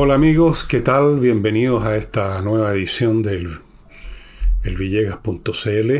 Hola 0.00 0.14
amigos, 0.14 0.62
¿qué 0.62 0.80
tal? 0.80 1.18
Bienvenidos 1.18 1.84
a 1.84 1.96
esta 1.96 2.40
nueva 2.40 2.72
edición 2.72 3.20
del 3.20 3.58
elvillegas.cl 4.62 5.92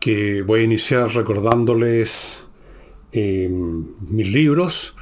que 0.00 0.40
voy 0.40 0.60
a 0.60 0.62
iniciar 0.62 1.10
recordándoles 1.10 2.46
eh, 3.12 3.50
mis 3.50 4.32
libros. 4.32 4.94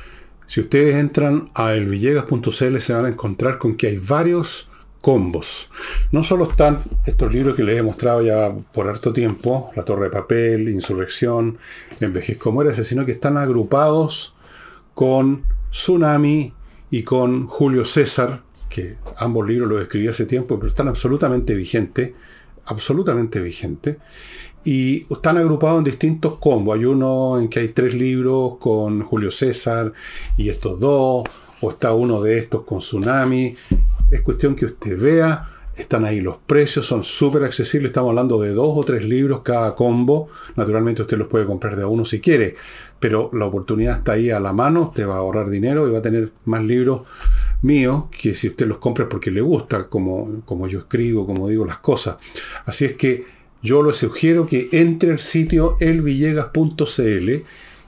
Si 0.47 0.63
ustedes 0.63 0.97
entran 0.97 1.53
a 1.55 1.75
elvillegas.cl 1.75 2.79
se 2.81 2.93
van 2.93 3.05
a 3.05 3.11
encontrar 3.11 3.59
con 3.59 3.77
que 3.77 3.87
hay 3.87 3.99
varios 3.99 4.69
combos. 5.01 5.71
No 6.11 6.25
solo 6.25 6.51
están 6.51 6.83
estos 7.07 7.33
libros 7.33 7.55
que 7.55 7.63
les 7.63 7.79
he 7.79 7.83
mostrado 7.85 8.21
ya 8.21 8.53
por 8.73 8.89
harto 8.89 9.13
tiempo, 9.13 9.71
La 9.77 9.85
Torre 9.85 10.07
de 10.07 10.11
Papel, 10.11 10.69
Insurrección, 10.71 11.59
Envejezco 12.01 12.51
Muérese, 12.51 12.83
sino 12.83 13.07
que 13.07 13.13
están 13.13 13.37
agrupados 13.37 14.35
con 14.93 15.45
Tsunami 15.71 16.53
y 16.95 17.03
con 17.03 17.49
Julio 17.49 17.85
César, 17.85 18.45
que 18.71 18.95
ambos 19.17 19.49
libros 19.49 19.69
los 19.69 19.83
escribí 19.83 20.07
hace 20.07 20.27
tiempo, 20.27 20.55
pero 20.59 20.69
están 20.69 20.87
absolutamente 20.87 21.57
vigentes, 21.57 22.13
absolutamente 22.67 23.41
vigentes, 23.41 23.97
y 24.63 25.05
están 25.13 25.37
agrupados 25.39 25.79
en 25.79 25.85
distintos 25.87 26.39
combos. 26.39 26.79
Hay 26.79 26.85
uno 26.85 27.41
en 27.41 27.49
que 27.49 27.59
hay 27.59 27.69
tres 27.71 27.95
libros 27.95 28.59
con 28.61 29.03
Julio 29.03 29.33
César 29.33 29.93
y 30.37 30.49
estos 30.49 30.79
dos, 30.79 31.25
o 31.61 31.71
está 31.71 31.93
uno 31.93 32.23
de 32.23 32.39
estos 32.39 32.63
con 32.63 32.79
Tsunami. 32.79 33.57
Es 34.13 34.21
cuestión 34.21 34.55
que 34.55 34.67
usted 34.67 34.97
vea 34.97 35.51
están 35.77 36.05
ahí 36.05 36.21
los 36.21 36.39
precios, 36.39 36.87
son 36.87 37.03
súper 37.03 37.45
accesibles. 37.45 37.91
Estamos 37.91 38.11
hablando 38.11 38.41
de 38.41 38.51
dos 38.51 38.77
o 38.77 38.85
tres 38.85 39.05
libros 39.05 39.41
cada 39.43 39.75
combo. 39.75 40.29
Naturalmente 40.57 41.03
usted 41.03 41.19
los 41.19 41.29
puede 41.29 41.47
comprar 41.47 41.77
de 41.77 41.83
a 41.83 41.87
uno 41.87 42.05
si 42.05 42.21
quiere, 42.21 42.55
pero 43.01 43.31
la 43.33 43.47
oportunidad 43.47 43.99
está 43.99 44.13
ahí 44.13 44.31
a 44.31 44.41
la 44.41 44.53
mano. 44.53 44.93
Te 44.95 45.05
va 45.05 45.17
a 45.17 45.19
ahorrar 45.19 45.51
dinero 45.51 45.89
y 45.89 45.93
va 45.93 45.99
a 45.99 46.03
tener 46.03 46.33
más 46.45 46.63
libros 46.63 47.03
míos 47.63 48.05
que 48.11 48.35
si 48.35 48.49
usted 48.49 48.67
los 48.67 48.79
compra 48.79 49.09
porque 49.09 49.31
le 49.31 49.41
gusta, 49.41 49.89
como, 49.89 50.43
como 50.45 50.69
yo 50.69 50.81
escribo, 50.81 51.27
como 51.27 51.49
digo 51.49 51.65
las 51.65 51.79
cosas. 51.79 52.17
Así 52.65 52.85
es 52.85 52.95
que 52.95 53.25
yo 53.63 53.83
le 53.83 53.95
sugiero 53.95 54.47
que 54.47 54.69
entre 54.73 55.11
al 55.11 55.19
sitio 55.19 55.77
elvillegas.cl 55.81 57.31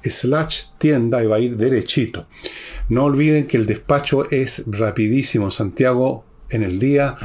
slash 0.02 0.64
tienda 0.78 1.22
y 1.22 1.26
va 1.26 1.36
a 1.36 1.40
ir 1.40 1.56
derechito. 1.56 2.26
No 2.88 3.04
olviden 3.04 3.46
que 3.46 3.56
el 3.56 3.66
despacho 3.66 4.28
es 4.30 4.64
rapidísimo. 4.66 5.50
Santiago 5.50 6.24
en 6.48 6.62
el 6.62 6.78
día 6.78 7.16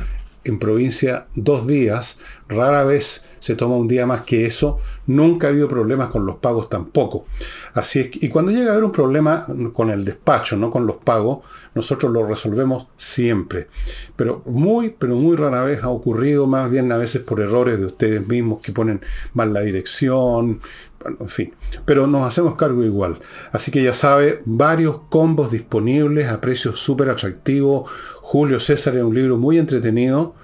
en 0.44 0.60
provincia 0.60 1.28
dos 1.36 1.68
días, 1.68 2.20
rara 2.48 2.84
vez 2.84 3.24
se 3.42 3.56
toma 3.56 3.76
un 3.76 3.88
día 3.88 4.06
más 4.06 4.22
que 4.22 4.46
eso, 4.46 4.78
nunca 5.08 5.48
ha 5.48 5.50
habido 5.50 5.68
problemas 5.68 6.10
con 6.10 6.28
los 6.28 6.38
pagos 6.38 6.70
tampoco. 6.70 7.26
Así 7.74 8.00
es 8.00 8.24
y 8.24 8.30
cuando 8.30 8.52
llega 8.52 8.70
a 8.70 8.72
haber 8.74 8.84
un 8.84 8.92
problema 8.92 9.48
con 9.74 9.90
el 9.90 10.06
despacho, 10.06 10.56
no 10.56 10.70
con 10.70 10.86
los 10.86 10.98
pagos, 10.98 11.40
nosotros 11.74 12.12
lo 12.12 12.24
resolvemos 12.24 12.88
siempre. 12.98 13.68
Pero 14.16 14.44
muy, 14.46 14.96
pero 14.98 15.16
muy 15.16 15.36
rara 15.36 15.64
vez 15.64 15.84
ha 15.84 15.90
ocurrido, 15.90 16.46
más 16.46 16.70
bien 16.70 16.92
a 16.92 16.98
veces 16.98 17.24
por 17.24 17.40
errores 17.40 17.80
de 17.80 17.88
ustedes 17.88 18.28
mismos 18.28 18.62
que 18.62 18.72
ponen 18.72 19.02
mal 19.34 19.52
la 19.54 19.62
dirección, 19.62 20.62
en 21.04 21.30
fin. 21.30 21.54
Pero 21.84 22.06
nos 22.06 22.28
hacemos 22.28 22.54
cargo 22.56 22.84
igual. 22.84 23.20
Así 23.52 23.72
que 23.72 23.82
ya 23.82 23.94
sabe, 23.94 24.44
varios 24.46 25.00
combos 25.10 25.50
disponibles 25.50 26.28
a 26.28 26.42
precios 26.42 26.80
súper 26.80 27.10
atractivos. 27.10 27.90
Julio 28.22 28.60
César 28.60 28.96
es 28.98 29.04
un 29.04 29.16
libro 29.16 29.38
muy 29.38 29.58
entretenido, 29.58 30.36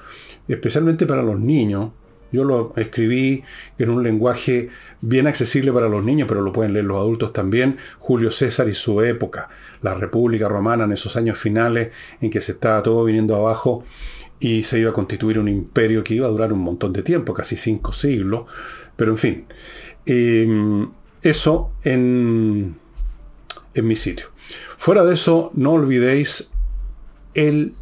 especialmente 0.48 1.06
para 1.06 1.22
los 1.22 1.40
niños. 1.40 1.92
Yo 2.32 2.44
lo 2.44 2.74
escribí 2.76 3.44
en 3.78 3.90
un 3.90 4.04
lenguaje 4.04 4.70
bien 5.02 5.28
accesible 5.28 5.72
para 5.72 5.88
los 5.88 6.04
niños, 6.04 6.28
pero 6.28 6.42
lo 6.42 6.52
pueden 6.52 6.74
leer 6.74 6.86
los 6.86 6.98
adultos 6.98 7.34
también. 7.34 7.78
Julio 8.00 8.32
César 8.32 8.68
y 8.68 8.74
su 8.74 9.02
época, 9.02 9.50
la 9.82 9.94
República 9.94 10.50
Romana 10.50 10.84
en 10.84 10.92
esos 10.92 11.16
años 11.16 11.38
finales 11.38 11.92
en 12.22 12.30
que 12.30 12.42
se 12.42 12.54
estaba 12.54 12.84
todo 12.84 13.04
viniendo 13.04 13.36
abajo 13.36 13.84
y 14.40 14.64
se 14.64 14.80
iba 14.80 14.92
a 14.92 14.94
constituir 14.94 15.40
un 15.40 15.48
imperio 15.48 16.04
que 16.04 16.14
iba 16.14 16.28
a 16.28 16.30
durar 16.30 16.54
un 16.54 16.60
montón 16.60 16.94
de 16.94 17.02
tiempo, 17.02 17.34
casi 17.34 17.56
cinco 17.58 17.94
siglos. 17.94 18.46
Pero 18.96 19.12
en 19.12 19.18
fin, 19.18 19.46
em, 20.06 20.90
eso 21.22 21.72
en, 21.84 22.76
en 23.74 23.88
mi 23.88 23.96
sitio. 23.96 24.28
Fuera 24.78 25.04
de 25.04 25.14
eso, 25.16 25.52
no 25.56 25.74
olvidéis 25.74 26.52
el 27.34 27.74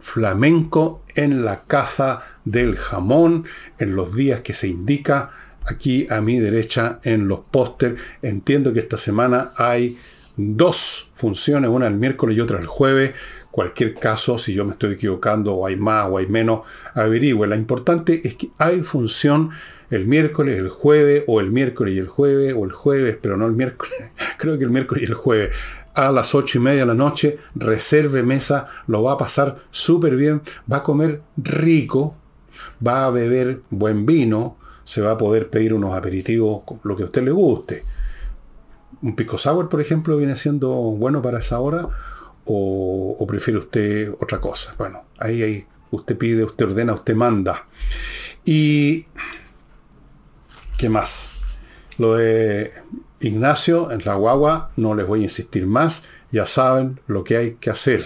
flamenco 0.00 1.02
en 1.14 1.44
la 1.44 1.60
caza 1.66 2.22
del 2.44 2.76
jamón, 2.76 3.44
en 3.78 3.94
los 3.96 4.14
días 4.14 4.40
que 4.40 4.52
se 4.52 4.68
indica, 4.68 5.30
aquí 5.66 6.06
a 6.10 6.20
mi 6.20 6.38
derecha 6.38 7.00
en 7.04 7.28
los 7.28 7.40
póster. 7.50 7.96
Entiendo 8.22 8.72
que 8.72 8.80
esta 8.80 8.98
semana 8.98 9.50
hay 9.56 9.98
dos 10.36 11.10
funciones, 11.14 11.70
una 11.70 11.86
el 11.86 11.94
miércoles 11.94 12.36
y 12.36 12.40
otra 12.40 12.58
el 12.58 12.66
jueves. 12.66 13.12
Cualquier 13.50 13.94
caso, 13.94 14.38
si 14.38 14.54
yo 14.54 14.64
me 14.64 14.72
estoy 14.72 14.94
equivocando 14.94 15.54
o 15.54 15.66
hay 15.66 15.76
más 15.76 16.06
o 16.08 16.18
hay 16.18 16.26
menos, 16.26 16.60
averigüe. 16.94 17.46
Lo 17.46 17.56
importante 17.56 18.20
es 18.24 18.36
que 18.36 18.50
hay 18.58 18.82
función 18.82 19.50
el 19.90 20.06
miércoles, 20.06 20.56
el 20.56 20.68
jueves, 20.68 21.24
o 21.26 21.40
el 21.40 21.50
miércoles 21.50 21.94
y 21.94 21.98
el 21.98 22.06
jueves, 22.06 22.54
o 22.56 22.64
el 22.64 22.70
jueves, 22.70 23.18
pero 23.20 23.36
no 23.36 23.46
el 23.46 23.54
miércoles, 23.54 23.92
creo 24.38 24.56
que 24.56 24.64
el 24.64 24.70
miércoles 24.70 25.02
y 25.02 25.06
el 25.06 25.14
jueves 25.14 25.50
a 25.94 26.12
las 26.12 26.34
ocho 26.34 26.58
y 26.58 26.60
media 26.60 26.80
de 26.80 26.86
la 26.86 26.94
noche, 26.94 27.38
reserve 27.54 28.22
mesa, 28.22 28.66
lo 28.86 29.02
va 29.02 29.12
a 29.12 29.18
pasar 29.18 29.56
súper 29.70 30.16
bien, 30.16 30.42
va 30.70 30.78
a 30.78 30.82
comer 30.82 31.22
rico, 31.36 32.16
va 32.86 33.06
a 33.06 33.10
beber 33.10 33.62
buen 33.70 34.06
vino, 34.06 34.56
se 34.84 35.00
va 35.00 35.12
a 35.12 35.18
poder 35.18 35.50
pedir 35.50 35.74
unos 35.74 35.94
aperitivos, 35.94 36.62
lo 36.82 36.96
que 36.96 37.02
a 37.02 37.06
usted 37.06 37.22
le 37.22 37.30
guste. 37.30 37.84
Un 39.02 39.16
pico 39.16 39.38
sour, 39.38 39.68
por 39.68 39.80
ejemplo, 39.80 40.16
viene 40.16 40.36
siendo 40.36 40.70
bueno 40.70 41.22
para 41.22 41.40
esa 41.40 41.60
hora, 41.60 41.88
o, 42.44 43.24
prefiere 43.28 43.58
usted 43.58 44.12
otra 44.20 44.40
cosa. 44.40 44.74
Bueno, 44.76 45.04
ahí, 45.18 45.42
ahí 45.42 45.66
usted 45.90 46.16
pide, 46.18 46.44
usted 46.44 46.66
ordena, 46.66 46.92
usted 46.94 47.14
manda. 47.14 47.66
Y... 48.44 49.06
¿Qué 50.76 50.88
más? 50.88 51.28
Lo 51.98 52.14
de 52.14 52.72
Ignacio, 53.20 53.90
en 53.90 54.02
la 54.04 54.14
guagua, 54.14 54.70
no 54.76 54.94
les 54.94 55.06
voy 55.06 55.20
a 55.20 55.24
insistir 55.24 55.66
más, 55.66 56.04
ya 56.32 56.46
saben 56.46 57.00
lo 57.06 57.22
que 57.22 57.36
hay 57.36 57.50
que 57.60 57.70
hacer. 57.70 58.04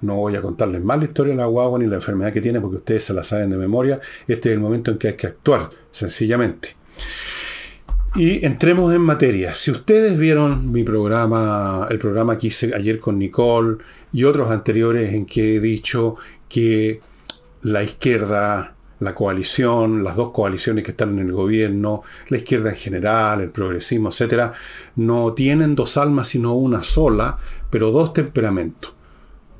No 0.00 0.16
voy 0.16 0.34
a 0.34 0.42
contarles 0.42 0.82
más 0.82 0.98
la 0.98 1.04
historia 1.04 1.34
de 1.34 1.38
la 1.38 1.46
guagua 1.46 1.78
ni 1.78 1.86
la 1.86 1.96
enfermedad 1.96 2.32
que 2.32 2.40
tiene 2.40 2.60
porque 2.60 2.78
ustedes 2.78 3.04
se 3.04 3.14
la 3.14 3.22
saben 3.22 3.50
de 3.50 3.58
memoria. 3.58 4.00
Este 4.26 4.48
es 4.48 4.54
el 4.54 4.60
momento 4.60 4.90
en 4.90 4.98
que 4.98 5.08
hay 5.08 5.14
que 5.14 5.26
actuar, 5.26 5.70
sencillamente. 5.90 6.76
Y 8.16 8.44
entremos 8.44 8.92
en 8.92 9.02
materia. 9.02 9.54
Si 9.54 9.70
ustedes 9.70 10.18
vieron 10.18 10.72
mi 10.72 10.82
programa, 10.82 11.86
el 11.90 11.98
programa 12.00 12.36
que 12.36 12.48
hice 12.48 12.74
ayer 12.74 12.98
con 12.98 13.18
Nicole 13.18 13.78
y 14.12 14.24
otros 14.24 14.50
anteriores 14.50 15.12
en 15.12 15.26
que 15.26 15.56
he 15.56 15.60
dicho 15.60 16.16
que 16.48 17.00
la 17.62 17.84
izquierda 17.84 18.74
la 19.00 19.14
coalición, 19.14 20.04
las 20.04 20.16
dos 20.16 20.30
coaliciones 20.30 20.84
que 20.84 20.92
están 20.92 21.18
en 21.18 21.26
el 21.26 21.32
gobierno, 21.32 22.02
la 22.28 22.36
izquierda 22.36 22.70
en 22.70 22.76
general, 22.76 23.40
el 23.40 23.50
progresismo, 23.50 24.10
etcétera, 24.10 24.52
no 24.96 25.32
tienen 25.32 25.74
dos 25.74 25.96
almas 25.96 26.28
sino 26.28 26.54
una 26.54 26.82
sola, 26.82 27.38
pero 27.70 27.90
dos 27.90 28.12
temperamentos. 28.12 28.94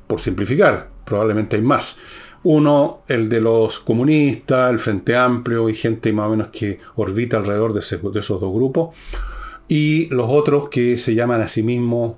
Por 0.07 0.19
simplificar, 0.19 0.89
probablemente 1.05 1.55
hay 1.55 1.61
más. 1.61 1.97
Uno, 2.43 3.01
el 3.07 3.29
de 3.29 3.41
los 3.41 3.79
comunistas, 3.79 4.71
el 4.71 4.79
Frente 4.79 5.15
Amplio 5.15 5.69
y 5.69 5.75
gente 5.75 6.11
más 6.13 6.27
o 6.27 6.31
menos 6.31 6.47
que 6.47 6.79
orbita 6.95 7.37
alrededor 7.37 7.73
de, 7.73 7.81
de 7.81 8.19
esos 8.19 8.41
dos 8.41 8.53
grupos. 8.53 8.95
Y 9.67 10.07
los 10.07 10.27
otros 10.29 10.69
que 10.69 10.97
se 10.97 11.15
llaman 11.15 11.41
a 11.41 11.47
sí 11.47 11.63
mismos 11.63 12.15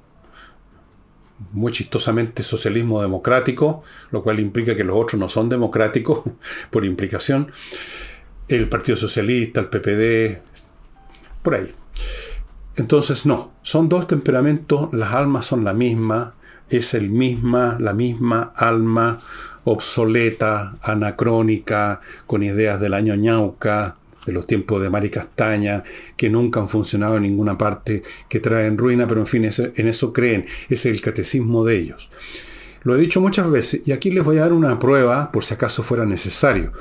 muy 1.52 1.72
chistosamente 1.72 2.44
socialismo 2.44 3.02
democrático, 3.02 3.84
lo 4.12 4.24
cual 4.24 4.40
implica 4.40 4.76
que 4.76 4.84
los 4.84 4.98
otros 4.98 5.20
no 5.20 5.30
son 5.30 5.50
democráticos 5.50 6.24
por 6.70 6.86
implicación. 6.86 7.52
El 8.48 8.70
Partido 8.70 8.98
Socialista, 8.98 9.60
el 9.60 9.68
PPD, 9.68 10.42
por 11.42 11.56
ahí. 11.56 11.74
Entonces, 12.76 13.26
no, 13.26 13.54
son 13.62 13.88
dos 13.90 14.08
temperamentos, 14.08 14.92
las 14.94 15.14
almas 15.14 15.46
son 15.46 15.64
la 15.64 15.74
misma, 15.74 16.36
es 16.70 16.94
el 16.94 17.10
misma, 17.10 17.78
la 17.80 17.94
misma 17.94 18.54
alma 18.56 19.20
obsoleta, 19.64 20.76
anacrónica, 20.82 22.02
con 22.26 22.44
ideas 22.44 22.80
del 22.80 22.94
año 22.94 23.16
ñauca, 23.16 23.98
de 24.26 24.34
los 24.34 24.48
tiempos 24.48 24.82
de 24.82 24.90
Mari 24.90 25.10
Castaña, 25.10 25.84
que 26.16 26.30
nunca 26.30 26.60
han 26.60 26.70
funcionado 26.70 27.18
en 27.18 27.24
ninguna 27.24 27.58
parte, 27.58 28.04
que 28.30 28.40
traen 28.40 28.78
ruina, 28.78 29.08
pero 29.08 29.22
en 29.22 29.28
fin, 29.28 29.46
en 29.46 29.88
eso 29.88 30.14
creen, 30.14 30.46
es 30.70 30.86
el 30.86 31.02
catecismo 31.02 31.66
de 31.66 31.78
ellos. 31.78 32.10
Lo 32.84 32.96
he 32.96 33.00
dicho 33.00 33.22
muchas 33.22 33.50
veces 33.50 33.82
y 33.86 33.94
aquí 33.94 34.12
les 34.12 34.26
voy 34.26 34.38
a 34.38 34.42
dar 34.42 34.54
una 34.54 34.78
prueba 34.78 35.32
por 35.32 35.46
si 35.46 35.54
acaso 35.54 35.84
fuera 35.84 36.06
necesario. 36.06 36.74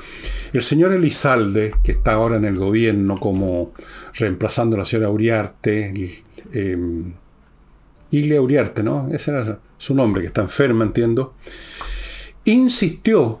El 0.51 0.61
señor 0.61 0.91
Elizalde, 0.91 1.73
que 1.81 1.93
está 1.93 2.13
ahora 2.13 2.35
en 2.35 2.43
el 2.43 2.57
gobierno 2.57 3.15
como 3.15 3.73
reemplazando 4.13 4.75
a 4.75 4.79
la 4.79 4.85
señora 4.85 5.09
Uriarte, 5.09 6.23
eh, 6.51 6.77
Ilia 8.11 8.41
Uriarte, 8.41 8.83
¿no? 8.83 9.07
Ese 9.13 9.31
era 9.31 9.59
su 9.77 9.95
nombre, 9.95 10.21
que 10.21 10.27
está 10.27 10.41
enferma, 10.41 10.83
entiendo, 10.83 11.35
insistió 12.43 13.39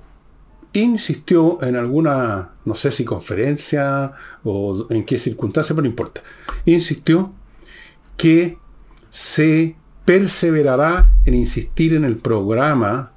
insistió 0.73 1.61
en 1.61 1.75
alguna, 1.75 2.52
no 2.65 2.75
sé 2.75 2.91
si 2.91 3.03
conferencia 3.03 4.13
o 4.43 4.87
en 4.89 5.03
qué 5.03 5.19
circunstancia, 5.19 5.75
pero 5.75 5.83
no 5.83 5.89
importa, 5.89 6.21
insistió 6.65 7.33
que 8.17 8.57
se 9.09 9.75
perseverará 10.05 11.15
en 11.25 11.35
insistir 11.35 11.93
en 11.93 12.05
el 12.05 12.17
programa 12.17 13.13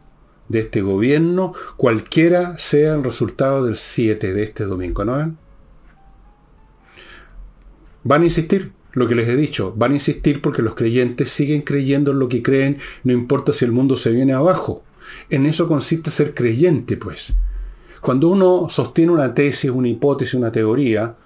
de 0.48 0.60
este 0.60 0.82
gobierno, 0.82 1.52
cualquiera 1.76 2.56
sea 2.58 2.94
el 2.94 3.04
resultado 3.04 3.64
del 3.64 3.76
7 3.76 4.32
de 4.32 4.43
este 4.44 4.64
domingo, 4.64 5.04
¿no 5.04 5.16
ven? 5.16 5.38
Van 8.04 8.22
a 8.22 8.26
insistir, 8.26 8.72
lo 8.92 9.08
que 9.08 9.16
les 9.16 9.28
he 9.28 9.37
dicho, 9.37 9.75
van 9.76 9.92
a 9.92 9.94
insistir 9.94 10.40
porque 10.40 10.62
los 10.62 10.75
creyentes 10.75 11.31
siguen 11.31 11.62
creyendo 11.62 12.12
en 12.12 12.20
lo 12.20 12.28
que 12.28 12.42
creen, 12.42 12.78
no 13.02 13.12
importa 13.12 13.52
si 13.52 13.64
el 13.64 13.72
mundo 13.72 13.96
se 13.96 14.10
viene 14.10 14.32
abajo. 14.32 14.84
En 15.28 15.46
eso 15.46 15.66
consiste 15.66 16.10
ser 16.10 16.34
creyente, 16.34 16.96
pues. 16.96 17.37
Cuando 18.06 18.28
uno 18.28 18.68
sostiene 18.68 19.10
una 19.10 19.34
tesis, 19.34 19.68
una 19.68 19.88
hipótesis, 19.88 20.34
una 20.34 20.52
teoría, 20.52 21.16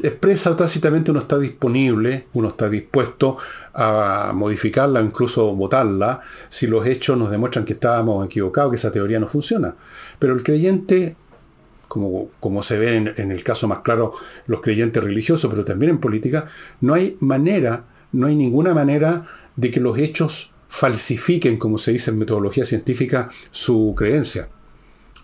expresa 0.00 0.54
tácitamente 0.54 1.10
uno 1.10 1.18
está 1.18 1.40
disponible, 1.40 2.28
uno 2.34 2.50
está 2.50 2.68
dispuesto 2.68 3.36
a 3.74 4.30
modificarla 4.32 5.00
o 5.00 5.02
incluso 5.02 5.52
votarla 5.56 6.20
si 6.48 6.68
los 6.68 6.86
hechos 6.86 7.18
nos 7.18 7.32
demuestran 7.32 7.64
que 7.64 7.72
estábamos 7.72 8.24
equivocados, 8.24 8.70
que 8.70 8.76
esa 8.76 8.92
teoría 8.92 9.18
no 9.18 9.26
funciona. 9.26 9.74
Pero 10.20 10.34
el 10.34 10.44
creyente, 10.44 11.16
como, 11.88 12.28
como 12.38 12.62
se 12.62 12.78
ve 12.78 12.94
en, 12.94 13.12
en 13.16 13.32
el 13.32 13.42
caso 13.42 13.66
más 13.66 13.80
claro, 13.80 14.12
los 14.46 14.60
creyentes 14.60 15.02
religiosos, 15.02 15.50
pero 15.50 15.64
también 15.64 15.90
en 15.90 15.98
política, 15.98 16.46
no 16.80 16.94
hay 16.94 17.16
manera, 17.18 17.86
no 18.12 18.28
hay 18.28 18.36
ninguna 18.36 18.72
manera 18.72 19.26
de 19.56 19.72
que 19.72 19.80
los 19.80 19.98
hechos 19.98 20.52
falsifiquen, 20.68 21.58
como 21.58 21.76
se 21.76 21.90
dice 21.90 22.12
en 22.12 22.20
metodología 22.20 22.64
científica, 22.64 23.30
su 23.50 23.94
creencia. 23.96 24.48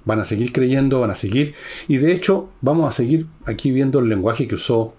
Van 0.06 0.20
a 0.20 0.24
seguir 0.24 0.52
creyendo, 0.52 1.00
van 1.00 1.10
a 1.10 1.14
seguir. 1.14 1.54
Y 1.88 1.98
de 1.98 2.12
hecho, 2.12 2.48
vamos 2.62 2.88
a 2.88 2.92
seguir 2.92 3.26
aquí 3.44 3.70
viendo 3.70 3.98
el 3.98 4.08
lenguaje 4.08 4.48
que 4.48 4.54
usó 4.54 4.94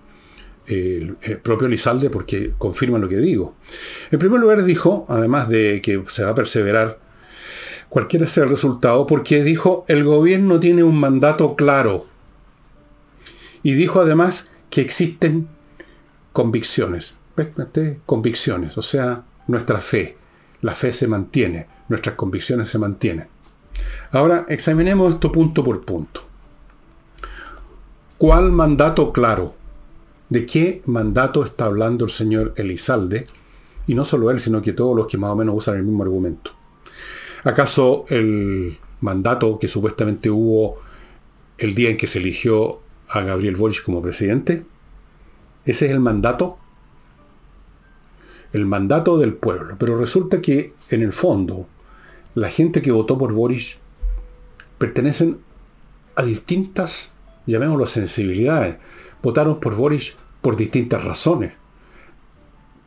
el, 0.68 1.18
propio 1.42 1.68
Lizalde 1.68 2.10
porque 2.10 2.54
confirma 2.58 3.00
lo 3.00 3.08
que 3.08 3.18
digo. 3.18 3.56
En 4.12 4.20
primer 4.20 4.40
lugar 4.40 4.64
dijo, 4.64 5.06
además 5.10 5.50
de 5.50 5.82
que 5.82 6.04
se 6.08 6.24
va 6.24 6.32
a 6.32 6.36
perseverar, 6.36 7.00
cualquiera 7.90 8.28
sea 8.28 8.44
el 8.44 8.50
resultado, 8.50 9.08
porque 9.08 9.44
dijo, 9.44 9.86
el 9.88 10.04
gobierno 10.04 10.60
tiene 10.60 10.84
un 10.84 11.00
mandato 11.00 11.56
claro. 11.56 12.06
Y 13.64 13.74
dijo 13.74 14.02
además 14.02 14.50
que 14.70 14.82
existen 14.82 15.48
convicciones. 16.34 17.16
Convicciones, 18.06 18.78
o 18.78 18.82
sea, 18.82 19.26
nuestra 19.48 19.80
fe. 19.80 20.18
La 20.62 20.74
fe 20.74 20.92
se 20.92 21.08
mantiene, 21.08 21.68
nuestras 21.88 22.16
convicciones 22.16 22.70
se 22.70 22.80
mantienen. 22.80 23.28
Ahora 24.12 24.46
examinemos 24.50 25.14
esto 25.14 25.32
punto 25.32 25.64
por 25.64 25.84
punto. 25.84 26.22
¿Cuál 28.18 28.52
mandato 28.52 29.12
claro? 29.14 29.54
¿De 30.30 30.46
qué 30.46 30.82
mandato 30.86 31.44
está 31.44 31.66
hablando 31.66 32.06
el 32.06 32.12
señor 32.12 32.54
Elizalde? 32.58 33.28
Y 33.86 33.96
no 33.96 34.04
solo 34.04 34.32
él, 34.32 34.40
sino 34.40 34.62
que 34.62 34.74
todos 34.74 34.96
los 34.96 35.08
que 35.08 35.18
más 35.18 35.32
o 35.32 35.36
menos 35.36 35.56
usan 35.56 35.76
el 35.76 35.84
mismo 35.84 36.04
argumento. 36.04 36.52
¿Acaso 37.44 38.06
el 38.10 38.78
mandato 39.02 39.60
que 39.60 39.68
supuestamente 39.68 40.30
hubo 40.30 40.78
el 41.58 41.76
día 41.76 41.92
en 41.92 41.98
que 41.98 42.08
se 42.08 42.20
eligió 42.20 42.82
a 43.10 43.22
Gabriel 43.22 43.56
Boric 43.56 43.84
como 43.84 44.02
presidente? 44.02 44.66
¿Ese 45.64 45.86
es 45.86 45.92
el 45.92 46.00
mandato? 46.00 46.58
El 48.52 48.66
mandato 48.66 49.18
del 49.18 49.34
pueblo. 49.34 49.76
Pero 49.78 49.98
resulta 49.98 50.42
que, 50.42 50.74
en 50.90 51.04
el 51.04 51.14
fondo, 51.14 51.68
la 52.38 52.52
gente 52.52 52.84
que 52.84 52.92
votó 52.92 53.18
por 53.18 53.34
Boris 53.34 53.80
pertenecen 54.78 55.40
a 56.16 56.22
distintas, 56.22 57.10
llamémoslo 57.48 57.88
sensibilidades. 57.88 58.78
Votaron 59.24 59.60
por 59.60 59.74
Boris 59.74 60.14
por 60.40 60.56
distintas 60.56 61.04
razones. 61.04 61.54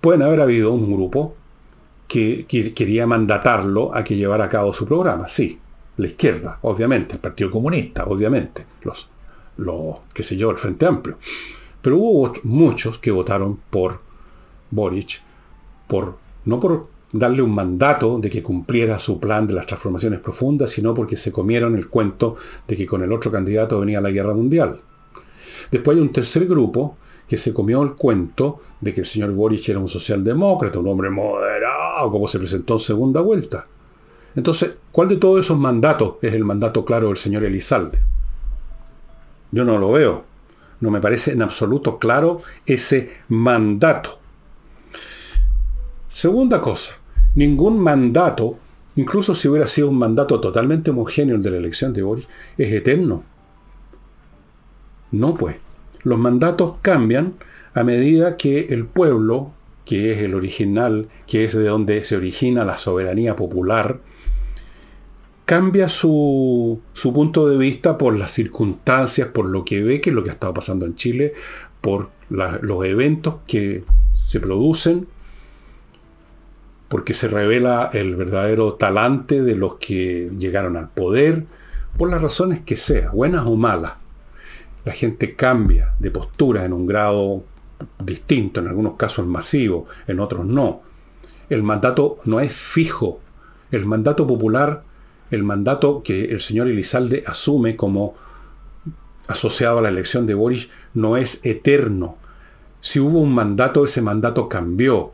Pueden 0.01 0.23
haber 0.23 0.41
habido 0.41 0.73
un 0.73 0.93
grupo 0.93 1.35
que, 2.07 2.47
quería 2.47 3.09
mandatarlo 3.09 3.93
a 3.93 4.05
que 4.05 4.15
llevara 4.15 4.45
a 4.45 4.49
cabo 4.49 4.73
su 4.73 4.87
programa, 4.87 5.27
sí. 5.27 5.59
La 5.97 6.07
izquierda, 6.07 6.61
obviamente, 6.63 7.15
el 7.15 7.21
Partido 7.21 7.51
Comunista, 7.51 8.05
obviamente, 8.05 8.65
los, 8.83 9.11
los 9.57 9.97
qué 10.15 10.23
sé 10.23 10.37
yo, 10.37 10.53
el 10.53 10.59
Frente 10.59 10.87
Amplio. 10.87 11.19
Pero 11.83 11.97
hubo 11.97 12.33
muchos 12.45 13.01
que 13.01 13.11
votaron 13.11 13.59
por 13.69 14.01
Boric, 14.71 15.21
por, 15.89 16.19
no 16.45 16.61
por 16.61 17.00
darle 17.13 17.43
un 17.43 17.55
mandato 17.55 18.19
de 18.19 18.31
que 18.31 18.43
cumpliera 18.43 18.99
su 18.99 19.19
plan 19.19 19.47
de 19.47 19.55
las 19.55 19.67
transformaciones 19.67 20.21
profundas, 20.21 20.71
sino 20.71 20.95
porque 20.95 21.17
se 21.17 21.33
comieron 21.33 21.75
el 21.77 21.89
cuento 21.89 22.37
de 22.67 22.77
que 22.77 22.87
con 22.87 23.03
el 23.03 23.13
otro 23.13 23.31
candidato 23.31 23.81
venía 23.81 24.01
la 24.01 24.11
guerra 24.11 24.35
mundial. 24.35 24.81
Después 25.71 25.97
hay 25.97 26.03
un 26.03 26.13
tercer 26.13 26.47
grupo 26.47 26.97
que 27.29 27.39
se 27.39 27.53
comió 27.53 27.83
el 27.83 27.95
cuento 27.95 28.61
de 28.81 28.93
que 28.93 29.01
el 29.01 29.07
señor 29.07 29.31
Boric 29.33 29.69
era 29.69 29.79
un 29.79 29.89
socialdemócrata, 29.89 30.81
un 30.81 30.89
hombre 30.89 31.11
moderado, 31.11 32.11
como 32.11 32.27
se 32.27 32.39
presentó 32.39 32.75
en 32.75 32.81
segunda 32.81 33.21
vuelta. 33.21 33.67
Entonces, 34.35 34.77
¿cuál 34.91 35.09
de 35.09 35.17
todos 35.17 35.41
esos 35.41 35.59
mandatos 35.59 36.17
es 36.23 36.35
el 36.35 36.45
mandato 36.45 36.85
claro 36.85 37.09
del 37.09 37.17
señor 37.17 37.45
Elizalde? 37.45 38.01
Yo 39.53 39.65
no 39.65 39.79
lo 39.79 39.93
veo. 39.93 40.25
No 40.81 40.91
me 40.91 41.01
parece 41.01 41.33
en 41.33 41.43
absoluto 41.43 41.99
claro 41.99 42.41
ese 42.67 43.19
mandato. 43.29 44.19
Segunda 46.09 46.61
cosa, 46.61 47.00
ningún 47.35 47.79
mandato, 47.79 48.59
incluso 48.97 49.35
si 49.35 49.49
hubiera 49.49 49.69
sido 49.69 49.89
un 49.89 49.99
mandato 49.99 50.41
totalmente 50.41 50.91
homogéneo 50.91 51.37
el 51.37 51.43
de 51.43 51.51
la 51.51 51.59
elección 51.59 51.93
de 51.93 52.03
Boris, 52.03 52.29
es 52.57 52.73
eterno. 52.73 53.25
No 55.13 55.35
pues. 55.35 55.57
Los 56.03 56.19
mandatos 56.19 56.77
cambian 56.81 57.35
a 57.75 57.85
medida 57.85 58.37
que 58.37 58.69
el 58.71 58.87
pueblo, 58.87 59.53
que 59.85 60.13
es 60.13 60.19
el 60.19 60.35
original, 60.35 61.09
que 61.27 61.45
es 61.45 61.53
de 61.53 61.65
donde 61.65 62.05
se 62.05 62.17
origina 62.17 62.65
la 62.65 62.79
soberanía 62.79 63.37
popular, 63.37 64.01
cambia 65.45 65.89
su, 65.89 66.81
su, 66.93 67.13
punto 67.13 67.49
de 67.49 67.59
vista 67.59 67.99
por 67.99 68.17
las 68.17 68.31
circunstancias, 68.31 69.29
por 69.29 69.49
lo 69.49 69.65
que 69.65 69.83
ve, 69.83 70.01
que 70.01 70.11
es 70.11 70.17
lo 70.17 70.23
que 70.23 70.31
ha 70.31 70.35
estado 70.35 70.55
pasando 70.55 70.87
en 70.87 70.95
Chile, 70.95 71.35
por 71.81 72.11
los 72.29 72.85
eventos 72.85 73.37
que 73.47 73.85
se 74.25 74.39
producen 74.39 75.09
porque 76.91 77.15
se 77.15 77.29
revela 77.29 77.89
el 77.93 78.17
verdadero 78.17 78.75
talante 78.75 79.43
de 79.45 79.55
los 79.55 79.77
que 79.77 80.33
llegaron 80.37 80.77
al 80.77 80.89
poder, 80.89 81.47
por 81.97 82.11
las 82.11 82.21
razones 82.21 82.59
que 82.59 82.77
sea, 82.77 83.13
buenas 83.13 83.47
o 83.47 83.55
malas. 83.55 83.93
La 84.85 84.93
gente 84.93 85.37
cambia 85.37 85.95
de 86.01 86.11
postura 86.11 86.65
en 86.65 86.73
un 86.73 86.89
grado 86.89 87.45
distinto, 88.05 88.59
en 88.59 88.67
algunos 88.67 88.95
casos 88.95 89.25
masivo, 89.25 89.87
en 90.09 90.19
otros 90.19 90.45
no. 90.45 90.83
El 91.49 91.63
mandato 91.63 92.19
no 92.25 92.41
es 92.41 92.53
fijo. 92.53 93.21
El 93.71 93.87
mandato 93.87 94.27
popular, 94.27 94.83
el 95.31 95.45
mandato 95.45 96.03
que 96.03 96.25
el 96.25 96.41
señor 96.41 96.67
Elizalde 96.67 97.23
asume 97.25 97.77
como 97.77 98.17
asociado 99.29 99.79
a 99.79 99.83
la 99.83 99.91
elección 99.91 100.27
de 100.27 100.35
Boris, 100.35 100.69
no 100.95 101.17
es 101.17 101.39
eterno. 101.45 102.17
Si 102.81 102.99
hubo 102.99 103.21
un 103.21 103.33
mandato, 103.33 103.85
ese 103.85 104.03
mandato 104.03 104.49
cambió 104.49 105.13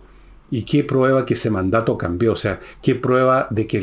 ¿Y 0.51 0.63
qué 0.63 0.85
prueba 0.85 1.27
que 1.27 1.35
ese 1.35 1.51
mandato 1.51 1.99
cambió? 1.99 2.33
O 2.33 2.37
sea, 2.37 2.61
¿qué 2.83 2.95
prueba 2.95 3.49
de 3.51 3.67
que 3.67 3.79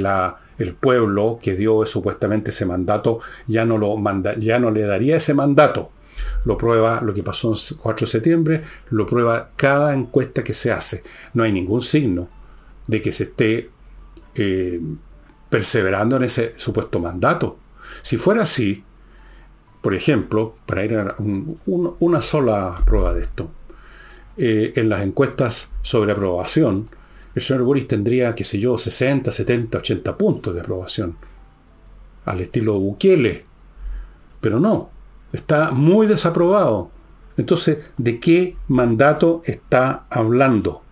el 0.57 0.75
pueblo 0.75 1.39
que 1.41 1.55
dio 1.55 1.85
supuestamente 1.85 2.51
ese 2.51 2.65
mandato 2.65 3.19
ya 3.47 3.65
no, 3.65 3.77
lo 3.77 3.95
ya 4.39 4.59
no 4.59 4.71
le 4.71 4.83
daría 4.83 5.17
ese 5.17 5.33
mandato? 5.33 5.91
Lo 6.45 6.57
prueba 6.57 7.01
lo 7.01 7.13
que 7.13 7.23
pasó 7.23 7.53
el 7.53 7.77
4 7.77 8.05
de 8.05 8.11
septiembre, 8.11 8.63
lo 8.89 9.05
prueba 9.05 9.49
cada 9.55 9.93
encuesta 9.93 10.43
que 10.43 10.53
se 10.53 10.71
hace. 10.71 11.03
No 11.33 11.43
hay 11.43 11.51
ningún 11.51 11.81
signo 11.81 12.29
de 12.87 13.01
que 13.01 13.11
se 13.11 13.23
esté 13.23 13.69
eh, 14.35 14.81
perseverando 15.49 16.15
en 16.17 16.23
ese 16.23 16.53
supuesto 16.57 16.99
mandato. 16.99 17.57
Si 18.01 18.17
fuera 18.17 18.43
así, 18.43 18.83
por 19.81 19.93
ejemplo, 19.93 20.55
para 20.65 20.85
ir 20.85 20.95
a 20.95 21.15
una 21.17 22.21
sola 22.21 22.81
prueba 22.85 23.13
de 23.13 23.23
esto, 23.23 23.51
eh, 24.37 24.73
en 24.75 24.89
las 24.89 25.03
encuestas 25.03 25.69
sobre 25.81 26.11
aprobación, 26.11 26.89
el 27.35 27.41
señor 27.41 27.63
Boris 27.63 27.87
tendría, 27.87 28.35
qué 28.35 28.43
sé 28.43 28.59
yo, 28.59 28.77
60, 28.77 29.31
70, 29.31 29.77
80 29.79 30.17
puntos 30.17 30.53
de 30.53 30.61
aprobación. 30.61 31.17
Al 32.25 32.41
estilo 32.41 32.79
Bukele. 32.79 33.43
Pero 34.39 34.59
no, 34.59 34.89
está 35.31 35.71
muy 35.71 36.07
desaprobado. 36.07 36.91
Entonces, 37.37 37.91
¿de 37.97 38.19
qué 38.19 38.55
mandato 38.67 39.41
está 39.45 40.05
hablando? 40.09 40.83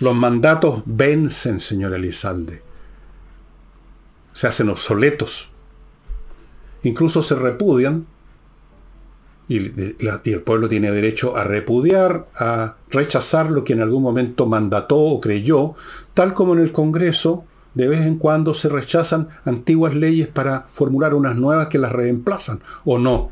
Los 0.00 0.14
mandatos 0.14 0.82
vencen, 0.86 1.58
señor 1.58 1.92
Elizalde. 1.94 2.62
Se 4.32 4.46
hacen 4.46 4.68
obsoletos. 4.68 5.48
Incluso 6.84 7.22
se 7.22 7.34
repudian 7.34 8.06
y, 9.48 9.56
el 9.56 10.42
pueblo 10.42 10.68
tiene 10.68 10.90
derecho 10.90 11.36
a 11.36 11.44
repudiar, 11.44 12.28
a 12.36 12.76
rechazar 12.90 13.50
lo 13.50 13.64
que 13.64 13.72
en 13.72 13.80
algún 13.80 14.02
momento 14.02 14.46
mandató 14.46 14.98
o 14.98 15.20
creyó, 15.20 15.74
tal 16.14 16.34
como 16.34 16.52
en 16.52 16.60
el 16.60 16.70
Congreso 16.70 17.44
de 17.74 17.88
vez 17.88 18.00
en 18.00 18.18
cuando 18.18 18.54
se 18.54 18.68
rechazan 18.68 19.28
antiguas 19.44 19.94
leyes 19.94 20.26
para 20.26 20.66
formular 20.68 21.14
unas 21.14 21.36
nuevas 21.36 21.68
que 21.68 21.78
las 21.78 21.92
reemplazan, 21.92 22.60
o 22.84 22.98
no. 22.98 23.30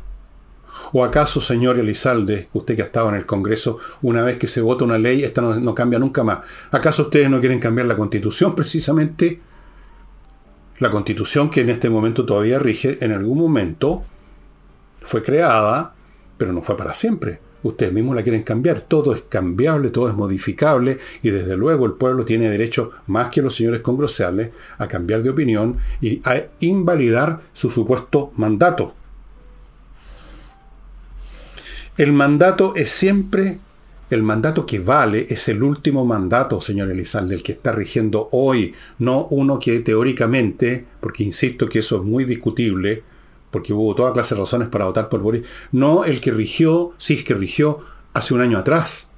¿O 0.93 1.05
acaso, 1.05 1.41
señor 1.41 1.79
Elizalde, 1.79 2.49
usted 2.53 2.77
que 2.77 2.83
ha 2.83 2.87
estado 2.87 3.09
en 3.09 3.17
el 3.17 3.27
Congreso, 3.27 3.79
una 4.03 4.23
vez 4.23 4.39
que 4.39 4.47
se 4.47 4.61
vota 4.61 4.85
una 4.85 4.99
ley, 4.99 5.25
esta 5.25 5.43
no, 5.43 5.59
no 5.59 5.75
cambia 5.75 5.99
nunca 5.99 6.23
más? 6.23 6.41
¿Acaso 6.71 7.03
ustedes 7.03 7.29
no 7.29 7.41
quieren 7.41 7.59
cambiar 7.59 7.87
la 7.89 7.97
constitución 7.97 8.55
precisamente? 8.55 9.41
La 10.79 10.91
constitución 10.91 11.51
que 11.51 11.63
en 11.63 11.71
este 11.71 11.91
momento 11.91 12.25
todavía 12.25 12.59
rige, 12.59 12.99
en 13.05 13.13
algún 13.13 13.39
momento 13.39 14.05
fue 15.03 15.23
creada, 15.23 15.96
pero 16.37 16.53
no 16.53 16.63
fue 16.63 16.77
para 16.77 16.95
siempre. 16.95 17.41
Ustedes 17.63 17.93
mismos 17.93 18.15
la 18.15 18.23
quieren 18.23 18.43
cambiar. 18.43 18.83
Todo 18.83 19.15
es 19.15 19.23
cambiable, 19.23 19.91
todo 19.91 20.09
es 20.09 20.15
modificable 20.15 20.99
y 21.23 21.31
desde 21.31 21.57
luego 21.57 21.87
el 21.87 21.93
pueblo 21.93 22.25
tiene 22.25 22.49
derecho, 22.49 22.93
más 23.07 23.31
que 23.31 23.43
los 23.43 23.55
señores 23.55 23.81
congresales, 23.81 24.51
a 24.79 24.87
cambiar 24.87 25.23
de 25.23 25.31
opinión 25.31 25.77
y 26.01 26.21
a 26.25 26.45
invalidar 26.61 27.41
su 27.53 27.71
supuesto 27.71 28.33
mandato. 28.37 28.95
El 31.97 32.13
mandato 32.13 32.75
es 32.77 32.91
siempre 32.91 33.59
el 34.09 34.23
mandato 34.23 34.67
que 34.67 34.79
vale 34.79 35.27
es 35.29 35.49
el 35.49 35.63
último 35.65 36.05
mandato, 36.05 36.61
señor 36.61 36.91
Elizalde, 36.93 37.35
el 37.35 37.43
que 37.43 37.53
está 37.53 37.73
rigiendo 37.73 38.29
hoy, 38.31 38.73
no 39.01 39.27
uno 39.31 39.59
que 39.59 39.81
teóricamente, 39.81 40.87
porque 41.01 41.25
insisto 41.25 41.69
que 41.69 41.81
eso 41.81 41.97
es 41.97 42.03
muy 42.03 42.25
discutible, 42.25 43.03
porque 43.51 43.73
hubo 43.73 43.95
toda 43.95 44.13
clase 44.13 44.35
de 44.35 44.41
razones 44.41 44.69
para 44.69 44.85
votar 44.85 45.09
por 45.09 45.21
Boris, 45.21 45.47
no 45.73 46.05
el 46.05 46.21
que 46.21 46.33
rigió, 46.33 46.93
sí 46.99 47.15
es 47.15 47.25
que 47.25 47.35
rigió 47.35 47.81
hace 48.13 48.35
un 48.35 48.41
año 48.41 48.59
atrás. 48.59 49.09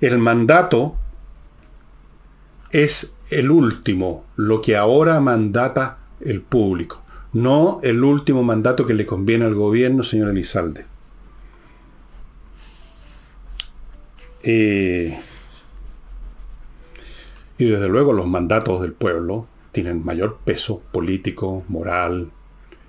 El 0.00 0.18
mandato 0.18 0.96
es 2.70 3.12
el 3.30 3.50
último, 3.50 4.24
lo 4.36 4.60
que 4.60 4.76
ahora 4.76 5.20
mandata 5.20 5.98
el 6.20 6.40
público, 6.40 7.02
no 7.32 7.80
el 7.82 8.02
último 8.02 8.42
mandato 8.42 8.86
que 8.86 8.94
le 8.94 9.06
conviene 9.06 9.44
al 9.44 9.54
gobierno, 9.54 10.02
señor 10.02 10.30
Elizalde. 10.30 10.86
Eh, 14.42 15.18
y 17.58 17.64
desde 17.66 17.88
luego 17.88 18.14
los 18.14 18.26
mandatos 18.26 18.80
del 18.80 18.94
pueblo 18.94 19.46
tienen 19.70 20.04
mayor 20.04 20.38
peso 20.44 20.80
político, 20.92 21.64
moral, 21.68 22.30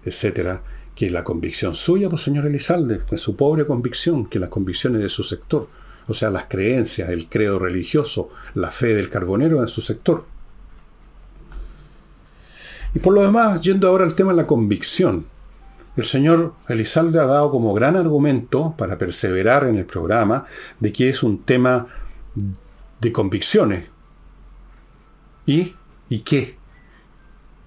etcétera, 0.04 0.64
que 0.96 1.10
la 1.10 1.24
convicción 1.24 1.74
suya, 1.74 2.10
pues 2.10 2.22
señor 2.22 2.46
Elizalde, 2.46 3.02
que 3.10 3.18
su 3.18 3.36
pobre 3.36 3.66
convicción, 3.66 4.26
que 4.26 4.40
las 4.40 4.50
convicciones 4.50 5.02
de 5.02 5.10
su 5.10 5.24
sector, 5.24 5.70
o 6.08 6.14
sea, 6.14 6.30
las 6.30 6.46
creencias, 6.46 7.10
el 7.10 7.30
credo 7.30 7.60
religioso, 7.60 8.30
la 8.54 8.72
fe 8.72 8.94
del 8.96 9.10
carbonero 9.10 9.62
en 9.62 9.68
su 9.68 9.82
sector. 9.82 10.26
Y 12.94 13.00
por 13.00 13.14
lo 13.14 13.24
demás, 13.24 13.62
yendo 13.62 13.88
ahora 13.88 14.04
al 14.04 14.16
tema 14.16 14.32
de 14.32 14.38
la 14.38 14.48
convicción, 14.48 15.26
el 15.96 16.06
señor 16.06 16.54
Elizalde 16.68 17.20
ha 17.20 17.26
dado 17.26 17.52
como 17.52 17.74
gran 17.74 17.96
argumento 17.96 18.76
para 18.78 18.98
perseverar 18.98 19.66
en 19.66 19.78
el 19.78 19.86
programa 19.86 20.46
de 20.80 20.92
que 20.92 21.10
es 21.10 21.24
un 21.24 21.44
tema 21.44 21.88
de 23.00 23.12
convicciones. 23.12 23.86
¿Y, 25.46 25.76
¿y 26.10 26.20
qué? 26.20 26.58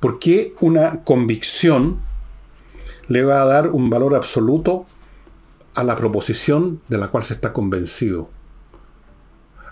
¿Por 0.00 0.18
qué 0.18 0.54
una 0.60 1.02
convicción 1.04 2.00
le 3.08 3.24
va 3.24 3.42
a 3.42 3.46
dar 3.46 3.70
un 3.70 3.90
valor 3.90 4.14
absoluto 4.14 4.86
a 5.74 5.84
la 5.84 5.96
proposición 5.96 6.80
de 6.88 6.98
la 6.98 7.08
cual 7.08 7.24
se 7.24 7.34
está 7.34 7.52
convencido. 7.52 8.30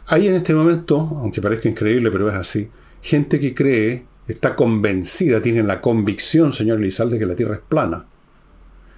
Hay 0.06 0.28
en 0.28 0.34
este 0.34 0.54
momento, 0.54 0.98
aunque 0.98 1.40
parezca 1.40 1.68
increíble, 1.68 2.10
pero 2.10 2.28
es 2.28 2.34
así, 2.34 2.70
gente 3.00 3.38
que 3.38 3.54
cree, 3.54 4.06
está 4.26 4.56
convencida, 4.56 5.40
tiene 5.40 5.62
la 5.62 5.80
convicción, 5.80 6.52
señor 6.52 6.78
Elizalde, 6.78 7.18
que 7.18 7.26
la 7.26 7.36
Tierra 7.36 7.54
es 7.54 7.60
plana. 7.60 8.06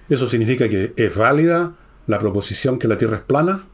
¿Eso 0.09 0.27
significa 0.27 0.67
que 0.67 0.93
es 0.95 1.15
válida 1.15 1.75
la 2.07 2.19
proposición 2.19 2.79
que 2.79 2.87
la 2.87 2.97
Tierra 2.97 3.17
es 3.17 3.23
plana? 3.23 3.65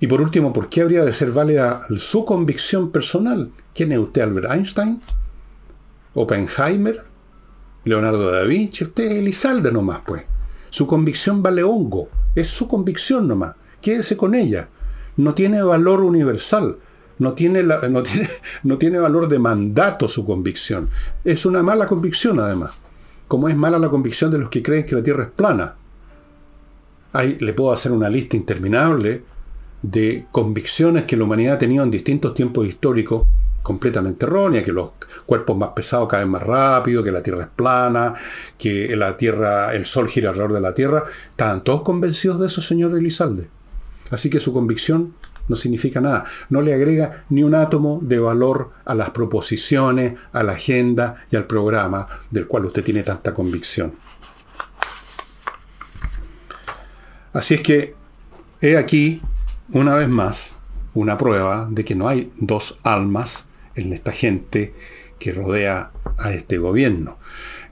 Y 0.00 0.06
por 0.08 0.20
último, 0.20 0.52
¿por 0.52 0.68
qué 0.68 0.82
habría 0.82 1.04
de 1.04 1.12
ser 1.12 1.30
válida 1.30 1.86
su 1.98 2.24
convicción 2.24 2.90
personal? 2.90 3.52
¿Quién 3.74 3.92
es 3.92 3.98
usted, 3.98 4.22
Albert 4.22 4.50
Einstein? 4.50 5.00
¿Oppenheimer? 6.14 7.11
Leonardo 7.84 8.30
da 8.30 8.42
Vinci, 8.42 8.84
usted 8.84 9.04
es 9.04 9.18
Elizalde 9.18 9.72
nomás, 9.72 10.00
pues. 10.06 10.24
Su 10.70 10.86
convicción 10.86 11.42
vale 11.42 11.62
hongo, 11.62 12.08
es 12.34 12.48
su 12.48 12.68
convicción 12.68 13.28
nomás. 13.28 13.54
Quédese 13.80 14.16
con 14.16 14.34
ella. 14.34 14.68
No 15.16 15.34
tiene 15.34 15.62
valor 15.62 16.00
universal, 16.00 16.78
no 17.18 17.32
tiene, 17.34 17.62
no, 17.62 18.02
tiene, 18.02 18.30
no 18.62 18.78
tiene 18.78 18.98
valor 18.98 19.28
de 19.28 19.38
mandato 19.38 20.08
su 20.08 20.24
convicción. 20.24 20.88
Es 21.24 21.44
una 21.44 21.62
mala 21.62 21.86
convicción 21.86 22.40
además, 22.40 22.78
como 23.28 23.48
es 23.48 23.56
mala 23.56 23.78
la 23.78 23.90
convicción 23.90 24.30
de 24.30 24.38
los 24.38 24.48
que 24.48 24.62
creen 24.62 24.86
que 24.86 24.94
la 24.94 25.02
Tierra 25.02 25.24
es 25.24 25.30
plana. 25.30 25.74
Ahí 27.12 27.36
le 27.40 27.52
puedo 27.52 27.72
hacer 27.72 27.92
una 27.92 28.08
lista 28.08 28.36
interminable 28.36 29.22
de 29.82 30.26
convicciones 30.30 31.04
que 31.04 31.16
la 31.16 31.24
humanidad 31.24 31.54
ha 31.54 31.58
tenido 31.58 31.84
en 31.84 31.90
distintos 31.90 32.32
tiempos 32.34 32.66
históricos 32.66 33.26
completamente 33.62 34.26
errónea, 34.26 34.64
que 34.64 34.72
los 34.72 34.92
cuerpos 35.24 35.56
más 35.56 35.70
pesados 35.70 36.08
caen 36.08 36.28
más 36.28 36.42
rápido, 36.42 37.02
que 37.02 37.12
la 37.12 37.22
Tierra 37.22 37.44
es 37.44 37.50
plana, 37.54 38.14
que 38.58 38.94
la 38.96 39.16
Tierra, 39.16 39.74
el 39.74 39.86
Sol 39.86 40.08
gira 40.08 40.30
alrededor 40.30 40.52
de 40.54 40.60
la 40.60 40.74
Tierra. 40.74 41.04
Estaban 41.30 41.62
todos 41.62 41.82
convencidos 41.82 42.40
de 42.40 42.48
eso, 42.48 42.60
señor 42.60 42.96
Elizalde. 42.96 43.48
Así 44.10 44.28
que 44.28 44.40
su 44.40 44.52
convicción 44.52 45.14
no 45.48 45.56
significa 45.56 46.00
nada. 46.00 46.24
No 46.50 46.60
le 46.60 46.74
agrega 46.74 47.24
ni 47.30 47.42
un 47.42 47.54
átomo 47.54 48.00
de 48.02 48.18
valor 48.18 48.70
a 48.84 48.94
las 48.94 49.10
proposiciones, 49.10 50.14
a 50.32 50.42
la 50.42 50.52
agenda 50.52 51.24
y 51.30 51.36
al 51.36 51.46
programa 51.46 52.06
del 52.30 52.46
cual 52.46 52.66
usted 52.66 52.84
tiene 52.84 53.02
tanta 53.02 53.32
convicción. 53.34 53.94
Así 57.32 57.54
es 57.54 57.60
que 57.62 57.94
he 58.60 58.76
aquí, 58.76 59.22
una 59.72 59.94
vez 59.94 60.08
más, 60.08 60.54
una 60.94 61.16
prueba 61.16 61.66
de 61.70 61.84
que 61.84 61.94
no 61.94 62.08
hay 62.08 62.30
dos 62.36 62.76
almas 62.82 63.46
en 63.74 63.92
esta 63.92 64.12
gente 64.12 64.74
que 65.18 65.32
rodea 65.32 65.92
a 66.18 66.32
este 66.32 66.58
gobierno. 66.58 67.18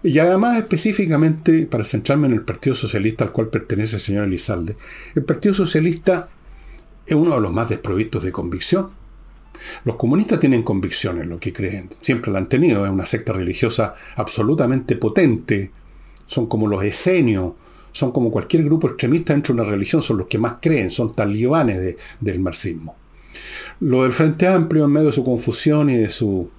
Y 0.02 0.18
además 0.18 0.56
específicamente, 0.56 1.66
para 1.66 1.84
centrarme 1.84 2.26
en 2.28 2.34
el 2.34 2.42
Partido 2.42 2.74
Socialista 2.74 3.24
al 3.24 3.32
cual 3.32 3.48
pertenece 3.48 3.96
el 3.96 4.02
señor 4.02 4.24
Elizalde, 4.24 4.76
el 5.14 5.24
Partido 5.24 5.54
Socialista 5.54 6.28
es 7.06 7.14
uno 7.14 7.34
de 7.34 7.40
los 7.40 7.52
más 7.52 7.68
desprovistos 7.68 8.22
de 8.22 8.32
convicción. 8.32 8.90
Los 9.84 9.96
comunistas 9.96 10.40
tienen 10.40 10.62
convicción 10.62 11.20
en 11.20 11.28
lo 11.28 11.38
que 11.38 11.52
creen, 11.52 11.90
siempre 12.00 12.32
la 12.32 12.38
han 12.38 12.48
tenido, 12.48 12.86
es 12.86 12.90
una 12.90 13.04
secta 13.04 13.32
religiosa 13.32 13.94
absolutamente 14.16 14.96
potente, 14.96 15.70
son 16.26 16.46
como 16.46 16.66
los 16.66 16.82
esenios, 16.82 17.52
son 17.92 18.12
como 18.12 18.30
cualquier 18.30 18.64
grupo 18.64 18.88
extremista 18.88 19.32
dentro 19.32 19.54
de 19.54 19.60
una 19.60 19.70
religión, 19.70 20.00
son 20.00 20.18
los 20.18 20.28
que 20.28 20.38
más 20.38 20.54
creen, 20.62 20.90
son 20.90 21.14
talibanes 21.14 21.96
del 22.20 22.40
marxismo. 22.40 22.96
Lo 23.80 24.02
del 24.02 24.12
Frente 24.12 24.46
Amplio, 24.46 24.84
en 24.84 24.92
medio 24.92 25.06
de 25.06 25.12
su 25.12 25.24
confusión 25.24 25.90
y 25.90 25.96
de 25.96 26.10
su, 26.10 26.50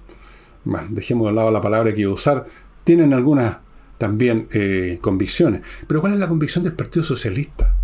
dejemos 0.90 1.28
de 1.28 1.34
lado 1.34 1.50
la 1.50 1.60
palabra 1.60 1.92
que 1.92 2.00
iba 2.00 2.10
a 2.10 2.14
usar, 2.14 2.46
tienen 2.84 3.12
algunas 3.12 3.58
también 3.98 4.48
eh, 4.52 4.98
convicciones. 5.00 5.62
Pero 5.86 6.00
¿cuál 6.00 6.14
es 6.14 6.18
la 6.18 6.28
convicción 6.28 6.64
del 6.64 6.72
Partido 6.72 7.04
Socialista? 7.04 7.76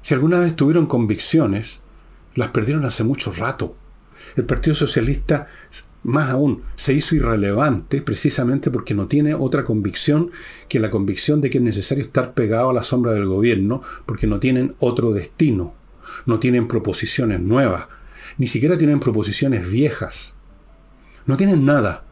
Si 0.00 0.14
alguna 0.14 0.38
vez 0.38 0.56
tuvieron 0.56 0.86
convicciones, 0.86 1.80
las 2.34 2.48
perdieron 2.48 2.84
hace 2.84 3.04
mucho 3.04 3.32
rato. 3.32 3.76
El 4.36 4.44
Partido 4.44 4.74
Socialista, 4.74 5.46
más 6.02 6.30
aún, 6.30 6.62
se 6.76 6.94
hizo 6.94 7.14
irrelevante 7.14 8.02
precisamente 8.02 8.70
porque 8.70 8.94
no 8.94 9.06
tiene 9.06 9.34
otra 9.34 9.64
convicción 9.64 10.30
que 10.68 10.80
la 10.80 10.90
convicción 10.90 11.40
de 11.40 11.50
que 11.50 11.58
es 11.58 11.64
necesario 11.64 12.04
estar 12.04 12.34
pegado 12.34 12.70
a 12.70 12.74
la 12.74 12.82
sombra 12.82 13.12
del 13.12 13.26
gobierno 13.26 13.82
porque 14.06 14.26
no 14.26 14.40
tienen 14.40 14.74
otro 14.78 15.12
destino, 15.12 15.74
no 16.26 16.38
tienen 16.38 16.68
proposiciones 16.68 17.40
nuevas, 17.40 17.86
ni 18.38 18.46
siquiera 18.46 18.78
tienen 18.78 19.00
proposiciones 19.00 19.70
viejas. 19.70 20.34
No 21.26 21.36
tienen 21.36 21.64
nada. 21.64 22.04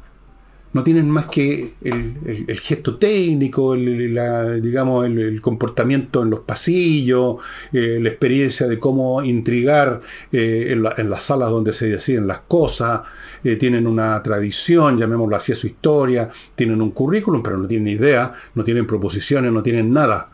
No 0.72 0.82
tienen 0.82 1.10
más 1.10 1.26
que 1.26 1.74
el, 1.82 2.58
gesto 2.58 2.96
técnico, 2.96 3.74
el, 3.74 4.62
digamos, 4.62 5.04
el, 5.04 5.38
comportamiento 5.42 6.22
en 6.22 6.30
los 6.30 6.40
pasillos, 6.40 7.36
eh, 7.74 7.98
la 8.00 8.08
experiencia 8.08 8.66
de 8.66 8.78
cómo 8.78 9.22
intrigar 9.22 10.00
eh, 10.32 10.68
en, 10.70 11.10
las 11.10 11.22
salas 11.22 11.50
donde 11.50 11.74
se 11.74 11.90
deciden 11.90 12.26
las 12.26 12.40
cosas. 12.48 13.02
Eh, 13.44 13.56
tienen 13.56 13.86
una 13.86 14.22
tradición, 14.22 14.96
llamémoslo 14.96 15.36
así, 15.36 15.52
a 15.52 15.56
su 15.56 15.66
historia. 15.66 16.30
Tienen 16.54 16.80
un 16.80 16.92
currículum, 16.92 17.42
pero 17.42 17.58
no 17.58 17.68
tienen 17.68 17.88
idea, 17.88 18.32
no 18.54 18.64
tienen 18.64 18.86
proposiciones, 18.86 19.52
no 19.52 19.62
tienen 19.62 19.92
nada. 19.92 20.30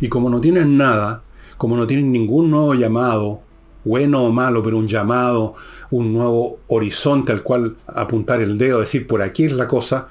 Y 0.00 0.08
como 0.08 0.30
no 0.30 0.40
tienen 0.40 0.76
nada, 0.76 1.24
como 1.56 1.76
no 1.76 1.84
tienen 1.84 2.12
ningún 2.12 2.48
nuevo 2.52 2.74
llamado, 2.74 3.42
bueno 3.84 4.24
o 4.24 4.32
malo, 4.32 4.62
pero 4.62 4.78
un 4.78 4.88
llamado, 4.88 5.54
un 5.90 6.12
nuevo 6.12 6.60
horizonte 6.68 7.32
al 7.32 7.42
cual 7.42 7.76
apuntar 7.86 8.40
el 8.40 8.58
dedo, 8.58 8.80
decir 8.80 9.06
por 9.06 9.22
aquí 9.22 9.44
es 9.44 9.52
la 9.52 9.68
cosa, 9.68 10.08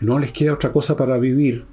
no 0.00 0.18
les 0.18 0.32
queda 0.32 0.54
otra 0.54 0.72
cosa 0.72 0.96
para 0.96 1.18
vivir 1.18 1.64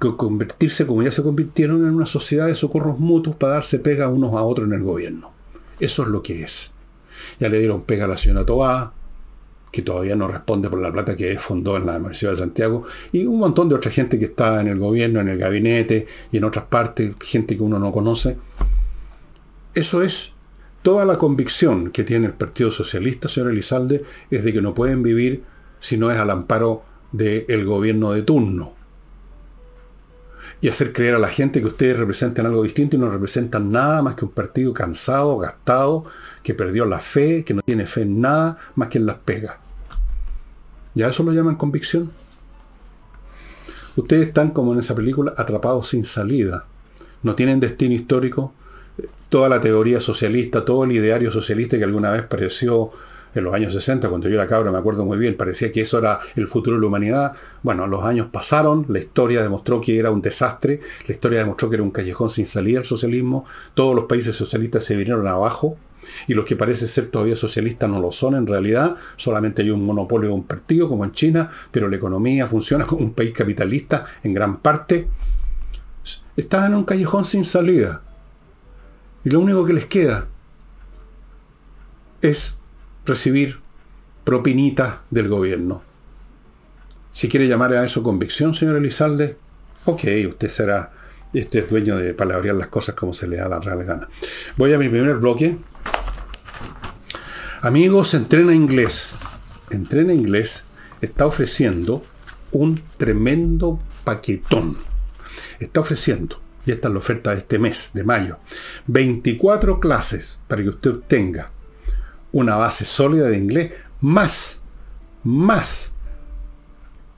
que 0.00 0.16
convertirse, 0.16 0.86
como 0.86 1.02
ya 1.02 1.10
se 1.10 1.22
convirtieron, 1.22 1.86
en 1.86 1.94
una 1.94 2.06
sociedad 2.06 2.46
de 2.46 2.54
socorros 2.54 2.98
mutuos 2.98 3.36
para 3.36 3.54
darse 3.54 3.80
pega 3.80 4.08
unos 4.08 4.32
a 4.34 4.42
otros 4.42 4.68
en 4.68 4.74
el 4.74 4.82
gobierno. 4.82 5.32
Eso 5.80 6.02
es 6.02 6.08
lo 6.08 6.22
que 6.22 6.42
es. 6.42 6.72
Ya 7.40 7.48
le 7.48 7.58
dieron 7.58 7.82
pega 7.82 8.04
a 8.04 8.08
la 8.08 8.16
señora 8.16 8.46
Tobá, 8.46 8.92
que 9.72 9.82
todavía 9.82 10.16
no 10.16 10.28
responde 10.28 10.70
por 10.70 10.80
la 10.80 10.92
plata 10.92 11.16
que 11.16 11.36
fundó 11.38 11.76
en 11.76 11.86
la 11.86 11.96
Universidad 11.96 12.30
de 12.30 12.36
Santiago, 12.36 12.84
y 13.12 13.26
un 13.26 13.38
montón 13.38 13.68
de 13.68 13.74
otra 13.74 13.90
gente 13.90 14.18
que 14.18 14.26
está 14.26 14.60
en 14.60 14.68
el 14.68 14.78
gobierno, 14.78 15.20
en 15.20 15.28
el 15.28 15.38
gabinete 15.38 16.06
y 16.30 16.36
en 16.36 16.44
otras 16.44 16.66
partes, 16.66 17.14
gente 17.20 17.56
que 17.56 17.62
uno 17.62 17.78
no 17.78 17.90
conoce. 17.90 18.38
Eso 19.74 20.02
es 20.02 20.32
toda 20.88 21.04
la 21.04 21.18
convicción 21.18 21.90
que 21.90 22.02
tiene 22.02 22.28
el 22.28 22.32
Partido 22.32 22.70
Socialista, 22.70 23.28
señor 23.28 23.50
Elizalde, 23.50 24.02
es 24.30 24.42
de 24.42 24.54
que 24.54 24.62
no 24.62 24.72
pueden 24.72 25.02
vivir 25.02 25.44
si 25.80 25.98
no 25.98 26.10
es 26.10 26.16
al 26.16 26.30
amparo 26.30 26.82
del 27.12 27.66
gobierno 27.66 28.12
de 28.12 28.22
turno. 28.22 28.72
Y 30.62 30.68
hacer 30.68 30.94
creer 30.94 31.16
a 31.16 31.18
la 31.18 31.28
gente 31.28 31.60
que 31.60 31.66
ustedes 31.66 31.98
representan 31.98 32.46
algo 32.46 32.62
distinto 32.62 32.96
y 32.96 32.98
no 32.98 33.10
representan 33.10 33.70
nada 33.70 34.00
más 34.00 34.14
que 34.14 34.24
un 34.24 34.30
partido 34.30 34.72
cansado, 34.72 35.36
gastado, 35.36 36.06
que 36.42 36.54
perdió 36.54 36.86
la 36.86 37.00
fe, 37.00 37.44
que 37.44 37.52
no 37.52 37.60
tiene 37.60 37.84
fe 37.84 38.00
en 38.00 38.22
nada 38.22 38.56
más 38.74 38.88
que 38.88 38.96
en 38.96 39.04
las 39.04 39.16
pegas. 39.16 39.58
¿Ya 40.94 41.08
eso 41.08 41.22
lo 41.22 41.32
llaman 41.32 41.56
convicción? 41.56 42.12
Ustedes 43.94 44.28
están 44.28 44.52
como 44.52 44.72
en 44.72 44.78
esa 44.78 44.94
película 44.94 45.34
atrapados 45.36 45.88
sin 45.88 46.02
salida. 46.02 46.64
No 47.22 47.34
tienen 47.34 47.60
destino 47.60 47.92
histórico. 47.94 48.54
Toda 49.28 49.48
la 49.48 49.60
teoría 49.60 50.00
socialista, 50.00 50.64
todo 50.64 50.84
el 50.84 50.92
ideario 50.92 51.30
socialista 51.30 51.76
que 51.76 51.84
alguna 51.84 52.10
vez 52.12 52.22
pareció 52.22 52.90
en 53.34 53.44
los 53.44 53.54
años 53.54 53.72
60, 53.72 54.08
cuando 54.08 54.28
yo 54.28 54.36
era 54.36 54.46
cabra, 54.46 54.72
me 54.72 54.78
acuerdo 54.78 55.04
muy 55.04 55.18
bien, 55.18 55.36
parecía 55.36 55.70
que 55.70 55.82
eso 55.82 55.98
era 55.98 56.18
el 56.36 56.48
futuro 56.48 56.76
de 56.76 56.82
la 56.82 56.88
humanidad. 56.88 57.32
Bueno, 57.62 57.86
los 57.86 58.04
años 58.04 58.28
pasaron, 58.32 58.86
la 58.88 58.98
historia 58.98 59.42
demostró 59.42 59.80
que 59.80 59.98
era 59.98 60.10
un 60.10 60.22
desastre, 60.22 60.80
la 61.06 61.14
historia 61.14 61.40
demostró 61.40 61.68
que 61.68 61.76
era 61.76 61.82
un 61.82 61.90
callejón 61.90 62.30
sin 62.30 62.46
salida 62.46 62.80
el 62.80 62.84
socialismo, 62.84 63.44
todos 63.74 63.94
los 63.94 64.04
países 64.04 64.34
socialistas 64.34 64.84
se 64.84 64.96
vinieron 64.96 65.26
abajo, 65.26 65.76
y 66.26 66.34
los 66.34 66.44
que 66.44 66.56
parecen 66.56 66.88
ser 66.88 67.08
todavía 67.08 67.36
socialistas 67.36 67.88
no 67.88 68.00
lo 68.00 68.10
son 68.10 68.34
en 68.34 68.46
realidad, 68.46 68.96
solamente 69.16 69.62
hay 69.62 69.70
un 69.70 69.84
monopolio 69.84 70.30
de 70.30 70.34
un 70.34 70.44
partido 70.44 70.88
como 70.88 71.04
en 71.04 71.12
China, 71.12 71.50
pero 71.70 71.88
la 71.88 71.96
economía 71.96 72.46
funciona 72.46 72.86
como 72.86 73.02
un 73.02 73.12
país 73.12 73.32
capitalista 73.32 74.06
en 74.22 74.32
gran 74.32 74.58
parte. 74.58 75.08
Están 76.36 76.72
en 76.72 76.78
un 76.78 76.84
callejón 76.84 77.24
sin 77.24 77.44
salida. 77.44 78.02
Y 79.28 79.30
lo 79.30 79.40
único 79.40 79.66
que 79.66 79.74
les 79.74 79.84
queda 79.84 80.26
es 82.22 82.54
recibir 83.04 83.58
propinitas 84.24 85.00
del 85.10 85.28
gobierno. 85.28 85.82
Si 87.12 87.28
quiere 87.28 87.46
llamar 87.46 87.74
a 87.74 87.84
eso 87.84 88.02
convicción, 88.02 88.54
señor 88.54 88.76
Elizalde, 88.76 89.36
ok, 89.84 90.02
usted 90.30 90.48
será 90.48 90.92
este 91.34 91.58
es 91.58 91.68
dueño 91.68 91.98
de 91.98 92.14
palabrear 92.14 92.54
las 92.54 92.68
cosas 92.68 92.94
como 92.94 93.12
se 93.12 93.28
le 93.28 93.36
da 93.36 93.50
la 93.50 93.60
real 93.60 93.84
gana. 93.84 94.08
Voy 94.56 94.72
a 94.72 94.78
mi 94.78 94.88
primer 94.88 95.16
bloque. 95.16 95.58
Amigos, 97.60 98.14
entrena 98.14 98.54
inglés. 98.54 99.14
Entrena 99.68 100.14
inglés 100.14 100.64
está 101.02 101.26
ofreciendo 101.26 102.02
un 102.52 102.80
tremendo 102.96 103.78
paquetón. 104.04 104.78
Está 105.60 105.80
ofreciendo, 105.80 106.40
y 106.68 106.72
esta 106.72 106.88
es 106.88 106.92
la 106.92 107.00
oferta 107.00 107.30
de 107.30 107.38
este 107.38 107.58
mes, 107.58 107.92
de 107.94 108.04
mayo, 108.04 108.38
24 108.88 109.80
clases 109.80 110.38
para 110.46 110.62
que 110.62 110.68
usted 110.68 110.90
obtenga 110.90 111.50
una 112.30 112.56
base 112.56 112.84
sólida 112.84 113.28
de 113.28 113.38
inglés, 113.38 113.72
más, 114.02 114.60
más, 115.24 115.92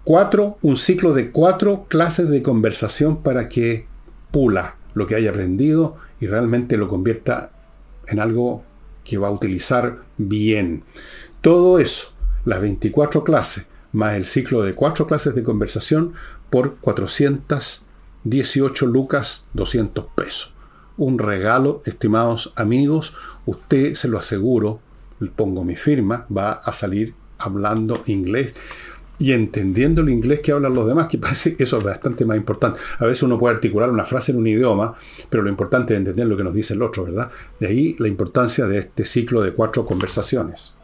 cuatro, 0.04 0.57
un 0.62 0.76
ciclo 0.76 1.12
de 1.12 1.33
cuatro 1.33 1.87
clases 1.88 2.30
de 2.30 2.42
conversación 2.42 3.25
para 3.25 3.49
que 3.49 3.88
pula 4.30 4.76
lo 4.95 5.09
que 5.09 5.16
haya 5.16 5.30
aprendido 5.30 5.97
y 6.21 6.28
realmente 6.28 6.76
lo 6.76 6.87
convierta 6.87 7.50
en 8.07 8.21
algo 8.21 8.62
que 9.02 9.19
va 9.19 9.28
a 9.28 9.33
utilizar 9.33 10.04
bien. 10.16 10.85
Todo 11.40 11.80
eso, 11.80 12.12
las 12.45 12.61
24 12.61 13.25
clases, 13.25 13.66
más 13.90 14.14
el 14.14 14.26
ciclo 14.26 14.62
de 14.62 14.75
cuatro 14.75 15.09
clases 15.09 15.35
de 15.35 15.42
conversación 15.42 16.12
por 16.50 16.76
418 18.24 18.86
lucas 18.86 19.44
200 19.54 20.06
pesos. 20.14 20.54
Un 20.96 21.18
regalo, 21.18 21.80
estimados 21.86 22.52
amigos, 22.56 23.14
usted 23.46 23.94
se 23.94 24.08
lo 24.08 24.18
aseguro, 24.18 24.80
pongo 25.37 25.64
mi 25.64 25.76
firma, 25.76 26.26
va 26.35 26.52
a 26.52 26.72
salir 26.72 27.14
hablando 27.38 28.02
inglés 28.06 28.52
y 29.18 29.33
entendiendo 29.33 30.02
el 30.02 30.09
inglés 30.09 30.40
que 30.40 30.52
hablan 30.52 30.74
los 30.74 30.87
demás, 30.87 31.09
que 31.09 31.18
parece 31.18 31.56
que 31.56 31.64
eso 31.64 31.78
es 31.78 31.85
bastante 31.85 32.26
más 32.26 32.37
importante. 32.37 32.80
A 32.98 33.06
veces 33.06 33.22
uno 33.22 33.38
puede 33.38 33.54
articular 33.54 33.90
una 33.90 34.04
frase 34.04 34.33
en 34.33 34.38
un 34.38 34.46
idioma, 34.46 34.94
pero 35.28 35.42
lo 35.42 35.48
importante 35.48 35.94
es 35.94 35.98
entender 35.98 36.26
lo 36.26 36.37
que 36.37 36.44
nos 36.44 36.54
dice 36.54 36.74
el 36.74 36.83
otro, 36.83 37.04
¿verdad? 37.04 37.30
De 37.59 37.68
ahí 37.68 37.96
la 37.98 38.09
importancia 38.09 38.66
de 38.66 38.78
este 38.78 39.04
ciclo 39.04 39.42
de 39.42 39.52
cuatro 39.52 39.87
conversaciones. 39.87 40.74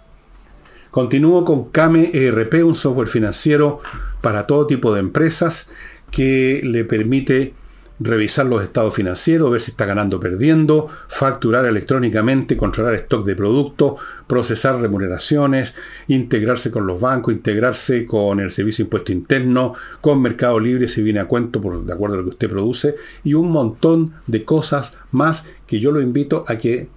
Continúo 0.91 1.45
con 1.45 1.71
Kame 1.71 2.11
ERP, 2.15 2.65
un 2.65 2.75
software 2.75 3.09
financiero 3.09 3.81
para 4.23 4.47
todo 4.47 4.67
tipo 4.67 4.95
de 4.95 5.01
empresas 5.01 5.69
que 6.11 6.61
le 6.65 6.85
permite 6.85 7.55
revisar 7.99 8.45
los 8.47 8.63
estados 8.63 8.95
financieros, 8.95 9.51
ver 9.51 9.61
si 9.61 9.71
está 9.71 9.87
ganando 9.87 10.19
o 10.19 10.21
perdiendo, 10.21 10.89
facturar 11.09 11.65
electrónicamente, 11.65 12.57
controlar 12.57 12.95
stock 12.95 13.25
de 13.25 13.35
productos, 13.35 13.95
procesar 14.27 14.81
remuneraciones, 14.81 15.75
integrarse 16.09 16.71
con 16.71 16.87
los 16.87 17.01
bancos, 17.01 17.33
integrarse 17.33 18.05
con 18.05 18.41
el 18.41 18.51
servicio 18.51 18.85
de 18.85 18.87
impuesto 18.87 19.13
interno, 19.13 19.75
con 20.01 20.21
Mercado 20.21 20.61
Libre 20.61 20.89
si 20.89 21.03
viene 21.03 21.21
a 21.21 21.25
cuento 21.27 21.61
por, 21.61 21.85
de 21.85 21.93
acuerdo 21.93 22.17
a 22.17 22.19
lo 22.19 22.25
que 22.25 22.31
usted 22.31 22.51
produce, 22.51 22.97
y 23.25 23.35
un 23.35 23.51
montón 23.51 24.15
de 24.27 24.45
cosas 24.45 24.95
más 25.11 25.45
que 25.67 25.81
yo 25.81 25.91
lo 25.91 26.01
invito 26.01 26.45
a 26.49 26.57
que 26.57 26.89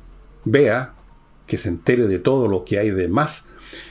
vea, 0.43 0.95
que 1.47 1.57
se 1.57 1.69
entere 1.69 2.07
de 2.07 2.19
todo 2.19 2.47
lo 2.47 2.63
que 2.63 2.77
hay 2.77 2.91
de 2.91 3.07
más 3.07 3.45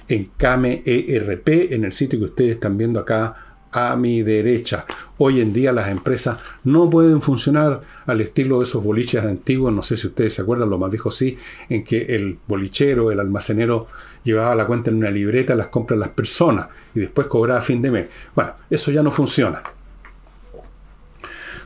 en 0.09 0.31
Kame 0.37 0.83
ERP, 0.85 1.73
en 1.73 1.85
el 1.85 1.93
sitio 1.93 2.19
que 2.19 2.27
ustedes 2.27 2.53
están 2.53 2.77
viendo 2.77 3.01
acá 3.01 3.48
a 3.73 3.97
mi 3.97 4.23
derecha. 4.23 4.87
Hoy 5.19 5.41
en 5.41 5.53
día 5.53 5.73
las 5.73 5.89
empresas 5.89 6.39
no 6.65 6.89
pueden 6.89 7.21
funcionar 7.21 7.81
al 8.07 8.21
estilo 8.21 8.59
de 8.59 8.65
esos 8.65 8.83
boliches 8.83 9.25
antiguos, 9.25 9.73
no 9.73 9.83
sé 9.83 9.97
si 9.97 10.07
ustedes 10.07 10.35
se 10.35 10.43
acuerdan, 10.43 10.71
lo 10.71 10.79
más 10.79 10.91
dijo 10.91 11.11
sí, 11.11 11.37
en 11.69 11.85
que 11.85 12.15
el 12.15 12.39
bolichero, 12.47 13.11
el 13.11 13.21
almacenero 13.21 13.89
llevaba 14.23 14.55
la 14.55 14.67
cuenta 14.67 14.91
en 14.91 14.97
una 14.97 15.11
libreta, 15.11 15.55
las 15.55 15.69
compras 15.69 15.99
las 15.99 16.11
personas 16.11 16.69
y 16.95 17.01
después 17.01 17.27
cobraba 17.27 17.61
a 17.61 17.63
fin 17.63 17.83
de 17.83 17.91
mes. 17.91 18.07
Bueno, 18.35 18.53
eso 18.71 18.91
ya 18.91 19.03
no 19.03 19.11
funciona. 19.11 19.63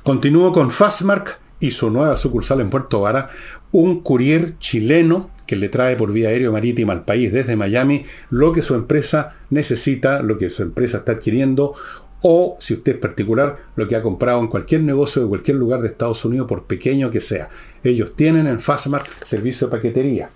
Continúo 0.02 0.52
con 0.52 0.70
Fastmark 0.70 1.38
y 1.60 1.70
su 1.70 1.90
nueva 1.90 2.16
sucursal 2.16 2.60
en 2.60 2.70
Puerto 2.70 3.02
Vara, 3.02 3.30
un 3.70 4.02
courier 4.02 4.58
chileno 4.58 5.30
que 5.52 5.56
le 5.56 5.68
trae 5.68 5.96
por 5.96 6.10
vía 6.10 6.30
aérea 6.30 6.50
marítima 6.50 6.94
al 6.94 7.04
país 7.04 7.30
desde 7.30 7.56
Miami 7.56 8.06
lo 8.30 8.52
que 8.54 8.62
su 8.62 8.74
empresa 8.74 9.36
necesita, 9.50 10.22
lo 10.22 10.38
que 10.38 10.48
su 10.48 10.62
empresa 10.62 10.96
está 10.96 11.12
adquiriendo, 11.12 11.74
o, 12.22 12.56
si 12.58 12.72
usted 12.72 12.92
es 12.92 12.98
particular, 12.98 13.58
lo 13.76 13.86
que 13.86 13.94
ha 13.94 14.00
comprado 14.00 14.40
en 14.40 14.46
cualquier 14.46 14.82
negocio 14.82 15.20
de 15.20 15.28
cualquier 15.28 15.58
lugar 15.58 15.82
de 15.82 15.88
Estados 15.88 16.24
Unidos, 16.24 16.48
por 16.48 16.64
pequeño 16.64 17.10
que 17.10 17.20
sea. 17.20 17.50
Ellos 17.84 18.16
tienen 18.16 18.46
en 18.46 18.60
Fastmark 18.60 19.06
servicio 19.26 19.66
de 19.66 19.72
paquetería. 19.72 20.30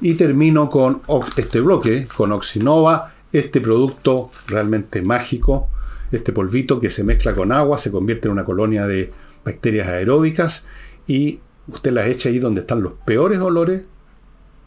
Y 0.00 0.14
termino 0.14 0.70
con 0.70 1.02
este 1.36 1.60
bloque, 1.60 2.06
con 2.06 2.30
Oxinova, 2.30 3.14
este 3.32 3.60
producto 3.60 4.30
realmente 4.46 5.02
mágico, 5.02 5.68
este 6.12 6.32
polvito 6.32 6.78
que 6.78 6.90
se 6.90 7.02
mezcla 7.02 7.34
con 7.34 7.50
agua, 7.50 7.76
se 7.78 7.90
convierte 7.90 8.28
en 8.28 8.32
una 8.34 8.44
colonia 8.44 8.86
de 8.86 9.12
bacterias 9.44 9.88
aeróbicas 9.88 10.64
y 11.08 11.40
usted 11.66 11.90
las 11.90 12.06
echa 12.06 12.28
ahí 12.28 12.38
donde 12.38 12.60
están 12.60 12.82
los 12.82 12.92
peores 13.04 13.40
olores 13.40 13.82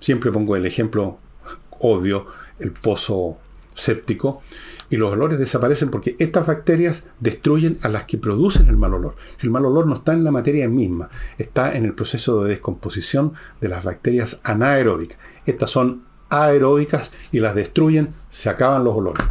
Siempre 0.01 0.31
pongo 0.31 0.57
el 0.57 0.65
ejemplo 0.65 1.19
obvio, 1.79 2.25
el 2.59 2.71
pozo 2.71 3.37
séptico, 3.73 4.41
y 4.89 4.97
los 4.97 5.13
olores 5.13 5.39
desaparecen 5.39 5.89
porque 5.89 6.17
estas 6.19 6.45
bacterias 6.45 7.07
destruyen 7.19 7.77
a 7.83 7.87
las 7.87 8.03
que 8.03 8.17
producen 8.17 8.67
el 8.67 8.75
mal 8.75 8.93
olor. 8.93 9.15
El 9.41 9.49
mal 9.51 9.65
olor 9.65 9.87
no 9.87 9.95
está 9.95 10.11
en 10.11 10.25
la 10.25 10.31
materia 10.31 10.67
misma, 10.67 11.09
está 11.37 11.77
en 11.77 11.85
el 11.85 11.93
proceso 11.93 12.43
de 12.43 12.49
descomposición 12.49 13.33
de 13.61 13.69
las 13.69 13.85
bacterias 13.85 14.41
anaeróbicas. 14.43 15.17
Estas 15.45 15.69
son 15.69 16.03
aeróbicas 16.29 17.11
y 17.31 17.39
las 17.39 17.55
destruyen, 17.55 18.09
se 18.29 18.49
acaban 18.49 18.83
los 18.83 18.95
olores. 18.95 19.25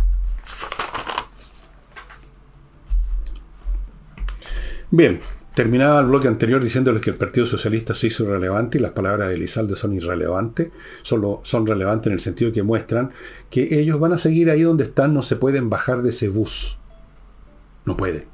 Bien, 4.93 5.21
Terminaba 5.61 6.01
el 6.01 6.07
bloque 6.07 6.27
anterior 6.27 6.65
diciéndoles 6.65 7.03
que 7.03 7.11
el 7.11 7.17
Partido 7.17 7.45
Socialista 7.45 7.95
se 7.95 8.07
hizo 8.07 8.25
irrelevante 8.25 8.79
y 8.79 8.81
las 8.81 8.93
palabras 8.93 9.29
de 9.29 9.35
Elizalde 9.35 9.77
son 9.77 9.93
irrelevantes, 9.93 10.71
solo 11.03 11.43
son 11.45 11.67
relevantes 11.67 12.07
en 12.07 12.15
el 12.15 12.21
sentido 12.21 12.51
que 12.51 12.63
muestran 12.63 13.11
que 13.51 13.79
ellos 13.79 14.01
van 14.01 14.15
a 14.15 14.17
seguir 14.17 14.49
ahí 14.49 14.63
donde 14.63 14.85
están, 14.85 15.13
no 15.13 15.21
se 15.21 15.37
pueden 15.37 15.69
bajar 15.69 16.01
de 16.01 16.09
ese 16.09 16.31
bus. 16.31 16.79
No 17.85 17.95
pueden. 17.95 18.25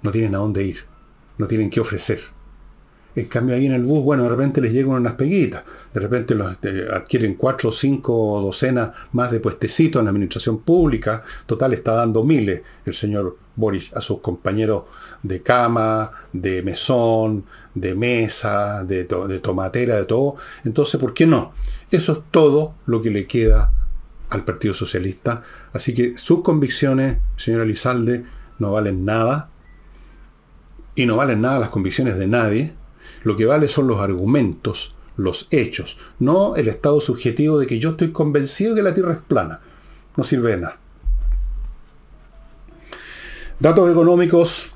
No 0.00 0.10
tienen 0.12 0.34
a 0.34 0.38
dónde 0.38 0.64
ir. 0.64 0.78
No 1.36 1.46
tienen 1.46 1.68
qué 1.68 1.78
ofrecer. 1.80 2.20
En 3.14 3.26
cambio, 3.26 3.54
ahí 3.54 3.66
en 3.66 3.72
el 3.72 3.82
bus, 3.82 4.02
bueno, 4.02 4.22
de 4.22 4.30
repente 4.30 4.62
les 4.62 4.72
llegan 4.72 4.92
unas 4.92 5.12
peguitas. 5.12 5.64
De 5.92 6.00
repente 6.00 6.34
los, 6.34 6.52
este, 6.52 6.86
adquieren 6.90 7.34
cuatro 7.34 7.68
o 7.68 7.72
cinco 7.72 8.40
docenas 8.40 8.92
más 9.12 9.30
de 9.30 9.40
puestecitos 9.40 10.00
en 10.00 10.06
la 10.06 10.10
administración 10.10 10.62
pública. 10.62 11.22
Total, 11.44 11.74
está 11.74 11.92
dando 11.92 12.24
miles 12.24 12.62
el 12.86 12.94
señor 12.94 13.36
Boris 13.56 13.92
a 13.94 14.00
sus 14.00 14.20
compañeros 14.20 14.84
de 15.22 15.42
cama, 15.42 16.10
de 16.32 16.62
mesón, 16.62 17.44
de 17.74 17.94
mesa, 17.94 18.84
de, 18.84 19.04
tomatera, 19.04 19.96
de 19.96 20.04
todo. 20.04 20.36
Entonces, 20.64 21.00
¿por 21.00 21.14
qué 21.14 21.26
no? 21.26 21.52
Eso 21.90 22.12
es 22.12 22.18
todo 22.30 22.74
lo 22.86 23.02
que 23.02 23.10
le 23.10 23.26
queda 23.26 23.72
al 24.30 24.44
Partido 24.44 24.74
Socialista. 24.74 25.42
Así 25.72 25.94
que 25.94 26.16
sus 26.16 26.42
convicciones, 26.42 27.18
señora 27.36 27.64
Elizalde, 27.64 28.24
no 28.58 28.72
valen 28.72 29.04
nada. 29.04 29.50
Y 30.94 31.06
no 31.06 31.16
valen 31.16 31.40
nada 31.40 31.58
las 31.58 31.70
convicciones 31.70 32.16
de 32.18 32.26
nadie. 32.26 32.74
Lo 33.22 33.36
que 33.36 33.46
vale 33.46 33.68
son 33.68 33.86
los 33.86 34.00
argumentos, 34.00 34.94
los 35.16 35.46
hechos, 35.50 35.98
no 36.18 36.56
el 36.56 36.68
estado 36.68 37.00
subjetivo 37.00 37.58
de 37.58 37.66
que 37.66 37.78
yo 37.78 37.90
estoy 37.90 38.12
convencido 38.12 38.74
que 38.74 38.82
la 38.82 38.94
Tierra 38.94 39.12
es 39.12 39.20
plana. 39.20 39.60
No 40.16 40.24
sirve 40.24 40.50
de 40.50 40.56
nada. 40.58 40.81
Datos 43.58 43.90
económicos 43.90 44.72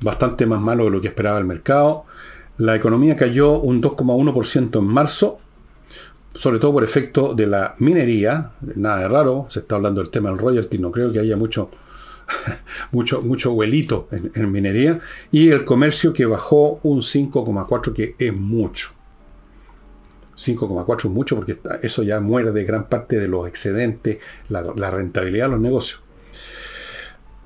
bastante 0.00 0.46
más 0.46 0.60
malos 0.60 0.86
de 0.86 0.90
lo 0.90 1.00
que 1.00 1.08
esperaba 1.08 1.38
el 1.38 1.44
mercado. 1.44 2.04
La 2.58 2.74
economía 2.74 3.16
cayó 3.16 3.58
un 3.58 3.82
2,1% 3.82 4.78
en 4.78 4.84
marzo, 4.86 5.38
sobre 6.34 6.58
todo 6.58 6.72
por 6.74 6.84
efecto 6.84 7.34
de 7.34 7.46
la 7.46 7.74
minería. 7.78 8.52
Nada 8.76 8.98
de 8.98 9.08
raro, 9.08 9.46
se 9.48 9.60
está 9.60 9.76
hablando 9.76 10.00
del 10.00 10.10
tema 10.10 10.30
del 10.30 10.38
royalty, 10.38 10.78
no 10.78 10.90
creo 10.90 11.12
que 11.12 11.20
haya 11.20 11.36
mucho, 11.36 11.70
mucho, 12.92 13.22
mucho 13.22 13.52
vuelito 13.52 14.08
en, 14.10 14.52
minería. 14.52 15.00
Y 15.30 15.50
el 15.50 15.64
comercio 15.64 16.12
que 16.12 16.26
bajó 16.26 16.80
un 16.82 17.00
5,4%, 17.00 17.92
que 17.92 18.14
es 18.18 18.34
mucho. 18.34 18.90
5,4 20.36 20.98
es 20.98 21.10
mucho 21.10 21.36
porque 21.36 21.58
eso 21.82 22.02
ya 22.02 22.18
muerde 22.20 22.64
gran 22.64 22.88
parte 22.88 23.18
de 23.18 23.28
los 23.28 23.46
excedentes, 23.46 24.18
la, 24.48 24.90
rentabilidad 24.90 25.46
de 25.46 25.52
los 25.52 25.60
negocios. 25.60 26.00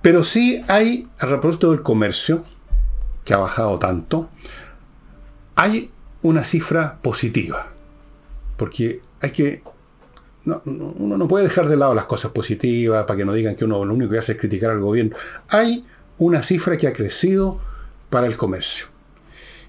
Pero 0.05 0.23
sí 0.23 0.62
hay, 0.69 1.09
a 1.19 1.27
propósito 1.27 1.71
del 1.71 1.81
comercio, 1.81 2.45
que 3.25 3.33
ha 3.33 3.38
bajado 3.38 3.79
tanto, 3.79 4.29
hay 5.55 5.90
una 6.21 6.45
cifra 6.45 6.99
positiva. 7.01 7.69
Porque 8.59 9.01
hay 9.23 9.31
que. 9.31 9.62
No, 10.45 10.61
uno 10.67 11.17
no 11.17 11.27
puede 11.27 11.45
dejar 11.45 11.71
de 11.71 11.79
lado 11.79 11.95
las 11.95 12.05
cosas 12.05 12.33
positivas 12.33 13.05
para 13.05 13.17
que 13.17 13.25
no 13.25 13.33
digan 13.33 13.57
que 13.57 13.64
uno 13.64 13.83
lo 13.83 13.95
único 13.95 14.11
que 14.11 14.19
hace 14.19 14.33
es 14.33 14.38
criticar 14.38 14.73
al 14.73 14.81
gobierno. 14.81 15.17
Hay 15.49 15.87
una 16.19 16.43
cifra 16.43 16.77
que 16.77 16.87
ha 16.87 16.93
crecido 16.93 17.62
para 18.11 18.27
el 18.27 18.37
comercio. 18.37 18.88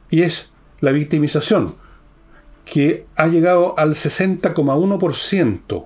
Y 0.09 0.23
es 0.23 0.51
la 0.81 0.91
victimización, 0.91 1.77
que 2.65 3.07
ha 3.15 3.27
llegado 3.27 3.73
al 3.77 3.91
60,1%. 3.91 5.85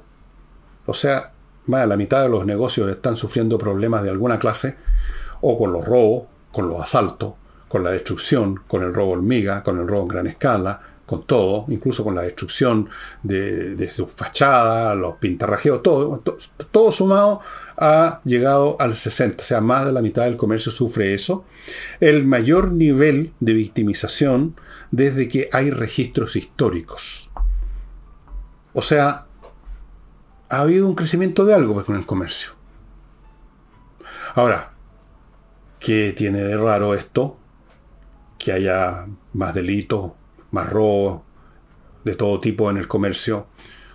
O 0.88 0.94
sea, 0.96 1.34
más 1.70 1.82
de 1.82 1.88
la 1.88 1.98
mitad 1.98 2.22
de 2.22 2.30
los 2.30 2.46
negocios 2.46 2.90
están 2.90 3.16
sufriendo 3.16 3.58
problemas 3.58 4.04
de 4.04 4.10
alguna 4.10 4.40
clase, 4.40 4.76
o 5.42 5.58
con 5.58 5.72
los 5.72 5.86
robos, 5.86 6.24
con 6.52 6.68
los 6.68 6.82
asaltos, 6.82 7.34
con 7.68 7.84
la 7.84 7.92
destrucción, 7.92 8.62
con 8.68 8.84
el 8.84 8.94
robo 8.94 9.12
hormiga, 9.12 9.64
con 9.64 9.80
el 9.80 9.88
robo 9.88 10.02
en 10.02 10.08
gran 10.08 10.28
escala, 10.28 10.82
con 11.10 11.26
todo, 11.26 11.66
incluso 11.70 12.04
con 12.04 12.14
la 12.14 12.22
destrucción 12.22 12.88
de, 13.24 13.90
sus 13.92 14.14
fachadas, 14.14 14.96
los 14.96 15.16
pintarrajeos, 15.16 15.82
todo, 15.82 16.22
todo, 16.72 16.92
sumado 16.92 17.42
ha 17.78 18.22
llegado 18.26 18.78
al 18.80 18.94
60, 18.94 19.42
o 19.42 19.46
sea, 19.46 19.60
más 19.60 19.88
de 19.88 19.92
la 19.92 20.04
mitad 20.04 20.26
del 20.26 20.38
comercio 20.38 20.72
sufre 20.72 21.16
eso. 21.16 21.46
El 22.00 22.28
mayor 22.28 22.72
nivel 22.72 23.34
de 23.40 23.54
victimización 23.54 24.56
desde 24.92 25.28
que 25.28 25.50
hay 25.52 25.72
registros 25.72 26.36
históricos. 26.36 27.32
O 28.74 28.84
sea, 28.84 29.26
ha 30.50 30.62
habido 30.62 30.88
un 30.88 30.96
crecimiento 30.96 31.46
de 31.46 31.54
algo 31.54 31.74
pues, 31.74 31.86
con 31.86 31.96
el 31.96 32.06
comercio. 32.06 32.52
Ahora, 34.36 34.74
¿qué 35.80 36.14
tiene 36.16 36.42
de 36.42 36.58
raro 36.58 36.94
esto? 36.94 37.40
que 38.40 38.54
haya 38.54 39.06
más 39.34 39.54
delitos, 39.54 40.14
más 40.52 40.68
robos 40.70 41.22
de 42.04 42.16
todo 42.16 42.40
tipo 42.40 42.72
en 42.72 42.78
el 42.78 42.88
comercio, 42.88 43.48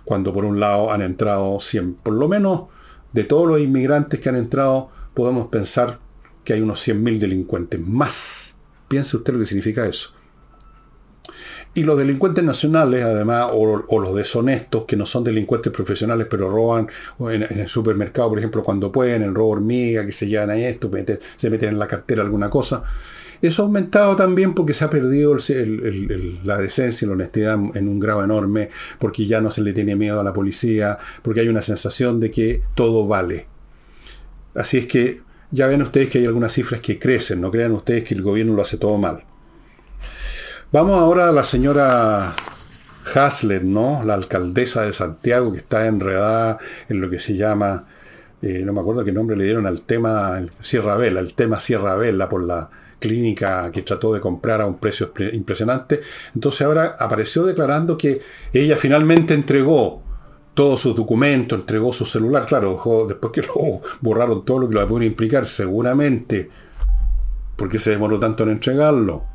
cuando 0.05 0.33
por 0.33 0.45
un 0.45 0.59
lado 0.59 0.93
han 0.93 1.01
entrado 1.01 1.59
100, 1.59 1.95
por 1.95 2.13
lo 2.13 2.29
menos 2.29 2.65
de 3.11 3.23
todos 3.23 3.47
los 3.47 3.59
inmigrantes 3.59 4.19
que 4.19 4.29
han 4.29 4.35
entrado, 4.35 4.91
podemos 5.13 5.47
pensar 5.47 5.99
que 6.43 6.53
hay 6.53 6.61
unos 6.61 6.87
100.000 6.87 7.17
delincuentes 7.17 7.79
más. 7.79 8.55
Piense 8.87 9.17
usted 9.17 9.33
lo 9.33 9.39
que 9.39 9.45
significa 9.45 9.85
eso. 9.87 10.13
Y 11.75 11.83
los 11.83 11.97
delincuentes 11.97 12.41
nacionales, 12.43 13.03
además, 13.03 13.49
o, 13.51 13.99
los 13.99 14.15
deshonestos, 14.15 14.85
que 14.85 14.95
no 14.95 15.05
son 15.05 15.25
delincuentes 15.25 15.73
profesionales, 15.73 16.25
pero 16.29 16.49
roban 16.49 16.87
en, 17.19 17.43
el 17.43 17.67
supermercado, 17.67 18.29
por 18.29 18.39
ejemplo, 18.39 18.63
cuando 18.63 18.91
pueden, 18.91 19.23
el 19.23 19.35
robo 19.35 19.49
hormiga, 19.49 20.05
que 20.05 20.13
se 20.13 20.25
llevan 20.25 20.51
a 20.51 20.57
esto, 20.57 20.89
se 21.35 21.49
meten 21.49 21.69
en 21.69 21.79
la 21.79 21.87
cartera 21.87 22.23
alguna 22.23 22.49
cosa, 22.49 22.81
eso 23.41 23.61
ha 23.61 23.65
aumentado 23.65 24.15
también 24.15 24.53
porque 24.53 24.73
se 24.73 24.85
ha 24.85 24.89
perdido 24.89 25.37
la 26.43 26.57
decencia 26.57 27.05
y 27.05 27.07
la 27.09 27.13
honestidad 27.13 27.59
en 27.75 27.87
un 27.89 27.99
grado 27.99 28.23
enorme, 28.23 28.69
porque 28.97 29.25
ya 29.27 29.41
no 29.41 29.51
se 29.51 29.61
le 29.61 29.73
tiene 29.73 29.97
miedo 29.97 30.19
a 30.19 30.23
la 30.23 30.33
policía, 30.33 30.97
porque 31.21 31.41
hay 31.41 31.49
una 31.49 31.61
sensación 31.61 32.21
de 32.21 32.31
que 32.31 32.63
todo 32.73 33.05
vale. 33.05 33.47
Así 34.55 34.77
es 34.77 34.87
que 34.87 35.19
ya 35.51 35.67
ven 35.67 35.81
ustedes 35.81 36.09
que 36.09 36.19
hay 36.19 36.25
algunas 36.25 36.53
cifras 36.53 36.79
que 36.79 36.97
crecen, 36.97 37.41
no 37.41 37.51
crean 37.51 37.73
ustedes 37.73 38.05
que 38.05 38.13
el 38.13 38.21
gobierno 38.21 38.53
lo 38.53 38.61
hace 38.61 38.77
todo 38.77 38.97
mal. 38.97 39.23
Vamos 40.75 40.99
ahora 40.99 41.29
a 41.29 41.31
la 41.31 41.45
señora 41.45 42.35
Hasler, 43.13 43.63
¿no? 43.63 44.03
La 44.03 44.13
alcaldesa 44.13 44.81
de 44.81 44.91
Santiago 44.91 45.53
que 45.53 45.59
está 45.59 45.85
enredada 45.85 46.57
en 46.89 46.99
lo 46.99 47.09
que 47.09 47.17
se 47.17 47.37
llama, 47.37 47.87
eh, 48.41 48.61
no 48.65 48.73
me 48.73 48.81
acuerdo 48.81 49.05
qué 49.05 49.13
nombre 49.13 49.37
le 49.37 49.45
dieron 49.45 49.67
al 49.67 49.83
tema 49.83 50.37
Sierra 50.59 50.97
Vela, 50.97 51.21
el 51.21 51.33
tema 51.33 51.61
Sierra 51.61 51.95
Vela 51.95 52.27
por 52.27 52.43
la 52.43 52.69
clínica 52.99 53.71
que 53.71 53.83
trató 53.83 54.13
de 54.13 54.19
comprar 54.19 54.59
a 54.59 54.65
un 54.65 54.77
precio 54.77 55.13
impresionante. 55.31 56.01
Entonces 56.33 56.63
ahora 56.63 56.97
apareció 56.99 57.45
declarando 57.45 57.97
que 57.97 58.19
ella 58.51 58.75
finalmente 58.75 59.33
entregó 59.33 60.03
todos 60.53 60.81
sus 60.81 60.93
documentos, 60.93 61.57
entregó 61.57 61.93
su 61.93 62.05
celular, 62.05 62.45
claro, 62.45 63.05
después 63.07 63.31
que 63.31 63.41
lo 63.47 63.79
borraron 64.01 64.43
todo 64.43 64.59
lo 64.59 64.67
que 64.67 64.75
lo 64.75 64.85
pudo 64.85 65.03
implicar, 65.03 65.47
seguramente, 65.47 66.49
porque 67.55 67.79
se 67.79 67.91
demoró 67.91 68.19
tanto 68.19 68.43
en 68.43 68.49
entregarlo. 68.49 69.34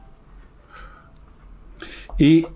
Y 2.20 2.46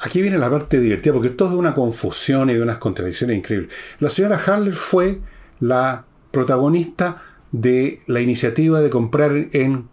aquí 0.00 0.20
viene 0.20 0.36
la 0.36 0.50
parte 0.50 0.80
divertida, 0.80 1.12
porque 1.12 1.28
esto 1.28 1.44
es 1.44 1.52
de 1.52 1.56
una 1.56 1.74
confusión 1.74 2.50
y 2.50 2.54
de 2.54 2.62
unas 2.62 2.78
contradicciones 2.78 3.38
increíbles. 3.38 3.72
La 4.00 4.10
señora 4.10 4.40
Haller 4.44 4.74
fue 4.74 5.20
la 5.60 6.04
protagonista 6.32 7.22
de 7.52 8.00
la 8.06 8.20
iniciativa 8.20 8.80
de 8.80 8.90
comprar 8.90 9.30
en 9.52 9.88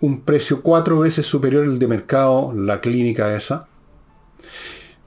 un 0.00 0.20
precio 0.22 0.62
cuatro 0.62 1.00
veces 1.00 1.26
superior 1.26 1.64
al 1.64 1.78
de 1.78 1.88
mercado 1.88 2.54
la 2.54 2.80
clínica 2.80 3.36
esa. 3.36 3.68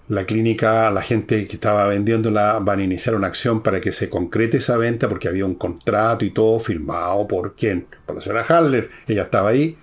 La 0.08 0.26
clínica, 0.26 0.92
la 0.92 1.02
gente 1.02 1.48
que 1.48 1.54
estaba 1.54 1.88
vendiéndola 1.88 2.60
van 2.60 2.80
a 2.80 2.84
iniciar 2.84 3.16
una 3.16 3.28
acción 3.28 3.64
para 3.64 3.80
que 3.80 3.94
se 3.94 4.10
concrete 4.10 4.58
esa 4.58 4.78
venta 4.78 5.08
porque 5.08 5.30
había 5.30 5.46
un 5.46 5.56
contrato 5.56 6.26
y 6.26 6.32
todo 6.32 6.60
firmado 6.60 7.28
por 7.28 7.56
quién? 7.56 7.88
Por 8.06 8.18
la 8.18 8.22
señora 8.22 8.46
Haller. 8.48 8.90
Ella 9.08 9.24
estaba 9.24 9.50
ahí. 9.50 9.78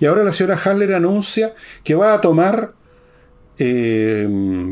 Y 0.00 0.06
ahora 0.06 0.22
la 0.22 0.32
señora 0.32 0.60
Haller 0.62 0.92
anuncia 0.92 1.54
que 1.82 1.94
va 1.94 2.12
a 2.12 2.20
tomar, 2.20 2.74
eh, 3.58 4.26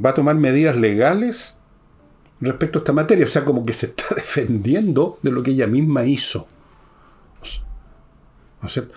va 0.04 0.10
a 0.10 0.14
tomar 0.14 0.36
medidas 0.36 0.76
legales 0.76 1.56
respecto 2.40 2.78
a 2.78 2.80
esta 2.80 2.92
materia. 2.92 3.24
O 3.24 3.28
sea, 3.28 3.44
como 3.44 3.64
que 3.64 3.72
se 3.72 3.86
está 3.86 4.04
defendiendo 4.14 5.18
de 5.22 5.30
lo 5.30 5.42
que 5.42 5.52
ella 5.52 5.66
misma 5.66 6.04
hizo. 6.04 6.46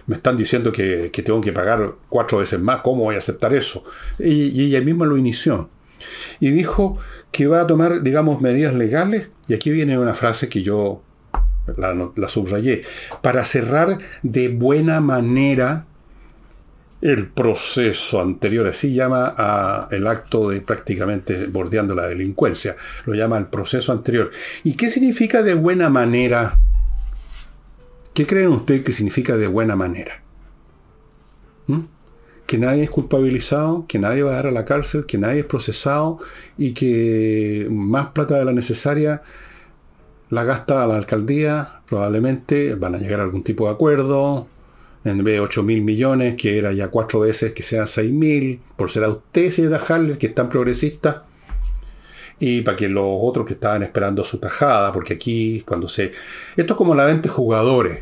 Me 0.05 0.15
están 0.17 0.37
diciendo 0.37 0.71
que, 0.71 1.09
tengo 1.09 1.41
que 1.41 1.51
pagar 1.51 1.95
cuatro 2.07 2.37
veces 2.37 2.59
más, 2.59 2.81
¿cómo 2.81 3.03
voy 3.03 3.15
a 3.15 3.17
aceptar 3.17 3.53
eso? 3.53 3.83
Y, 4.19 4.63
ella 4.65 4.81
misma 4.81 5.05
lo 5.05 5.17
inició. 5.17 5.69
Y 6.39 6.51
dijo 6.51 6.99
que 7.31 7.47
va 7.47 7.61
a 7.61 7.67
tomar, 7.67 8.03
digamos, 8.03 8.41
medidas 8.41 8.75
legales, 8.75 9.29
y 9.47 9.55
aquí 9.55 9.71
viene 9.71 9.97
una 9.97 10.13
frase 10.13 10.49
que 10.49 10.61
yo 10.61 11.01
la 11.77 12.27
subrayé, 12.27 12.83
para 13.23 13.43
cerrar 13.43 13.97
de 14.21 14.49
buena 14.49 15.01
manera 15.01 15.87
el 17.01 17.27
proceso 17.27 18.21
anterior, 18.21 18.67
así 18.67 18.93
llama 18.93 19.33
a 19.37 19.87
el 19.91 20.07
acto 20.07 20.49
de 20.49 20.61
prácticamente 20.61 21.47
bordeando 21.47 21.93
la 21.93 22.07
delincuencia, 22.07 22.75
lo 23.05 23.13
llama 23.13 23.37
el 23.37 23.47
proceso 23.47 23.91
anterior. 23.91 24.31
¿Y 24.63 24.75
qué 24.75 24.89
significa 24.89 25.43
de 25.43 25.53
buena 25.53 25.89
manera? 25.89 26.59
¿Qué 28.13 28.25
creen 28.25 28.49
ustedes 28.49 28.83
que 28.83 28.93
significa 28.93 29.35
de 29.37 29.47
buena 29.47 29.75
manera? 29.75 30.23
¿Mm? 31.67 31.81
Que 32.47 32.57
nadie 32.57 32.83
es 32.83 32.89
culpabilizado, 32.89 33.85
que 33.87 33.99
nadie 33.99 34.23
va 34.23 34.31
a 34.31 34.35
dar 34.35 34.47
a 34.47 34.51
la 34.51 34.65
cárcel, 34.65 35.05
que 35.05 35.17
nadie 35.17 35.39
es 35.39 35.45
procesado 35.45 36.19
y 36.57 36.73
que 36.73 37.67
más 37.69 38.07
plata 38.07 38.37
de 38.37 38.45
la 38.45 38.53
necesaria 38.53 39.21
la 40.29 40.43
gasta 40.43 40.85
la 40.87 40.97
alcaldía, 40.97 41.81
probablemente 41.87 42.75
van 42.75 42.95
a 42.95 42.97
llegar 42.97 43.19
a 43.19 43.23
algún 43.23 43.43
tipo 43.43 43.65
de 43.65 43.73
acuerdo, 43.73 44.47
en 45.05 45.23
vez 45.23 45.35
de 45.35 45.39
8 45.39 45.63
mil 45.63 45.83
millones, 45.83 46.35
que 46.35 46.57
era 46.57 46.73
ya 46.73 46.87
cuatro 46.87 47.21
veces 47.21 47.53
que 47.53 47.63
sea 47.63 47.85
6 47.85 48.11
mil, 48.11 48.59
por 48.75 48.89
ser 48.89 49.03
a 49.03 49.09
usted, 49.09 49.51
señora 49.51 49.79
Haller, 49.87 50.17
que 50.17 50.27
es 50.27 50.35
tan 50.35 50.49
progresista, 50.49 51.25
y 52.39 52.61
para 52.61 52.75
que 52.75 52.89
los 52.89 53.05
otros 53.05 53.45
que 53.45 53.53
estaban 53.53 53.83
esperando 53.83 54.23
su 54.23 54.39
tajada, 54.39 54.91
porque 54.91 55.13
aquí 55.13 55.63
cuando 55.65 55.87
se... 55.87 56.11
Esto 56.55 56.73
es 56.73 56.77
como 56.77 56.95
la 56.95 57.05
venta 57.05 57.23
de 57.23 57.29
jugadores. 57.29 57.99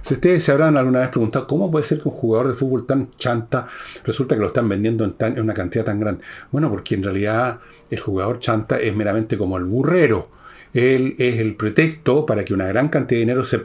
Si 0.00 0.14
ustedes 0.14 0.42
se 0.44 0.52
habrán 0.52 0.76
alguna 0.76 1.00
vez 1.00 1.08
preguntado 1.08 1.46
cómo 1.46 1.70
puede 1.70 1.84
ser 1.84 1.98
que 1.98 2.08
un 2.08 2.14
jugador 2.14 2.48
de 2.48 2.54
fútbol 2.54 2.84
tan 2.84 3.10
chanta 3.12 3.66
resulta 4.04 4.34
que 4.34 4.40
lo 4.40 4.48
están 4.48 4.68
vendiendo 4.68 5.04
en, 5.04 5.14
en 5.18 5.40
una 5.40 5.54
cantidad 5.54 5.84
tan 5.84 6.00
grande. 6.00 6.22
Bueno, 6.50 6.68
porque 6.68 6.94
en 6.94 7.04
realidad 7.04 7.60
el 7.90 8.00
jugador 8.00 8.38
chanta 8.38 8.78
es 8.78 8.94
meramente 8.94 9.38
como 9.38 9.56
el 9.56 9.64
burrero. 9.64 10.28
Él 10.74 11.14
es 11.18 11.38
el 11.38 11.54
pretexto 11.54 12.26
para 12.26 12.44
que 12.44 12.52
una 12.52 12.66
gran 12.66 12.88
cantidad 12.88 13.18
de 13.18 13.20
dinero 13.20 13.44
se, 13.44 13.62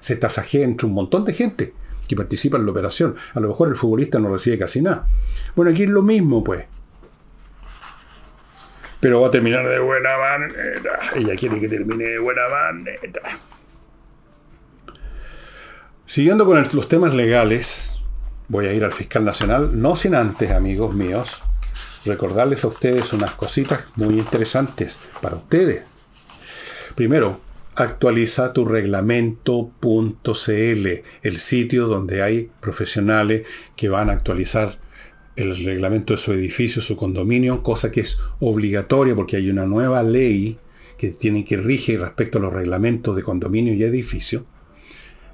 se 0.00 0.16
tasajee 0.16 0.62
entre 0.62 0.86
un 0.86 0.94
montón 0.94 1.24
de 1.24 1.32
gente 1.34 1.74
que 2.12 2.16
participa 2.16 2.58
en 2.58 2.66
la 2.66 2.72
operación. 2.72 3.16
A 3.32 3.40
lo 3.40 3.48
mejor 3.48 3.68
el 3.68 3.76
futbolista 3.76 4.18
no 4.18 4.30
recibe 4.30 4.58
casi 4.58 4.82
nada. 4.82 5.06
Bueno, 5.56 5.70
aquí 5.70 5.84
es 5.84 5.88
lo 5.88 6.02
mismo, 6.02 6.44
pues. 6.44 6.66
Pero 9.00 9.22
va 9.22 9.28
a 9.28 9.30
terminar 9.30 9.66
de 9.66 9.78
buena 9.78 10.10
manera. 10.18 11.00
Ella 11.16 11.34
quiere 11.36 11.58
que 11.58 11.68
termine 11.68 12.04
de 12.04 12.18
buena 12.18 12.42
manera. 12.50 13.40
Siguiendo 16.04 16.44
con 16.44 16.62
los 16.72 16.88
temas 16.88 17.14
legales, 17.14 18.02
voy 18.48 18.66
a 18.66 18.74
ir 18.74 18.84
al 18.84 18.92
fiscal 18.92 19.24
nacional, 19.24 19.80
no 19.80 19.96
sin 19.96 20.14
antes, 20.14 20.50
amigos 20.50 20.94
míos, 20.94 21.40
recordarles 22.04 22.62
a 22.64 22.68
ustedes 22.68 23.14
unas 23.14 23.30
cositas 23.32 23.84
muy 23.96 24.18
interesantes 24.18 24.98
para 25.22 25.36
ustedes. 25.36 25.84
Primero, 26.94 27.40
actualiza 27.74 28.52
tu 28.52 28.64
reglamento.cl, 28.64 30.86
el 31.22 31.38
sitio 31.38 31.86
donde 31.86 32.22
hay 32.22 32.50
profesionales 32.60 33.46
que 33.76 33.88
van 33.88 34.10
a 34.10 34.14
actualizar 34.14 34.78
el 35.36 35.64
reglamento 35.64 36.12
de 36.12 36.18
su 36.18 36.32
edificio, 36.32 36.82
su 36.82 36.96
condominio, 36.96 37.62
cosa 37.62 37.90
que 37.90 38.00
es 38.00 38.18
obligatoria 38.40 39.14
porque 39.14 39.36
hay 39.36 39.48
una 39.48 39.64
nueva 39.64 40.02
ley 40.02 40.58
que 40.98 41.08
tiene 41.08 41.44
que 41.44 41.56
rige 41.56 41.98
respecto 41.98 42.38
a 42.38 42.42
los 42.42 42.52
reglamentos 42.52 43.16
de 43.16 43.22
condominio 43.22 43.74
y 43.74 43.82
edificio. 43.82 44.44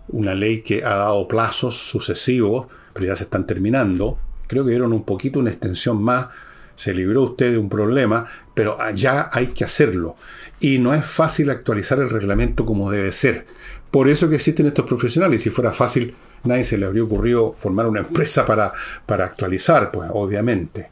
Una 0.08 0.34
ley 0.34 0.62
que 0.62 0.84
ha 0.84 0.94
dado 0.94 1.28
plazos 1.28 1.76
sucesivos, 1.76 2.68
pero 2.94 3.06
ya 3.06 3.16
se 3.16 3.24
están 3.24 3.46
terminando. 3.46 4.18
Creo 4.46 4.64
que 4.64 4.70
dieron 4.70 4.94
un 4.94 5.04
poquito 5.04 5.40
una 5.40 5.50
extensión 5.50 6.02
más. 6.02 6.28
Se 6.78 6.94
libró 6.94 7.22
usted 7.22 7.50
de 7.50 7.58
un 7.58 7.68
problema, 7.68 8.24
pero 8.54 8.78
ya 8.94 9.28
hay 9.32 9.48
que 9.48 9.64
hacerlo. 9.64 10.14
Y 10.60 10.78
no 10.78 10.94
es 10.94 11.04
fácil 11.04 11.50
actualizar 11.50 11.98
el 11.98 12.08
reglamento 12.08 12.64
como 12.64 12.88
debe 12.88 13.10
ser. 13.10 13.46
Por 13.90 14.08
eso 14.08 14.28
que 14.28 14.36
existen 14.36 14.66
estos 14.66 14.86
profesionales. 14.86 15.42
Si 15.42 15.50
fuera 15.50 15.72
fácil, 15.72 16.14
nadie 16.44 16.64
se 16.64 16.78
le 16.78 16.86
habría 16.86 17.02
ocurrido 17.02 17.52
formar 17.52 17.88
una 17.88 17.98
empresa 17.98 18.46
para, 18.46 18.72
para 19.06 19.24
actualizar, 19.24 19.90
pues 19.90 20.08
obviamente. 20.12 20.88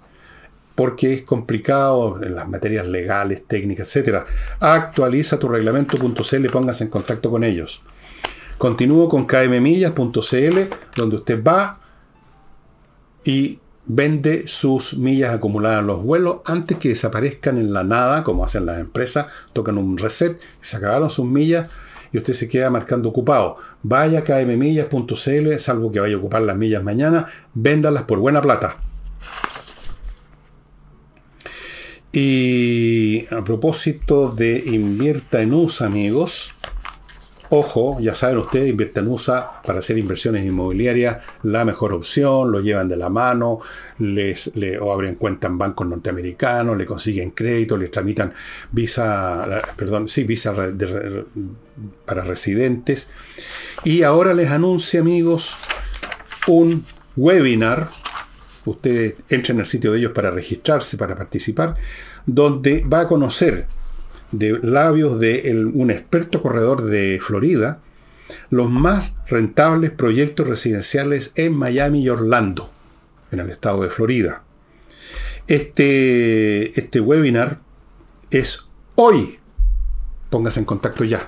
Porque 0.74 1.14
es 1.14 1.22
complicado 1.22 2.20
en 2.20 2.34
las 2.34 2.48
materias 2.48 2.88
legales, 2.88 3.44
técnicas, 3.46 3.94
etc. 3.94 4.24
Actualiza 4.58 5.38
tu 5.38 5.48
reglamento.cl 5.48 6.50
póngase 6.50 6.82
en 6.82 6.90
contacto 6.90 7.30
con 7.30 7.44
ellos. 7.44 7.80
Continúo 8.58 9.08
con 9.08 9.24
kmmillas.cl, 9.24 10.58
donde 10.96 11.16
usted 11.16 11.44
va 11.44 11.78
y 13.22 13.60
vende 13.86 14.48
sus 14.48 14.96
millas 14.98 15.34
acumuladas 15.34 15.80
en 15.80 15.86
los 15.86 16.02
vuelos 16.02 16.38
antes 16.44 16.76
que 16.78 16.90
desaparezcan 16.90 17.58
en 17.58 17.72
la 17.72 17.84
nada, 17.84 18.24
como 18.24 18.44
hacen 18.44 18.66
las 18.66 18.80
empresas, 18.80 19.26
tocan 19.52 19.78
un 19.78 19.96
reset, 19.96 20.40
se 20.60 20.76
acabaron 20.76 21.08
sus 21.08 21.26
millas 21.26 21.70
y 22.12 22.18
usted 22.18 22.34
se 22.34 22.48
queda 22.48 22.70
marcando 22.70 23.08
ocupado. 23.08 23.56
Vaya 23.82 24.20
a 24.20 24.24
kmmillas.cl, 24.24 25.58
salvo 25.58 25.92
que 25.92 26.00
vaya 26.00 26.16
a 26.16 26.18
ocupar 26.18 26.42
las 26.42 26.56
millas 26.56 26.82
mañana, 26.82 27.26
véndalas 27.54 28.04
por 28.04 28.18
buena 28.18 28.42
plata. 28.42 28.78
Y 32.12 33.26
a 33.30 33.44
propósito 33.44 34.30
de 34.30 34.62
invierta 34.66 35.42
en 35.42 35.52
USA, 35.52 35.86
amigos, 35.86 36.50
Ojo, 37.50 37.98
ya 38.00 38.14
saben 38.14 38.38
ustedes, 38.38 38.74
USA 39.06 39.60
para 39.64 39.78
hacer 39.78 39.96
inversiones 39.98 40.44
inmobiliarias, 40.44 41.18
la 41.42 41.64
mejor 41.64 41.92
opción, 41.92 42.50
lo 42.50 42.60
llevan 42.60 42.88
de 42.88 42.96
la 42.96 43.08
mano, 43.08 43.60
les, 43.98 44.50
le, 44.56 44.76
abren 44.76 45.14
cuenta 45.14 45.46
en 45.46 45.56
bancos 45.56 45.86
norteamericanos, 45.86 46.76
le 46.76 46.84
consiguen 46.84 47.30
crédito, 47.30 47.76
les 47.76 47.90
tramitan 47.90 48.32
visa, 48.72 49.62
perdón, 49.76 50.08
sí, 50.08 50.24
visa 50.24 50.52
para 52.04 52.24
residentes. 52.24 53.06
Y 53.84 54.02
ahora 54.02 54.34
les 54.34 54.50
anuncio, 54.50 55.00
amigos, 55.00 55.56
un 56.48 56.84
webinar. 57.16 57.88
Ustedes 58.64 59.14
entren 59.28 59.60
al 59.60 59.66
sitio 59.66 59.92
de 59.92 60.00
ellos 60.00 60.12
para 60.12 60.32
registrarse, 60.32 60.96
para 60.96 61.14
participar, 61.14 61.76
donde 62.26 62.84
va 62.84 63.02
a 63.02 63.06
conocer 63.06 63.68
de 64.32 64.58
labios 64.62 65.18
de 65.18 65.70
un 65.72 65.90
experto 65.90 66.42
corredor 66.42 66.84
de 66.84 67.20
Florida 67.22 67.80
los 68.50 68.70
más 68.70 69.12
rentables 69.26 69.90
proyectos 69.90 70.46
residenciales 70.46 71.32
en 71.34 71.54
Miami 71.54 72.02
y 72.02 72.08
Orlando, 72.08 72.70
en 73.30 73.40
el 73.40 73.50
estado 73.50 73.82
de 73.82 73.90
Florida. 73.90 74.42
Este, 75.46 76.78
este 76.78 77.00
webinar 77.00 77.60
es 78.30 78.66
hoy. 78.96 79.38
Póngase 80.30 80.60
en 80.60 80.66
contacto 80.66 81.04
ya. 81.04 81.26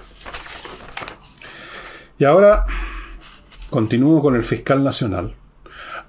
Y 2.18 2.24
ahora 2.24 2.64
continúo 3.70 4.20
con 4.20 4.34
el 4.34 4.42
fiscal 4.42 4.82
nacional. 4.82 5.36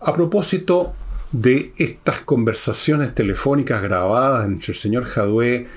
A 0.02 0.14
propósito 0.14 0.96
de 1.32 1.74
estas 1.78 2.22
conversaciones 2.22 3.14
telefónicas 3.14 3.84
grabadas 3.84 4.48
entre 4.48 4.74
el 4.74 4.80
señor 4.80 5.06
Jadue 5.06 5.68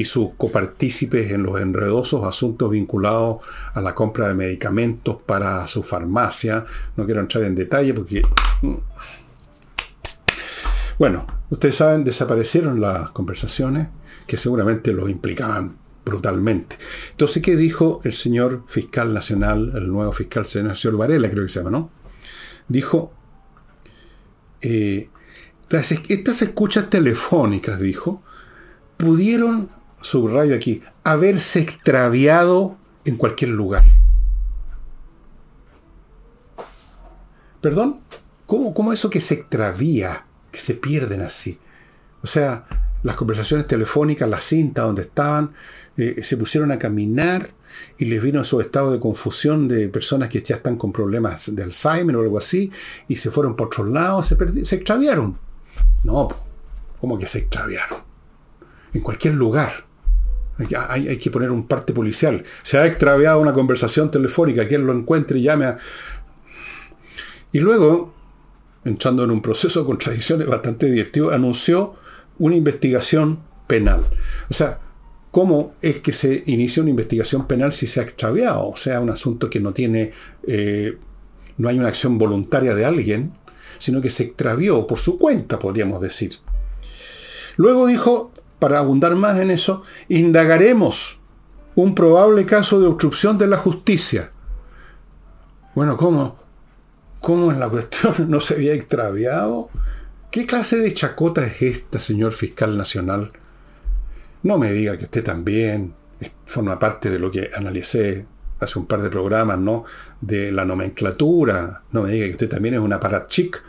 y 0.00 0.06
sus 0.06 0.32
copartícipes 0.38 1.30
en 1.30 1.42
los 1.42 1.60
enredosos 1.60 2.24
asuntos 2.24 2.70
vinculados 2.70 3.44
a 3.74 3.82
la 3.82 3.94
compra 3.94 4.28
de 4.28 4.34
medicamentos 4.34 5.18
para 5.26 5.66
su 5.66 5.82
farmacia. 5.82 6.64
No 6.96 7.04
quiero 7.04 7.20
entrar 7.20 7.44
en 7.44 7.54
detalle 7.54 7.92
porque... 7.92 8.22
Mm. 8.62 8.76
Bueno, 10.98 11.26
ustedes 11.50 11.74
saben, 11.74 12.02
desaparecieron 12.02 12.80
las 12.80 13.10
conversaciones 13.10 13.88
que 14.26 14.38
seguramente 14.38 14.94
los 14.94 15.10
implicaban 15.10 15.76
brutalmente. 16.02 16.78
Entonces, 17.10 17.42
¿qué 17.42 17.54
dijo 17.54 18.00
el 18.04 18.14
señor 18.14 18.64
fiscal 18.68 19.12
nacional, 19.12 19.70
el 19.76 19.88
nuevo 19.88 20.12
fiscal, 20.12 20.46
el 20.50 20.76
señor 20.76 20.96
Varela, 20.96 21.30
creo 21.30 21.44
que 21.44 21.50
se 21.50 21.58
llama, 21.58 21.70
¿no? 21.70 21.90
Dijo, 22.68 23.12
eh, 24.62 25.10
estas 25.68 26.40
escuchas 26.40 26.88
telefónicas, 26.88 27.78
dijo, 27.78 28.22
pudieron 28.96 29.68
subrayo 30.00 30.54
aquí, 30.54 30.82
haberse 31.04 31.60
extraviado 31.60 32.76
en 33.04 33.16
cualquier 33.16 33.50
lugar. 33.50 33.84
¿Perdón? 37.60 38.00
¿Cómo, 38.46 38.74
¿Cómo, 38.74 38.92
eso 38.92 39.10
que 39.10 39.20
se 39.20 39.34
extravía, 39.34 40.24
que 40.50 40.58
se 40.58 40.74
pierden 40.74 41.20
así? 41.20 41.58
O 42.22 42.26
sea, 42.26 42.66
las 43.02 43.16
conversaciones 43.16 43.66
telefónicas, 43.66 44.28
la 44.28 44.40
cinta 44.40 44.82
donde 44.82 45.02
estaban, 45.02 45.52
eh, 45.96 46.22
se 46.22 46.36
pusieron 46.36 46.72
a 46.72 46.78
caminar 46.78 47.50
y 47.98 48.06
les 48.06 48.22
vino 48.22 48.42
su 48.44 48.60
estado 48.60 48.92
de 48.92 48.98
confusión 48.98 49.68
de 49.68 49.88
personas 49.88 50.28
que 50.28 50.42
ya 50.42 50.56
están 50.56 50.76
con 50.76 50.92
problemas 50.92 51.54
de 51.54 51.62
Alzheimer 51.62 52.16
o 52.16 52.22
algo 52.22 52.38
así, 52.38 52.70
y 53.08 53.16
se 53.16 53.30
fueron 53.30 53.56
por 53.56 53.68
otros 53.68 53.88
lados, 53.88 54.26
se, 54.26 54.64
se 54.64 54.76
extraviaron. 54.76 55.38
No, 56.02 56.28
¿cómo 57.00 57.18
que 57.18 57.26
se 57.26 57.38
extraviaron? 57.38 58.00
En 58.92 59.02
cualquier 59.02 59.34
lugar. 59.34 59.89
Hay, 60.88 61.16
que 61.16 61.30
poner 61.30 61.50
un 61.50 61.66
parte 61.66 61.92
policial. 61.92 62.42
Se 62.62 62.78
ha 62.78 62.86
extraviado 62.86 63.40
una 63.40 63.52
conversación 63.52 64.10
telefónica, 64.10 64.66
quien 64.66 64.86
lo 64.86 64.92
encuentre 64.92 65.38
y 65.38 65.42
llame 65.42 65.66
a... 65.66 65.78
Y 67.52 67.60
luego, 67.60 68.14
entrando 68.84 69.24
en 69.24 69.30
un 69.30 69.42
proceso 69.42 69.80
de 69.80 69.86
contradicciones 69.86 70.46
bastante 70.46 70.86
divertido, 70.86 71.30
anunció 71.30 71.94
una 72.38 72.56
investigación 72.56 73.40
penal. 73.66 74.02
O 74.48 74.54
sea, 74.54 74.80
¿cómo 75.30 75.74
es 75.80 76.00
que 76.00 76.12
se 76.12 76.42
inicia 76.46 76.82
una 76.82 76.90
investigación 76.90 77.46
penal 77.46 77.72
si 77.72 77.86
se 77.86 78.00
ha 78.00 78.04
extraviado? 78.04 78.68
O 78.68 78.76
sea, 78.76 79.00
un 79.00 79.10
asunto 79.10 79.48
que 79.50 79.60
no 79.60 79.72
tiene... 79.72 80.12
Eh, 80.46 80.96
no 81.56 81.68
hay 81.68 81.78
una 81.78 81.88
acción 81.88 82.16
voluntaria 82.16 82.74
de 82.74 82.86
alguien, 82.86 83.32
sino 83.78 84.00
que 84.00 84.10
se 84.10 84.24
extravió 84.24 84.86
por 84.86 84.98
su 84.98 85.18
cuenta, 85.18 85.58
podríamos 85.58 86.00
decir. 86.00 86.32
Luego 87.56 87.86
dijo, 87.86 88.32
para 88.60 88.78
abundar 88.78 89.16
más 89.16 89.40
en 89.40 89.50
eso, 89.50 89.82
indagaremos 90.08 91.18
un 91.74 91.94
probable 91.94 92.46
caso 92.46 92.78
de 92.78 92.86
obstrucción 92.86 93.38
de 93.38 93.48
la 93.48 93.56
justicia. 93.56 94.30
Bueno, 95.74 95.96
¿cómo? 95.96 96.36
¿Cómo 97.20 97.50
es 97.50 97.58
la 97.58 97.68
cuestión? 97.68 98.14
¿No 98.30 98.40
se 98.40 98.54
había 98.54 98.74
extraviado? 98.74 99.70
¿Qué 100.30 100.46
clase 100.46 100.76
de 100.76 100.94
chacota 100.94 101.44
es 101.44 101.60
esta, 101.62 101.98
señor 101.98 102.32
fiscal 102.32 102.78
nacional? 102.78 103.32
No 104.42 104.58
me 104.58 104.72
diga 104.72 104.96
que 104.96 105.04
usted 105.04 105.24
también 105.24 105.94
forma 106.46 106.78
parte 106.78 107.10
de 107.10 107.18
lo 107.18 107.30
que 107.30 107.50
analicé 107.56 108.26
hace 108.60 108.78
un 108.78 108.86
par 108.86 109.02
de 109.02 109.10
programas, 109.10 109.58
¿no? 109.58 109.84
De 110.20 110.52
la 110.52 110.64
nomenclatura. 110.64 111.82
No 111.92 112.02
me 112.02 112.10
diga 112.12 112.26
que 112.26 112.32
usted 112.32 112.48
también 112.48 112.74
es 112.74 112.80
una 112.80 113.00
parachic 113.00 113.62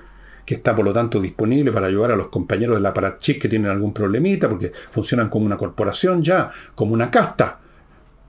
que 0.51 0.55
está 0.55 0.75
por 0.75 0.83
lo 0.83 0.91
tanto 0.91 1.21
disponible 1.21 1.71
para 1.71 1.87
ayudar 1.87 2.11
a 2.11 2.15
los 2.17 2.27
compañeros 2.27 2.75
de 2.75 2.81
la 2.81 2.93
Parachik 2.93 3.41
que 3.41 3.47
tienen 3.47 3.71
algún 3.71 3.93
problemita, 3.93 4.49
porque 4.49 4.69
funcionan 4.91 5.29
como 5.29 5.45
una 5.45 5.55
corporación 5.55 6.21
ya, 6.21 6.51
como 6.75 6.93
una 6.93 7.09
casta. 7.09 7.61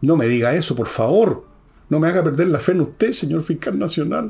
No 0.03 0.17
me 0.17 0.29
diga 0.29 0.55
eso, 0.55 0.77
por 0.77 0.87
favor. 0.87 1.45
No 1.89 1.99
me 1.99 2.07
haga 2.07 2.23
perder 2.23 2.47
la 2.47 2.61
fe 2.61 2.71
en 2.73 2.83
usted, 2.83 3.11
señor 3.11 3.43
fiscal 3.43 3.77
nacional. 3.77 4.27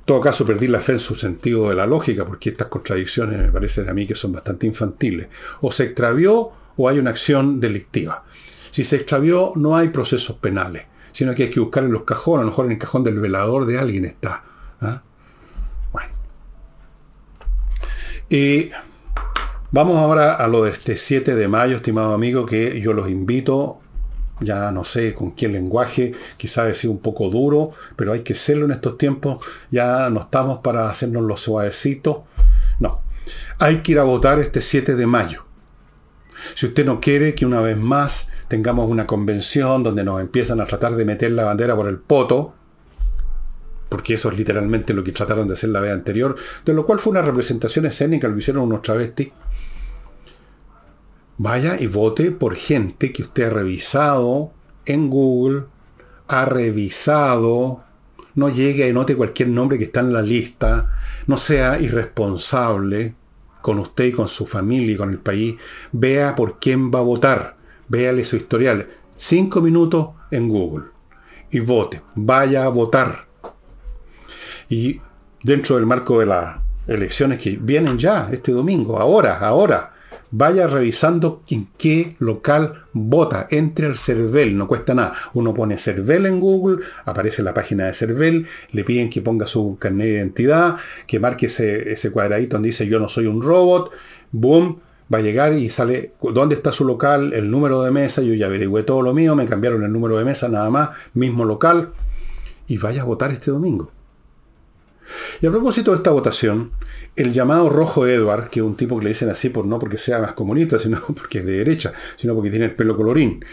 En 0.00 0.04
todo 0.04 0.20
caso, 0.20 0.44
perdí 0.44 0.68
la 0.68 0.80
fe 0.80 0.92
en 0.92 0.98
su 0.98 1.14
sentido 1.14 1.70
de 1.70 1.76
la 1.76 1.86
lógica, 1.86 2.26
porque 2.26 2.50
estas 2.50 2.68
contradicciones 2.68 3.38
me 3.38 3.50
parecen 3.50 3.88
a 3.88 3.94
mí 3.94 4.06
que 4.06 4.14
son 4.14 4.32
bastante 4.32 4.66
infantiles. 4.66 5.28
O 5.62 5.72
se 5.72 5.84
extravió 5.84 6.52
o 6.76 6.88
hay 6.90 6.98
una 6.98 7.08
acción 7.08 7.58
delictiva. 7.58 8.26
Si 8.70 8.84
se 8.84 8.96
extravió, 8.96 9.52
no 9.56 9.76
hay 9.76 9.88
procesos 9.88 10.36
penales, 10.36 10.82
sino 11.12 11.34
que 11.34 11.44
hay 11.44 11.50
que 11.50 11.60
buscar 11.60 11.84
en 11.84 11.92
los 11.92 12.02
cajones, 12.02 12.42
a 12.42 12.44
lo 12.44 12.50
mejor 12.50 12.66
en 12.66 12.72
el 12.72 12.78
cajón 12.78 13.02
del 13.02 13.18
velador 13.18 13.64
de 13.64 13.78
alguien 13.78 14.04
está. 14.04 14.44
¿ah? 14.82 15.00
Y 18.32 18.70
vamos 19.72 19.98
ahora 19.98 20.32
a 20.32 20.48
lo 20.48 20.64
de 20.64 20.70
este 20.70 20.96
7 20.96 21.34
de 21.34 21.48
mayo, 21.48 21.76
estimado 21.76 22.14
amigo, 22.14 22.46
que 22.46 22.80
yo 22.80 22.94
los 22.94 23.10
invito 23.10 23.82
ya 24.40 24.72
no 24.72 24.84
sé 24.84 25.14
con 25.14 25.32
qué 25.32 25.48
lenguaje, 25.48 26.14
quizás 26.38 26.70
ha 26.70 26.74
sido 26.74 26.92
un 26.92 27.00
poco 27.00 27.28
duro, 27.28 27.72
pero 27.94 28.12
hay 28.12 28.20
que 28.20 28.32
hacerlo 28.32 28.64
en 28.64 28.72
estos 28.72 28.98
tiempos, 28.98 29.38
ya 29.70 30.08
no 30.10 30.20
estamos 30.20 30.60
para 30.60 30.90
hacernos 30.90 31.22
los 31.24 31.42
suavecitos, 31.42 32.20
no, 32.80 33.02
hay 33.58 33.82
que 33.82 33.92
ir 33.92 33.98
a 33.98 34.04
votar 34.04 34.38
este 34.38 34.62
7 34.62 34.96
de 34.96 35.06
mayo. 35.06 35.44
Si 36.54 36.66
usted 36.66 36.84
no 36.84 37.00
quiere 37.00 37.34
que 37.34 37.46
una 37.46 37.60
vez 37.60 37.76
más 37.76 38.28
tengamos 38.48 38.88
una 38.88 39.06
convención 39.06 39.84
donde 39.84 40.02
nos 40.02 40.20
empiezan 40.20 40.60
a 40.60 40.66
tratar 40.66 40.96
de 40.96 41.04
meter 41.04 41.30
la 41.32 41.44
bandera 41.44 41.76
por 41.76 41.86
el 41.86 41.98
poto, 41.98 42.54
porque 43.92 44.14
eso 44.14 44.30
es 44.30 44.38
literalmente 44.38 44.94
lo 44.94 45.04
que 45.04 45.12
trataron 45.12 45.46
de 45.46 45.52
hacer 45.52 45.68
la 45.68 45.82
vez 45.82 45.92
anterior, 45.92 46.34
de 46.64 46.72
lo 46.72 46.86
cual 46.86 46.98
fue 46.98 47.10
una 47.10 47.20
representación 47.20 47.84
escénica, 47.84 48.26
lo 48.26 48.38
hicieron 48.38 48.62
unos 48.62 48.80
travestis, 48.80 49.28
vaya 51.36 51.78
y 51.78 51.88
vote 51.88 52.30
por 52.30 52.56
gente 52.56 53.12
que 53.12 53.20
usted 53.20 53.48
ha 53.48 53.50
revisado 53.50 54.50
en 54.86 55.10
Google, 55.10 55.64
ha 56.26 56.46
revisado, 56.46 57.84
no 58.34 58.48
llegue 58.48 58.88
y 58.88 58.94
note 58.94 59.14
cualquier 59.14 59.50
nombre 59.50 59.76
que 59.76 59.84
está 59.84 60.00
en 60.00 60.14
la 60.14 60.22
lista, 60.22 60.90
no 61.26 61.36
sea 61.36 61.78
irresponsable 61.78 63.14
con 63.60 63.78
usted 63.78 64.06
y 64.06 64.12
con 64.12 64.26
su 64.26 64.46
familia 64.46 64.94
y 64.94 64.96
con 64.96 65.10
el 65.10 65.18
país, 65.18 65.56
vea 65.92 66.34
por 66.34 66.58
quién 66.58 66.90
va 66.90 67.00
a 67.00 67.02
votar, 67.02 67.58
véale 67.88 68.24
su 68.24 68.36
historial. 68.36 68.86
Cinco 69.16 69.60
minutos 69.60 70.12
en 70.30 70.48
Google 70.48 70.86
y 71.50 71.60
vote, 71.60 72.00
vaya 72.14 72.64
a 72.64 72.68
votar. 72.68 73.31
Y 74.72 75.02
dentro 75.42 75.76
del 75.76 75.84
marco 75.84 76.20
de 76.20 76.24
las 76.24 76.56
elecciones 76.88 77.38
que 77.38 77.58
vienen 77.60 77.98
ya 77.98 78.30
este 78.32 78.52
domingo, 78.52 78.98
ahora, 78.98 79.38
ahora, 79.38 79.92
vaya 80.30 80.66
revisando 80.66 81.42
en 81.50 81.68
qué 81.76 82.16
local 82.20 82.86
vota. 82.94 83.46
Entre 83.50 83.84
al 83.84 83.98
CERVEL, 83.98 84.56
no 84.56 84.66
cuesta 84.66 84.94
nada. 84.94 85.12
Uno 85.34 85.52
pone 85.52 85.76
CERVEL 85.76 86.24
en 86.24 86.40
Google, 86.40 86.82
aparece 87.04 87.42
la 87.42 87.52
página 87.52 87.84
de 87.84 87.92
CERVEL, 87.92 88.46
le 88.70 88.84
piden 88.84 89.10
que 89.10 89.20
ponga 89.20 89.46
su 89.46 89.76
carnet 89.78 90.06
de 90.06 90.12
identidad, 90.14 90.76
que 91.06 91.20
marque 91.20 91.46
ese, 91.46 91.92
ese 91.92 92.10
cuadradito 92.10 92.56
donde 92.56 92.68
dice 92.70 92.86
yo 92.86 92.98
no 92.98 93.10
soy 93.10 93.26
un 93.26 93.42
robot, 93.42 93.92
boom, 94.30 94.80
va 95.12 95.18
a 95.18 95.20
llegar 95.20 95.52
y 95.52 95.68
sale 95.68 96.14
dónde 96.32 96.54
está 96.54 96.72
su 96.72 96.86
local, 96.86 97.34
el 97.34 97.50
número 97.50 97.82
de 97.82 97.90
mesa, 97.90 98.22
yo 98.22 98.32
ya 98.32 98.46
averigüé 98.46 98.84
todo 98.84 99.02
lo 99.02 99.12
mío, 99.12 99.36
me 99.36 99.44
cambiaron 99.44 99.84
el 99.84 99.92
número 99.92 100.16
de 100.16 100.24
mesa 100.24 100.48
nada 100.48 100.70
más, 100.70 100.90
mismo 101.12 101.44
local, 101.44 101.90
y 102.66 102.78
vaya 102.78 103.02
a 103.02 103.04
votar 103.04 103.30
este 103.32 103.50
domingo. 103.50 103.90
Y 105.40 105.46
a 105.46 105.50
propósito 105.50 105.90
de 105.90 105.98
esta 105.98 106.10
votación, 106.10 106.72
el 107.16 107.32
llamado 107.32 107.68
Rojo 107.68 108.06
Edward, 108.06 108.48
que 108.48 108.60
es 108.60 108.66
un 108.66 108.76
tipo 108.76 108.98
que 108.98 109.04
le 109.04 109.10
dicen 109.10 109.28
así 109.28 109.48
por 109.50 109.66
no 109.66 109.78
porque 109.78 109.98
sea 109.98 110.18
más 110.18 110.32
comunista, 110.32 110.78
sino 110.80 111.00
porque 111.00 111.38
es 111.38 111.46
de 111.46 111.58
derecha, 111.58 111.92
sino 112.16 112.34
porque 112.34 112.50
tiene 112.50 112.66
el 112.66 112.74
pelo 112.74 112.96
colorín, 112.96 113.44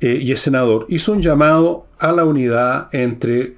eh, 0.00 0.18
y 0.20 0.32
es 0.32 0.40
senador, 0.40 0.86
hizo 0.88 1.12
un 1.12 1.22
llamado 1.22 1.86
a 1.98 2.12
la 2.12 2.24
unidad 2.24 2.88
entre, 2.92 3.54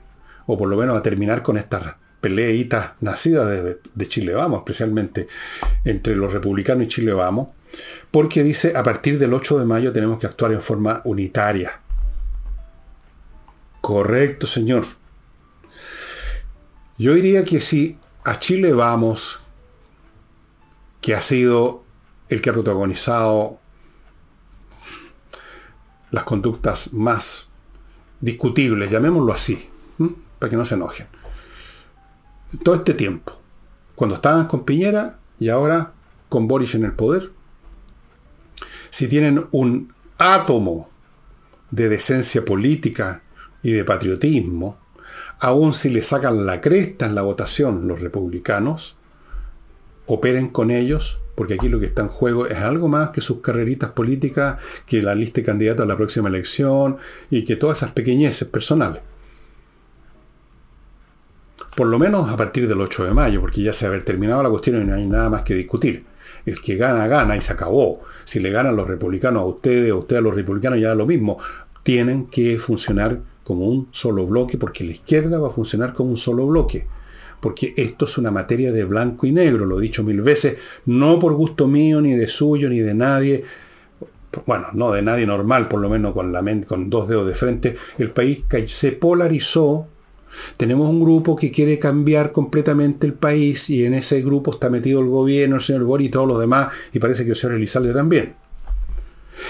o 0.46 0.56
por 0.56 0.68
lo 0.68 0.76
menos 0.76 0.96
a 0.96 1.02
terminar 1.02 1.42
con 1.42 1.56
estas 1.56 1.96
peleitas 2.20 2.92
nacidas 3.00 3.48
de, 3.48 3.78
de 3.94 4.08
Chile 4.08 4.34
Vamos, 4.34 4.60
especialmente 4.60 5.28
entre 5.84 6.16
los 6.16 6.32
republicanos 6.32 6.84
y 6.84 6.88
Chile 6.88 7.12
Vamos, 7.12 7.48
porque 8.10 8.42
dice, 8.42 8.72
a 8.76 8.82
partir 8.82 9.18
del 9.18 9.34
8 9.34 9.58
de 9.58 9.64
mayo 9.64 9.92
tenemos 9.92 10.18
que 10.18 10.26
actuar 10.26 10.52
en 10.52 10.62
forma 10.62 11.02
unitaria. 11.04 11.80
Correcto, 13.80 14.46
señor. 14.46 14.84
Yo 16.98 17.14
diría 17.14 17.44
que 17.44 17.60
si 17.60 17.98
a 18.24 18.38
Chile 18.38 18.72
vamos, 18.72 19.40
que 21.00 21.14
ha 21.14 21.20
sido 21.20 21.84
el 22.28 22.40
que 22.40 22.50
ha 22.50 22.52
protagonizado 22.52 23.58
las 26.10 26.24
conductas 26.24 26.92
más 26.92 27.48
discutibles, 28.20 28.90
llamémoslo 28.90 29.32
así, 29.32 29.68
para 30.38 30.50
que 30.50 30.56
no 30.56 30.64
se 30.64 30.74
enojen. 30.74 31.06
Todo 32.62 32.76
este 32.76 32.94
tiempo, 32.94 33.40
cuando 33.94 34.16
estaban 34.16 34.46
con 34.46 34.64
Piñera 34.64 35.18
y 35.38 35.50
ahora 35.50 35.92
con 36.28 36.48
Boris 36.48 36.74
en 36.74 36.84
el 36.84 36.94
poder, 36.94 37.30
si 38.88 39.06
tienen 39.06 39.46
un 39.50 39.92
átomo 40.16 40.88
de 41.70 41.88
decencia 41.90 42.44
política 42.44 43.22
y 43.62 43.72
de 43.72 43.84
patriotismo, 43.84 44.78
aun 45.38 45.74
si 45.74 45.90
le 45.90 46.02
sacan 46.02 46.46
la 46.46 46.60
cresta 46.60 47.06
en 47.06 47.14
la 47.14 47.22
votación 47.22 47.88
los 47.88 48.00
republicanos, 48.00 48.96
operen 50.06 50.48
con 50.48 50.70
ellos, 50.70 51.18
porque 51.34 51.54
aquí 51.54 51.68
lo 51.68 51.78
que 51.78 51.86
está 51.86 52.02
en 52.02 52.08
juego 52.08 52.46
es 52.46 52.58
algo 52.58 52.88
más 52.88 53.10
que 53.10 53.20
sus 53.20 53.40
carreritas 53.40 53.90
políticas, 53.90 54.58
que 54.86 55.02
la 55.02 55.14
lista 55.14 55.40
de 55.40 55.46
candidatos 55.46 55.84
a 55.84 55.88
la 55.88 55.96
próxima 55.96 56.28
elección 56.28 56.96
y 57.28 57.44
que 57.44 57.56
todas 57.56 57.78
esas 57.78 57.92
pequeñeces 57.92 58.48
personales. 58.48 59.02
Por 61.76 61.88
lo 61.88 61.98
menos 61.98 62.30
a 62.30 62.36
partir 62.38 62.66
del 62.66 62.80
8 62.80 63.04
de 63.04 63.12
mayo, 63.12 63.40
porque 63.42 63.60
ya 63.60 63.74
se 63.74 63.84
ha 63.84 63.88
haber 63.88 64.02
terminado 64.02 64.42
la 64.42 64.48
cuestión 64.48 64.80
y 64.80 64.84
no 64.84 64.94
hay 64.94 65.06
nada 65.06 65.28
más 65.28 65.42
que 65.42 65.54
discutir. 65.54 66.06
El 66.46 66.60
que 66.60 66.76
gana, 66.76 67.06
gana 67.06 67.36
y 67.36 67.42
se 67.42 67.52
acabó. 67.52 68.00
Si 68.24 68.40
le 68.40 68.50
ganan 68.50 68.76
los 68.76 68.86
republicanos 68.86 69.42
a 69.42 69.44
ustedes 69.44 69.92
o 69.92 69.98
ustedes 69.98 70.20
a 70.20 70.22
los 70.22 70.34
republicanos, 70.34 70.80
ya 70.80 70.92
es 70.92 70.96
lo 70.96 71.04
mismo. 71.04 71.38
Tienen 71.82 72.28
que 72.28 72.58
funcionar 72.58 73.20
como 73.46 73.66
un 73.66 73.86
solo 73.92 74.26
bloque, 74.26 74.58
porque 74.58 74.82
la 74.82 74.90
izquierda 74.90 75.38
va 75.38 75.46
a 75.46 75.52
funcionar 75.52 75.92
como 75.92 76.10
un 76.10 76.16
solo 76.16 76.44
bloque. 76.48 76.84
Porque 77.40 77.74
esto 77.76 78.04
es 78.04 78.18
una 78.18 78.32
materia 78.32 78.72
de 78.72 78.84
blanco 78.84 79.24
y 79.24 79.30
negro, 79.30 79.66
lo 79.66 79.78
he 79.78 79.82
dicho 79.82 80.02
mil 80.02 80.20
veces, 80.20 80.56
no 80.86 81.20
por 81.20 81.34
gusto 81.34 81.68
mío, 81.68 82.00
ni 82.00 82.14
de 82.14 82.26
suyo, 82.26 82.68
ni 82.68 82.80
de 82.80 82.94
nadie. 82.94 83.44
Bueno, 84.46 84.66
no 84.72 84.90
de 84.90 85.00
nadie 85.00 85.26
normal, 85.26 85.68
por 85.68 85.80
lo 85.80 85.88
menos 85.88 86.12
con, 86.12 86.32
la 86.32 86.42
con 86.66 86.90
dos 86.90 87.06
dedos 87.08 87.28
de 87.28 87.36
frente. 87.36 87.76
El 87.98 88.10
país 88.10 88.42
se 88.66 88.90
polarizó. 88.90 89.86
Tenemos 90.56 90.90
un 90.90 91.00
grupo 91.00 91.36
que 91.36 91.52
quiere 91.52 91.78
cambiar 91.78 92.32
completamente 92.32 93.06
el 93.06 93.14
país 93.14 93.70
y 93.70 93.86
en 93.86 93.94
ese 93.94 94.22
grupo 94.22 94.54
está 94.54 94.70
metido 94.70 95.00
el 95.00 95.06
gobierno, 95.06 95.54
el 95.54 95.62
señor 95.62 95.84
Bori 95.84 96.06
y 96.06 96.08
todos 96.08 96.26
los 96.26 96.40
demás, 96.40 96.72
y 96.92 96.98
parece 96.98 97.22
que 97.22 97.30
el 97.30 97.36
señor 97.36 97.54
Elizalde 97.54 97.94
también. 97.94 98.34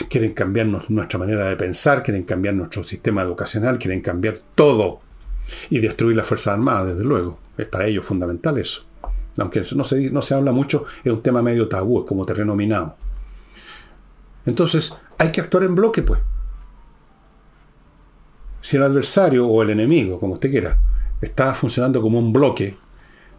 Quieren 0.09 0.33
cambiar 0.33 0.67
nuestra 0.67 1.19
manera 1.19 1.47
de 1.47 1.57
pensar, 1.57 2.03
quieren 2.03 2.25
cambiar 2.25 2.55
nuestro 2.55 2.83
sistema 2.83 3.23
educacional, 3.23 3.79
quieren 3.79 4.01
cambiar 4.01 4.39
todo. 4.55 5.01
Y 5.71 5.79
destruir 5.79 6.17
las 6.17 6.27
Fuerzas 6.27 6.55
Armadas, 6.55 6.89
desde 6.89 7.05
luego. 7.05 7.39
Es 7.57 7.67
para 7.67 7.87
ellos 7.87 8.05
fundamental 8.05 8.59
eso. 8.59 8.85
Aunque 9.39 9.63
no 9.75 9.85
se, 9.85 10.11
no 10.11 10.23
se 10.23 10.35
habla 10.35 10.53
mucho, 10.53 10.85
es 11.05 11.13
un 11.13 11.23
tema 11.23 11.43
medio 11.43 11.69
tabú, 11.69 12.01
es 12.01 12.07
como 12.07 12.27
terreno 12.27 12.57
minado. 12.57 12.97
Entonces, 14.45 14.93
hay 15.19 15.31
que 15.31 15.41
actuar 15.41 15.65
en 15.65 15.75
bloque, 15.75 16.03
pues. 16.03 16.21
Si 18.61 18.77
el 18.77 18.83
adversario 18.83 19.47
o 19.47 19.63
el 19.63 19.71
enemigo, 19.71 20.19
como 20.19 20.35
usted 20.35 20.51
quiera, 20.51 20.79
está 21.21 21.55
funcionando 21.55 22.01
como 22.03 22.19
un 22.19 22.33
bloque, 22.33 22.77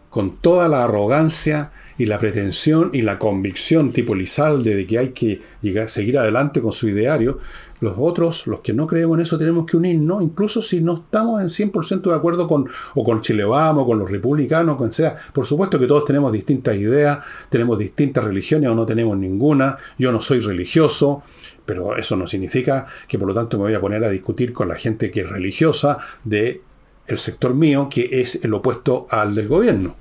con 0.08 0.36
toda 0.36 0.68
la 0.68 0.84
arrogancia 0.84 1.72
y 1.98 2.06
la 2.06 2.18
pretensión 2.18 2.90
y 2.94 3.02
la 3.02 3.18
convicción 3.18 3.92
tipo 3.92 4.14
Lizalde 4.14 4.74
de 4.74 4.86
que 4.86 4.98
hay 4.98 5.08
que 5.08 5.40
seguir 5.88 6.16
adelante 6.16 6.62
con 6.62 6.72
su 6.72 6.88
ideario, 6.88 7.38
los 7.80 7.94
otros, 7.96 8.46
los 8.46 8.60
que 8.60 8.72
no 8.72 8.86
creemos 8.86 9.16
en 9.16 9.22
eso, 9.22 9.38
tenemos 9.38 9.66
que 9.66 9.76
unirnos, 9.76 10.22
incluso 10.22 10.62
si 10.62 10.80
no 10.80 10.94
estamos 10.94 11.40
en 11.40 11.48
100% 11.48 12.02
de 12.02 12.14
acuerdo 12.14 12.48
con, 12.48 12.68
o 12.94 13.04
con 13.04 13.22
Chile 13.22 13.44
Vamos, 13.44 13.86
con 13.86 13.98
los 13.98 14.10
republicanos, 14.10 14.76
con 14.76 14.92
sea. 14.92 15.16
Por 15.32 15.46
supuesto 15.46 15.78
que 15.78 15.86
todos 15.86 16.04
tenemos 16.04 16.32
distintas 16.32 16.76
ideas, 16.76 17.20
tenemos 17.48 17.78
distintas 17.78 18.24
religiones 18.24 18.70
o 18.70 18.74
no 18.74 18.86
tenemos 18.86 19.16
ninguna. 19.16 19.76
Yo 19.98 20.10
no 20.10 20.20
soy 20.20 20.40
religioso, 20.40 21.22
pero 21.64 21.96
eso 21.96 22.16
no 22.16 22.26
significa 22.26 22.86
que 23.06 23.18
por 23.18 23.28
lo 23.28 23.34
tanto 23.34 23.58
me 23.58 23.64
voy 23.64 23.74
a 23.74 23.80
poner 23.80 24.02
a 24.04 24.10
discutir 24.10 24.52
con 24.52 24.68
la 24.68 24.74
gente 24.74 25.10
que 25.10 25.20
es 25.20 25.28
religiosa 25.28 25.98
de 26.24 26.62
el 27.06 27.18
sector 27.18 27.54
mío, 27.54 27.88
que 27.90 28.08
es 28.20 28.44
el 28.44 28.52
opuesto 28.54 29.06
al 29.10 29.34
del 29.34 29.48
gobierno. 29.48 29.96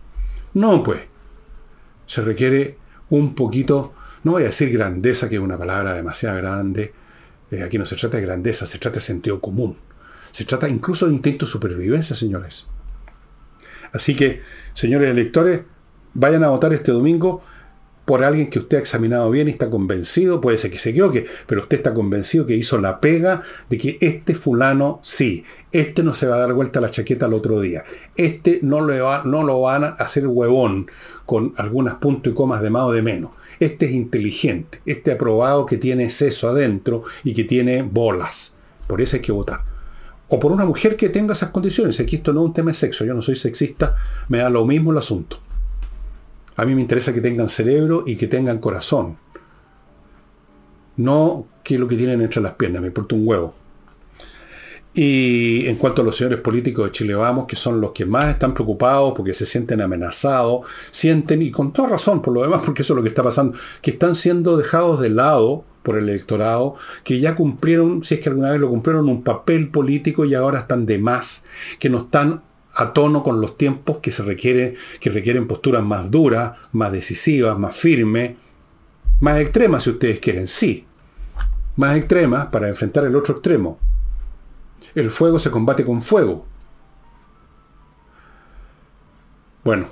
No, 0.54 0.84
pues 0.84 1.02
se 2.08 2.22
requiere 2.24 2.78
un 3.10 3.36
poquito, 3.36 3.93
no 4.24 4.32
voy 4.32 4.43
a 4.43 4.47
decir 4.47 4.72
grandeza, 4.72 5.30
que 5.30 5.36
es 5.36 5.41
una 5.41 5.58
palabra 5.58 5.93
demasiado 5.93 6.38
grande, 6.38 6.93
eh, 7.51 7.62
aquí 7.62 7.78
no 7.78 7.86
se 7.86 7.95
trata 7.95 8.18
de 8.18 8.24
grandeza, 8.24 8.66
se 8.66 8.80
trata 8.80 8.95
de 8.95 9.01
sentido 9.01 9.39
común. 9.39 9.78
Se 10.32 10.45
trata 10.45 10.68
incluso 10.68 11.08
de 11.08 11.14
intento 11.14 11.45
de 11.45 11.51
supervivencia, 11.51 12.16
señores. 12.16 12.68
Así 13.93 14.16
que, 14.16 14.41
señores 14.74 15.10
electores, 15.10 15.62
vayan 16.14 16.43
a 16.43 16.49
votar 16.49 16.74
este 16.74 16.91
domingo 16.91 17.43
por 18.08 18.24
alguien 18.24 18.49
que 18.49 18.60
usted 18.60 18.78
ha 18.78 18.80
examinado 18.80 19.30
bien 19.30 19.49
y 19.49 19.51
está 19.51 19.70
convencido, 19.70 20.39
puede 20.39 20.58
ser 20.58 20.72
que 20.72 20.80
se 20.80 20.91
equivoque, 20.91 21.26
pero 21.45 21.64
usted 21.64 21.76
está 21.76 21.93
convencido 21.93 22.45
que 22.45 22.55
hizo 22.55 22.78
la 22.78 23.01
pega 23.01 23.41
de 23.70 23.78
que 23.78 23.97
este 23.99 24.34
fulano 24.34 25.01
sí, 25.03 25.43
este 25.74 26.03
no 26.03 26.14
se 26.14 26.26
va 26.26 26.36
a 26.36 26.39
dar 26.39 26.53
vuelta 26.53 26.80
la 26.80 26.89
chaqueta 26.89 27.26
al 27.26 27.34
otro 27.34 27.60
día, 27.60 27.84
este 28.16 28.62
no, 28.64 28.88
le 28.88 29.01
va, 29.01 29.24
no 29.26 29.43
lo 29.43 29.60
van 29.60 29.84
a 29.84 29.88
hacer 29.88 30.26
huevón 30.26 30.89
con 31.26 31.53
algunas 31.58 31.95
puntos 31.95 32.32
y 32.32 32.34
comas 32.34 32.62
de 32.62 32.70
más 32.70 32.84
o 32.84 32.93
de 32.93 33.01
menos. 33.01 33.32
Este 33.60 33.88
es 33.88 33.91
inteligente, 33.91 34.80
este 34.86 35.12
aprobado 35.12 35.66
que 35.66 35.76
tiene 35.76 36.10
seso 36.10 36.47
adentro 36.47 37.03
y 37.26 37.34
que 37.34 37.43
tiene 37.43 37.82
bolas. 37.82 38.53
Por 38.88 39.01
eso 39.01 39.18
hay 39.18 39.22
que 39.22 39.34
votar. 39.34 39.66
O 40.30 40.39
por 40.39 40.53
una 40.53 40.66
mujer 40.66 40.95
que 40.95 41.10
tenga 41.10 41.34
esas 41.34 41.49
condiciones. 41.49 41.99
Aquí 41.99 42.16
esto 42.16 42.32
no 42.32 42.39
es 42.39 42.45
un 42.45 42.53
tema 42.53 42.72
de 42.72 42.76
sexo, 42.76 43.03
yo 43.03 43.14
no 43.14 43.22
soy 43.22 43.36
sexista, 43.36 43.97
me 44.30 44.38
da 44.38 44.49
lo 44.49 44.66
mismo 44.66 44.93
el 44.93 44.97
asunto. 44.97 45.41
A 46.58 46.66
mí 46.66 46.76
me 46.76 46.82
interesa 46.82 47.14
que 47.14 47.22
tengan 47.22 47.49
cerebro 47.49 48.03
y 48.05 48.16
que 48.16 48.28
tengan 48.28 48.58
corazón. 48.58 49.18
No 50.97 51.47
que 51.64 51.78
lo 51.78 51.88
que 51.88 51.95
tienen 51.95 52.22
entre 52.22 52.41
las 52.41 52.53
piernas, 52.53 52.82
me 52.82 52.88
importa 52.88 53.16
un 53.16 53.28
huevo. 53.28 53.53
Y 54.95 55.68
en 55.68 55.76
cuanto 55.76 56.01
a 56.01 56.05
los 56.05 56.18
señores 56.18 56.39
políticos 56.39 56.86
de 56.86 56.91
Chile 56.91 57.14
Vamos, 57.14 57.45
que 57.45 57.55
son 57.55 57.80
los 57.80 57.91
que 57.91 58.08
más 58.08 58.30
están 58.30 58.55
preocupados 58.55 59.14
porque 59.16 59.36
se 59.36 59.45
sienten 59.45 59.82
amenazados, 59.82 60.66
sienten, 60.89 61.43
y 61.43 61.51
con 61.51 61.72
toda 61.72 61.89
razón 61.89 62.24
por 62.24 62.34
lo 62.34 62.41
demás, 62.41 62.62
porque 62.66 62.82
eso 62.82 62.93
es 62.93 62.97
lo 62.97 63.03
que 63.03 63.10
está 63.10 63.22
pasando, 63.22 63.55
que 63.84 63.91
están 63.91 64.16
siendo 64.16 64.58
dejados 64.58 64.99
de 64.99 65.12
lado 65.12 65.64
por 65.84 65.99
el 65.99 66.10
electorado, 66.10 66.74
que 67.03 67.20
ya 67.20 67.36
cumplieron, 67.36 68.03
si 68.03 68.16
es 68.16 68.22
que 68.22 68.30
alguna 68.30 68.49
vez 68.49 68.60
lo 68.60 68.70
cumplieron, 68.70 69.08
un 69.08 69.24
papel 69.24 69.70
político 69.70 70.26
y 70.26 70.34
ahora 70.34 70.62
están 70.62 70.88
de 70.88 70.97
más, 70.97 71.45
que 71.78 71.91
no 71.91 71.99
están 71.99 72.41
a 72.80 72.94
tono 72.94 73.24
con 73.24 73.42
los 73.42 73.58
tiempos 73.58 73.98
que 73.98 74.12
se 74.12 74.22
requiere, 74.22 74.76
que 75.00 75.10
requieren 75.10 75.48
posturas 75.48 75.84
más 75.84 76.12
duras, 76.12 76.60
más 76.74 76.92
decisivas, 76.92 77.58
más 77.58 77.76
firmes, 77.76 78.36
más 79.20 79.40
extremas 79.40 79.84
si 79.84 79.90
ustedes 79.90 80.20
quieren, 80.20 80.48
sí, 80.48 80.86
más 81.76 81.98
extremas 81.98 82.46
para 82.48 82.68
enfrentar 82.68 83.04
el 83.06 83.16
otro 83.16 83.34
extremo. 83.34 83.80
El 84.94 85.10
fuego 85.10 85.40
se 85.40 85.50
combate 85.50 85.84
con 85.84 86.04
fuego. 86.04 86.46
Bueno, 89.64 89.90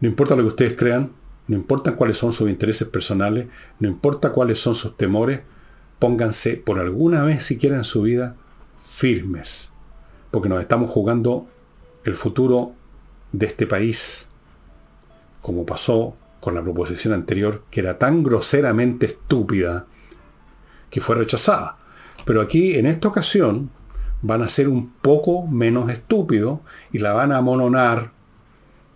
no 0.00 0.08
importa 0.08 0.34
lo 0.34 0.42
que 0.42 0.48
ustedes 0.48 0.74
crean, 0.76 1.12
no 1.46 1.54
importa 1.54 1.94
cuáles 1.94 2.16
son 2.16 2.32
sus 2.32 2.50
intereses 2.50 2.88
personales, 2.88 3.46
no 3.78 3.86
importa 3.86 4.32
cuáles 4.32 4.58
son 4.58 4.74
sus 4.74 4.96
temores, 4.96 5.42
pónganse 6.00 6.56
por 6.56 6.80
alguna 6.80 7.22
vez 7.22 7.44
siquiera 7.44 7.76
en 7.76 7.84
su 7.84 8.02
vida 8.02 8.34
firmes 8.82 9.70
porque 10.30 10.48
nos 10.48 10.60
estamos 10.60 10.90
jugando 10.90 11.46
el 12.04 12.14
futuro 12.14 12.72
de 13.32 13.46
este 13.46 13.66
país, 13.66 14.28
como 15.40 15.66
pasó 15.66 16.16
con 16.40 16.54
la 16.54 16.62
proposición 16.62 17.14
anterior, 17.14 17.64
que 17.70 17.80
era 17.80 17.98
tan 17.98 18.22
groseramente 18.22 19.06
estúpida 19.06 19.86
que 20.88 21.00
fue 21.00 21.16
rechazada. 21.16 21.78
Pero 22.24 22.40
aquí, 22.40 22.76
en 22.76 22.86
esta 22.86 23.08
ocasión, 23.08 23.70
van 24.22 24.42
a 24.42 24.48
ser 24.48 24.68
un 24.68 24.90
poco 24.90 25.46
menos 25.46 25.88
estúpidos 25.90 26.60
y 26.92 26.98
la 26.98 27.12
van 27.12 27.32
a 27.32 27.38
amononar 27.38 28.12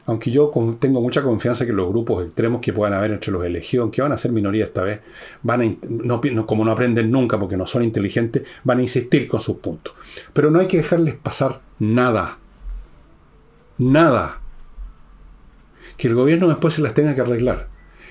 aunque 0.07 0.31
yo 0.31 0.51
tengo 0.79 1.01
mucha 1.01 1.23
confianza 1.23 1.65
que 1.65 1.73
los 1.73 1.89
grupos 1.89 2.25
extremos 2.25 2.61
que 2.61 2.73
puedan 2.73 2.93
haber 2.93 3.13
entre 3.13 3.33
los 3.33 3.45
elegidos, 3.45 3.91
que 3.91 4.03
van 4.03 4.13
a 4.13 4.19
ser 4.19 4.33
minoría 4.33 4.65
esta 4.65 4.83
vez, 4.83 5.01
van 5.43 5.63
a, 5.63 6.47
como 6.47 6.65
no 6.65 6.73
aprenden 6.73 7.11
nunca 7.11 7.39
porque 7.39 7.57
no 7.57 7.67
son 7.67 7.83
inteligentes, 7.83 8.43
van 8.65 8.79
a 8.79 8.83
insistir 8.83 9.27
con 9.27 9.41
sus 9.41 9.57
puntos. 9.59 9.95
Pero 10.33 10.51
no 10.51 10.61
hay 10.61 10.67
que 10.67 10.77
dejarles 10.79 11.15
pasar 11.15 11.63
nada. 11.79 12.39
Nada. 13.79 14.41
Que 15.97 16.09
el 16.09 16.15
gobierno 16.15 16.49
después 16.49 16.75
se 16.75 16.83
las 16.83 16.93
tenga 16.93 17.15
que 17.15 17.23
arreglar. 17.23 17.69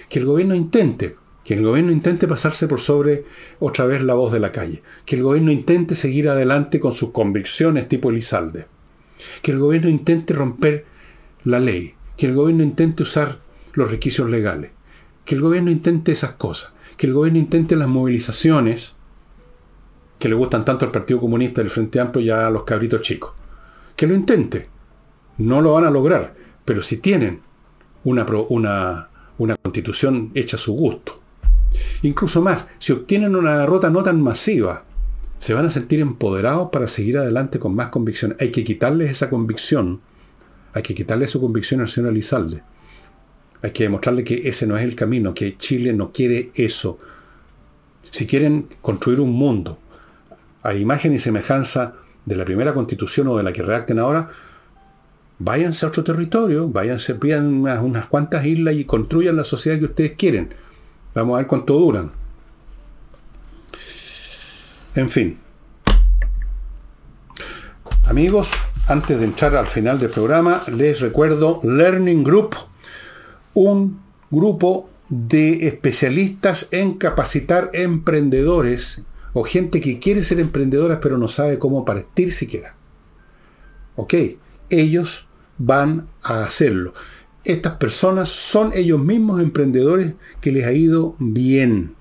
Que 0.09 0.17
el 0.17 0.25
gobierno 0.25 0.55
intente, 0.55 1.15
que 1.43 1.53
el 1.53 1.63
gobierno 1.63 1.91
intente 1.91 2.27
pasarse 2.27 2.67
por 2.67 2.79
sobre 2.79 3.25
otra 3.59 3.85
vez 3.85 4.01
la 4.01 4.15
voz 4.15 4.31
de 4.31 4.39
la 4.39 4.51
calle. 4.51 4.81
Que 5.05 5.15
el 5.15 5.23
gobierno 5.23 5.51
intente 5.51 5.95
seguir 5.95 6.27
adelante 6.27 6.79
con 6.79 6.91
sus 6.91 7.11
convicciones 7.11 7.87
tipo 7.87 8.09
Elizalde. 8.09 8.65
Que 9.43 9.51
el 9.51 9.59
gobierno 9.59 9.89
intente 9.89 10.33
romper 10.33 10.92
la 11.43 11.59
ley, 11.59 11.95
que 12.17 12.27
el 12.27 12.35
gobierno 12.35 12.63
intente 12.63 13.03
usar 13.03 13.37
los 13.73 13.91
requisitos 13.91 14.29
legales, 14.29 14.71
que 15.25 15.35
el 15.35 15.41
gobierno 15.41 15.71
intente 15.71 16.11
esas 16.11 16.33
cosas, 16.33 16.73
que 16.97 17.07
el 17.07 17.13
gobierno 17.13 17.39
intente 17.39 17.75
las 17.75 17.87
movilizaciones 17.87 18.95
que 20.19 20.29
le 20.29 20.35
gustan 20.35 20.63
tanto 20.63 20.85
al 20.85 20.91
Partido 20.91 21.19
Comunista 21.19 21.61
del 21.61 21.69
Frente 21.69 21.99
Amplio 21.99 22.25
y 22.25 22.29
a 22.29 22.49
los 22.49 22.63
cabritos 22.63 23.01
chicos. 23.01 23.33
Que 23.95 24.07
lo 24.07 24.15
intente. 24.15 24.69
No 25.37 25.61
lo 25.61 25.73
van 25.73 25.83
a 25.83 25.89
lograr, 25.89 26.35
pero 26.63 26.81
si 26.81 26.97
tienen 26.97 27.41
una, 28.03 28.25
una, 28.49 29.09
una 29.37 29.55
constitución 29.57 30.31
hecha 30.33 30.55
a 30.55 30.59
su 30.59 30.73
gusto, 30.73 31.19
incluso 32.03 32.41
más, 32.41 32.67
si 32.77 32.93
obtienen 32.93 33.35
una 33.35 33.57
derrota 33.57 33.89
no 33.89 34.03
tan 34.03 34.21
masiva, 34.21 34.85
se 35.37 35.53
van 35.53 35.65
a 35.65 35.71
sentir 35.71 35.99
empoderados 35.99 36.69
para 36.71 36.87
seguir 36.87 37.17
adelante 37.17 37.59
con 37.59 37.75
más 37.75 37.89
convicción. 37.89 38.37
Hay 38.39 38.51
que 38.51 38.63
quitarles 38.63 39.11
esa 39.11 39.29
convicción 39.29 39.99
hay 40.73 40.81
que 40.81 40.95
quitarle 40.95 41.27
su 41.27 41.39
convicción 41.39 41.81
al 41.81 41.89
señor 41.89 42.11
Elizalde. 42.11 42.63
Hay 43.61 43.71
que 43.71 43.83
demostrarle 43.83 44.23
que 44.23 44.41
ese 44.47 44.67
no 44.67 44.77
es 44.77 44.83
el 44.83 44.95
camino, 44.95 45.33
que 45.33 45.57
Chile 45.57 45.93
no 45.93 46.11
quiere 46.11 46.51
eso. 46.55 46.99
Si 48.11 48.25
quieren 48.25 48.67
construir 48.81 49.21
un 49.21 49.31
mundo 49.31 49.79
a 50.63 50.73
imagen 50.73 51.13
y 51.13 51.19
semejanza 51.19 51.93
de 52.25 52.35
la 52.35 52.45
primera 52.45 52.73
constitución 52.73 53.27
o 53.27 53.37
de 53.37 53.43
la 53.43 53.53
que 53.53 53.63
redacten 53.63 53.99
ahora, 53.99 54.29
váyanse 55.39 55.85
a 55.85 55.89
otro 55.89 56.03
territorio, 56.03 56.69
váyanse, 56.69 57.15
pidan 57.15 57.47
unas, 57.47 57.81
unas 57.81 58.05
cuantas 58.07 58.45
islas 58.45 58.75
y 58.75 58.85
construyan 58.85 59.35
la 59.35 59.43
sociedad 59.43 59.77
que 59.79 59.85
ustedes 59.85 60.13
quieren. 60.13 60.53
Vamos 61.13 61.35
a 61.35 61.37
ver 61.39 61.47
cuánto 61.47 61.73
duran. 61.77 62.11
En 64.95 65.09
fin. 65.09 65.37
Amigos, 68.05 68.51
antes 68.87 69.17
de 69.17 69.25
entrar 69.25 69.55
al 69.55 69.67
final 69.67 69.99
del 69.99 70.09
programa, 70.09 70.61
les 70.75 70.99
recuerdo 70.99 71.59
Learning 71.63 72.23
Group, 72.23 72.55
un 73.53 74.01
grupo 74.29 74.89
de 75.09 75.67
especialistas 75.67 76.67
en 76.71 76.93
capacitar 76.93 77.69
emprendedores 77.73 79.01
o 79.33 79.43
gente 79.43 79.79
que 79.79 79.99
quiere 79.99 80.23
ser 80.23 80.39
emprendedora 80.39 80.99
pero 80.99 81.17
no 81.17 81.27
sabe 81.27 81.59
cómo 81.59 81.85
partir 81.85 82.31
siquiera. 82.31 82.75
Ok, 83.95 84.13
ellos 84.69 85.27
van 85.57 86.07
a 86.21 86.43
hacerlo. 86.43 86.93
Estas 87.43 87.75
personas 87.75 88.29
son 88.29 88.71
ellos 88.73 88.99
mismos 88.99 89.41
emprendedores 89.41 90.15
que 90.41 90.51
les 90.51 90.65
ha 90.65 90.73
ido 90.73 91.15
bien 91.19 91.95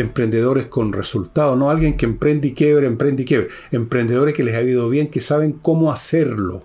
emprendedores 0.00 0.66
con 0.66 0.92
resultados, 0.92 1.58
no 1.58 1.70
alguien 1.70 1.96
que 1.96 2.06
emprende 2.06 2.48
y 2.48 2.54
quiebre, 2.54 2.86
emprende 2.86 3.22
y 3.22 3.26
quiebre. 3.26 3.48
Emprendedores 3.70 4.34
que 4.34 4.44
les 4.44 4.54
ha 4.54 4.62
ido 4.62 4.88
bien, 4.88 5.10
que 5.10 5.20
saben 5.20 5.52
cómo 5.52 5.90
hacerlo. 5.90 6.64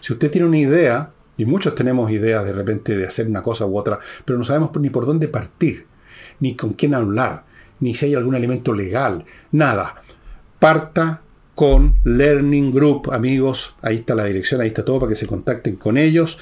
Si 0.00 0.12
usted 0.12 0.30
tiene 0.30 0.48
una 0.48 0.58
idea, 0.58 1.12
y 1.36 1.44
muchos 1.44 1.74
tenemos 1.74 2.10
ideas 2.10 2.44
de 2.44 2.52
repente 2.52 2.96
de 2.96 3.06
hacer 3.06 3.26
una 3.26 3.42
cosa 3.42 3.66
u 3.66 3.78
otra, 3.78 3.98
pero 4.24 4.38
no 4.38 4.44
sabemos 4.44 4.70
ni 4.80 4.90
por 4.90 5.06
dónde 5.06 5.28
partir, 5.28 5.86
ni 6.40 6.56
con 6.56 6.72
quién 6.72 6.94
hablar, 6.94 7.44
ni 7.80 7.94
si 7.94 8.06
hay 8.06 8.14
algún 8.14 8.34
elemento 8.34 8.74
legal, 8.74 9.24
nada. 9.50 9.96
Parta 10.58 11.22
con 11.54 11.96
Learning 12.04 12.72
Group, 12.72 13.10
amigos. 13.12 13.74
Ahí 13.82 13.96
está 13.96 14.14
la 14.14 14.24
dirección, 14.24 14.60
ahí 14.60 14.68
está 14.68 14.84
todo 14.84 15.00
para 15.00 15.10
que 15.10 15.16
se 15.16 15.26
contacten 15.26 15.76
con 15.76 15.98
ellos. 15.98 16.38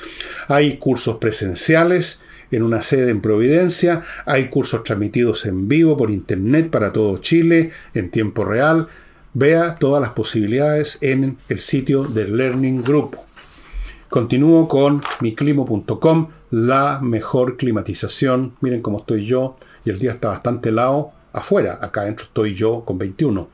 Hay 0.49 0.77
cursos 0.79 1.17
presenciales 1.17 2.21
en 2.51 2.63
una 2.63 2.83
sede 2.83 3.11
en 3.11 3.21
Providencia. 3.21 4.03
Hay 4.27 4.49
cursos 4.49 4.85
transmitidos 4.85 5.47
en 5.47 5.69
vivo 5.69 5.97
por 5.97 6.11
internet 6.11 6.71
para 6.71 6.93
todo 6.93 7.19
Chile 7.19 7.71
en 7.95 8.11
tiempo 8.11 8.45
real. 8.45 8.89
Vea 9.33 9.77
todas 9.77 10.01
las 10.01 10.11
posibilidades 10.11 10.99
en 11.01 11.39
el 11.49 11.61
sitio 11.61 12.05
del 12.05 12.37
Learning 12.37 12.83
Group. 12.83 13.17
Continúo 14.09 14.67
con 14.67 15.01
miclimo.com, 15.21 16.29
la 16.51 16.99
mejor 17.01 17.57
climatización. 17.57 18.55
Miren 18.61 18.83
cómo 18.83 18.99
estoy 18.99 19.25
yo 19.25 19.57
y 19.85 19.91
el 19.91 20.01
día 20.01 20.13
está 20.13 20.29
bastante 20.29 20.71
helado 20.71 21.13
afuera. 21.33 21.79
Acá 21.81 22.03
adentro 22.03 22.27
estoy 22.27 22.55
yo 22.55 22.85
con 22.85 22.99
21. 22.99 23.49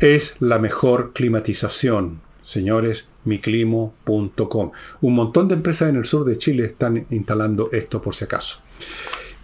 Es 0.00 0.34
la 0.40 0.58
mejor 0.58 1.12
climatización, 1.12 2.20
señores 2.42 3.08
miclimo.com. 3.24 4.70
Un 5.00 5.14
montón 5.14 5.48
de 5.48 5.54
empresas 5.54 5.88
en 5.88 5.96
el 5.96 6.04
sur 6.04 6.24
de 6.24 6.38
Chile 6.38 6.64
están 6.64 7.06
instalando 7.10 7.68
esto 7.72 8.00
por 8.00 8.14
si 8.14 8.24
acaso. 8.24 8.58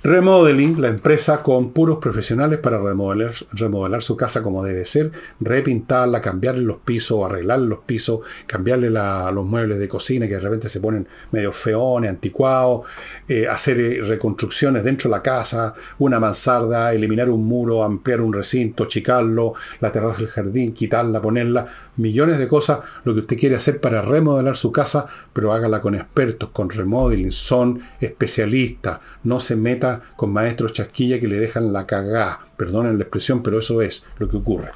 Remodeling, 0.03 0.81
la 0.81 0.89
empresa 0.89 1.43
con 1.43 1.73
puros 1.73 1.99
profesionales 1.99 2.59
para 2.59 2.79
remodelar, 2.79 4.01
su 4.01 4.17
casa 4.17 4.43
como 4.43 4.65
debe 4.65 4.87
ser, 4.87 5.13
repintarla, 5.41 6.23
cambiarle 6.23 6.63
los 6.63 6.79
pisos, 6.79 7.23
arreglar 7.23 7.59
los 7.59 7.81
pisos, 7.81 8.21
cambiarle 8.47 8.89
los 8.89 9.45
muebles 9.45 9.79
de 9.79 9.89
cocina 9.89 10.27
que 10.27 10.37
de 10.37 10.41
repente 10.41 10.71
se 10.71 10.81
ponen 10.81 11.07
medio 11.33 11.53
feones, 11.53 12.09
anticuados, 12.09 12.87
eh, 13.29 13.47
hacer 13.47 13.79
eh, 13.79 14.03
reconstrucciones 14.03 14.85
dentro 14.85 15.11
de 15.11 15.17
la 15.17 15.23
casa, 15.23 15.75
una 15.99 16.19
mansarda, 16.19 16.95
eliminar 16.95 17.29
un 17.29 17.45
muro, 17.45 17.85
ampliar 17.85 18.23
un 18.23 18.33
recinto, 18.33 18.87
chicarlo, 18.87 19.53
la 19.81 19.93
terraza 19.93 20.21
del 20.21 20.29
jardín, 20.29 20.73
quitarla, 20.73 21.21
ponerla, 21.21 21.67
millones 21.97 22.39
de 22.39 22.49
cosas, 22.49 22.79
lo 23.05 23.13
que 23.13 23.21
usted 23.21 23.39
quiere 23.39 23.57
hacer 23.57 23.83
para 23.83 24.01
remodelar 24.01 24.57
su 24.57 24.73
casa, 24.73 25.05
pero 25.35 25.53
hágala 25.53 25.83
con 25.83 25.95
expertos, 25.95 26.49
con 26.49 26.71
remodeling, 26.71 27.33
son 27.33 27.83
especialistas, 28.01 29.01
no 29.25 29.39
se 29.41 29.57
meta 29.57 29.90
con 30.17 30.33
maestros 30.33 30.73
chasquilla 30.73 31.19
que 31.21 31.29
le 31.29 31.39
dejan 31.39 31.73
la 31.73 31.87
cagá. 31.87 32.41
Perdonen 32.57 32.99
la 32.99 33.05
expresión, 33.05 33.43
pero 33.43 33.59
eso 33.59 33.83
es 33.83 34.05
lo 34.19 34.29
que 34.29 34.37
ocurre. 34.37 34.71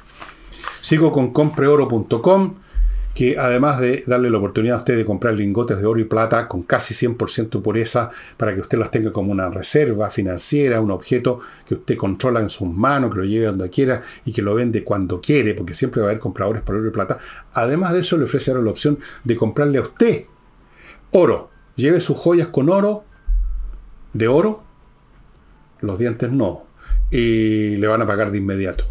Sigo 0.81 1.11
con 1.11 1.31
compreoro.com, 1.31 2.55
que 3.15 3.37
además 3.39 3.79
de 3.79 4.03
darle 4.05 4.29
la 4.29 4.37
oportunidad 4.39 4.75
a 4.75 4.79
usted 4.79 4.97
de 4.97 5.05
comprar 5.05 5.33
lingotes 5.35 5.79
de 5.79 5.85
oro 5.85 6.01
y 6.01 6.03
plata 6.03 6.49
con 6.49 6.63
casi 6.63 6.93
100% 6.93 7.61
pureza 7.61 8.11
para 8.35 8.53
que 8.53 8.59
usted 8.59 8.77
las 8.77 8.91
tenga 8.91 9.13
como 9.13 9.31
una 9.31 9.49
reserva 9.49 10.09
financiera, 10.09 10.81
un 10.81 10.91
objeto 10.91 11.39
que 11.65 11.75
usted 11.75 11.95
controla 11.95 12.41
en 12.41 12.49
sus 12.49 12.67
manos, 12.67 13.11
que 13.11 13.19
lo 13.19 13.23
lleve 13.23 13.45
donde 13.45 13.69
quiera 13.69 14.03
y 14.25 14.33
que 14.33 14.41
lo 14.41 14.53
vende 14.53 14.83
cuando 14.83 15.21
quiere, 15.21 15.53
porque 15.53 15.73
siempre 15.73 16.01
va 16.01 16.07
a 16.07 16.09
haber 16.09 16.19
compradores 16.19 16.61
por 16.61 16.75
oro 16.75 16.89
y 16.89 16.91
plata. 16.91 17.17
Además 17.53 17.93
de 17.93 18.01
eso, 18.01 18.17
le 18.17 18.25
ofrece 18.25 18.51
ahora 18.51 18.63
la 18.63 18.71
opción 18.71 18.99
de 19.23 19.35
comprarle 19.37 19.77
a 19.77 19.83
usted 19.83 20.25
oro. 21.11 21.49
Lleve 21.75 22.01
sus 22.01 22.17
joyas 22.17 22.49
con 22.49 22.69
oro, 22.69 23.05
de 24.11 24.27
oro, 24.27 24.64
los 25.81 25.99
dientes 25.99 26.31
no, 26.31 26.65
y 27.11 27.75
le 27.77 27.87
van 27.87 28.01
a 28.01 28.07
pagar 28.07 28.31
de 28.31 28.39
inmediato. 28.39 28.85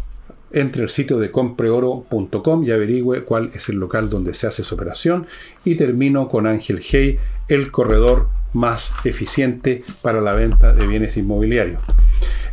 Entre 0.51 0.83
el 0.83 0.89
sitio 0.89 1.17
de 1.17 1.31
compreoro.com 1.31 2.63
y 2.63 2.71
averigüe 2.71 3.23
cuál 3.23 3.49
es 3.53 3.67
el 3.69 3.75
local 3.75 4.09
donde 4.09 4.33
se 4.33 4.47
hace 4.47 4.61
esa 4.61 4.75
operación. 4.75 5.27
Y 5.65 5.75
termino 5.75 6.29
con 6.29 6.47
Ángel 6.47 6.81
Hey, 6.81 7.19
el 7.49 7.71
corredor 7.71 8.29
más 8.53 8.93
eficiente 9.03 9.83
para 10.01 10.21
la 10.21 10.33
venta 10.33 10.73
de 10.73 10.87
bienes 10.87 11.17
inmobiliarios. 11.17 11.81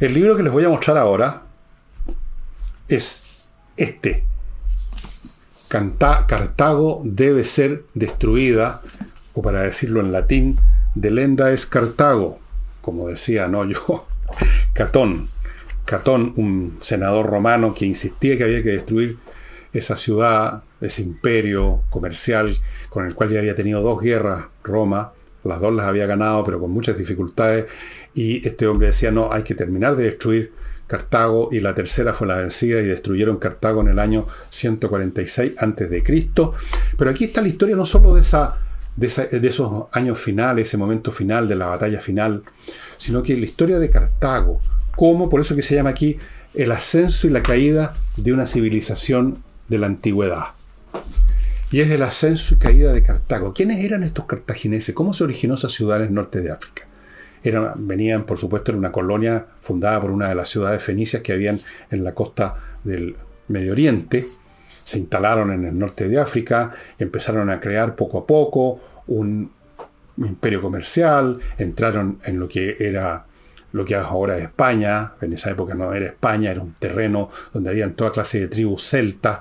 El 0.01 0.15
libro 0.15 0.37
que 0.37 0.43
les 0.43 0.53
voy 0.53 0.65
a 0.65 0.69
mostrar 0.69 0.99
ahora 0.99 1.45
es 2.89 3.47
este. 3.77 4.25
Cartago 5.69 7.03
debe 7.05 7.45
ser 7.45 7.85
destruida, 7.95 8.83
o 9.33 9.43
para 9.43 9.63
decirlo 9.63 10.01
en 10.01 10.13
latín, 10.13 10.59
de 10.95 11.11
lenda 11.11 11.53
es 11.53 11.67
Cartago, 11.67 12.39
como 12.83 13.09
decía, 13.09 13.49
no 13.49 13.65
yo, 13.65 14.07
Catón. 14.73 15.29
Catón, 15.85 16.33
un 16.37 16.79
senador 16.81 17.27
romano 17.27 17.75
que 17.75 17.87
insistía 17.87 18.39
que 18.39 18.45
había 18.45 18.63
que 18.63 18.71
destruir 18.71 19.19
esa 19.73 19.97
ciudad, 19.97 20.65
ese 20.81 21.03
imperio 21.03 21.83
comercial 21.91 22.57
con 22.89 23.07
el 23.07 23.15
cual 23.15 23.31
ya 23.31 23.39
había 23.41 23.55
tenido 23.55 23.83
dos 23.83 24.01
guerras, 24.01 24.47
Roma, 24.63 25.13
las 25.45 25.61
dos 25.61 25.75
las 25.75 25.87
había 25.87 26.07
ganado, 26.07 26.45
pero 26.45 26.61
con 26.61 26.71
muchas 26.71 26.97
dificultades, 26.97 27.67
y 28.15 28.47
este 28.47 28.67
hombre 28.67 28.89
decía, 28.89 29.11
no, 29.11 29.33
hay 29.33 29.43
que 29.43 29.55
terminar 29.55 29.97
de 29.97 30.05
destruir 30.05 30.53
Cartago, 30.87 31.49
y 31.51 31.61
la 31.61 31.75
tercera 31.75 32.13
fue 32.13 32.27
la 32.27 32.37
vencida 32.37 32.81
y 32.81 32.85
destruyeron 32.85 33.39
Cartago 33.39 33.81
en 33.81 33.89
el 33.89 33.99
año 33.99 34.27
146 34.51 35.63
a.C. 35.63 36.03
Pero 36.99 37.11
aquí 37.11 37.25
está 37.25 37.41
la 37.41 37.49
historia 37.49 37.75
no 37.77 37.87
solo 37.87 38.15
de, 38.15 38.21
esa, 38.21 38.59
de, 38.97 39.07
esos 39.07 39.85
años 39.93 40.19
finales, 40.19 40.69
ese 40.69 40.77
momento 40.77 41.13
final 41.13 41.49
de 41.49 41.57
la 41.57 41.67
batalla 41.67 42.01
final, 42.01 42.43
sino 42.99 43.23
que 43.23 43.37
la 43.37 43.45
historia 43.45 43.79
de 43.79 43.91
Cartago, 43.91 44.61
como 44.97 45.29
por 45.29 45.41
eso 45.41 45.57
que 45.57 45.63
se 45.63 45.75
llama 45.75 45.91
aquí 45.91 46.17
el 46.55 46.73
ascenso 46.73 47.27
y 47.27 47.31
la 47.31 47.43
caída 47.43 47.95
de 48.17 48.33
una 48.33 48.47
civilización 48.47 49.43
de 49.69 49.79
la 49.79 49.87
antigüedad. 49.87 50.49
Y 51.71 51.81
es 51.81 51.91
el 51.91 52.03
ascenso 52.03 52.55
y 52.55 52.59
caída 52.59 52.93
de 52.93 53.03
Cartago. 53.03 53.55
¿Quiénes 53.55 53.83
eran 53.83 54.03
estos 54.03 54.27
cartagineses? 54.27 54.95
¿Cómo 54.95 55.15
se 55.15 55.25
originó 55.25 55.55
esa 55.55 55.71
ciudad 55.71 55.99
en 55.99 56.09
el 56.09 56.15
norte 56.15 56.43
de 56.43 56.53
África? 56.53 56.87
venían, 57.77 58.25
por 58.25 58.39
supuesto, 58.39 58.71
en 58.71 58.79
una 58.79 58.93
colonia 58.93 59.47
fundada 59.63 60.01
por 60.01 60.11
una 60.11 60.29
de 60.29 60.35
las 60.35 60.49
ciudades 60.49 60.83
fenicias 60.83 61.23
que 61.23 61.33
habían 61.33 61.59
en 61.91 62.05
la 62.05 62.15
costa 62.15 62.55
del 62.85 63.17
Medio 63.49 63.73
Oriente. 63.73 64.29
Se 64.85 64.99
instalaron 64.99 65.53
en 65.53 65.65
el 65.65 65.79
norte 65.79 66.09
de 66.09 66.19
África, 66.19 66.71
empezaron 66.99 67.51
a 67.51 67.61
crear 67.61 67.95
poco 67.95 68.19
a 68.19 68.27
poco 68.27 68.81
un 69.07 69.51
imperio 70.19 70.61
comercial, 70.61 71.39
entraron 71.59 72.19
en 72.25 72.39
lo 72.39 72.49
que 72.49 72.77
era 72.79 73.27
lo 73.73 73.85
que 73.85 73.95
ahora 73.95 74.37
es 74.37 74.45
España, 74.45 75.15
en 75.21 75.33
esa 75.33 75.51
época 75.51 75.75
no 75.75 75.93
era 75.93 76.07
España, 76.07 76.51
era 76.51 76.61
un 76.61 76.75
terreno 76.75 77.31
donde 77.53 77.71
habían 77.71 77.95
toda 77.95 78.13
clase 78.13 78.41
de 78.41 78.49
tribus 78.49 78.87
celtas, 78.89 79.41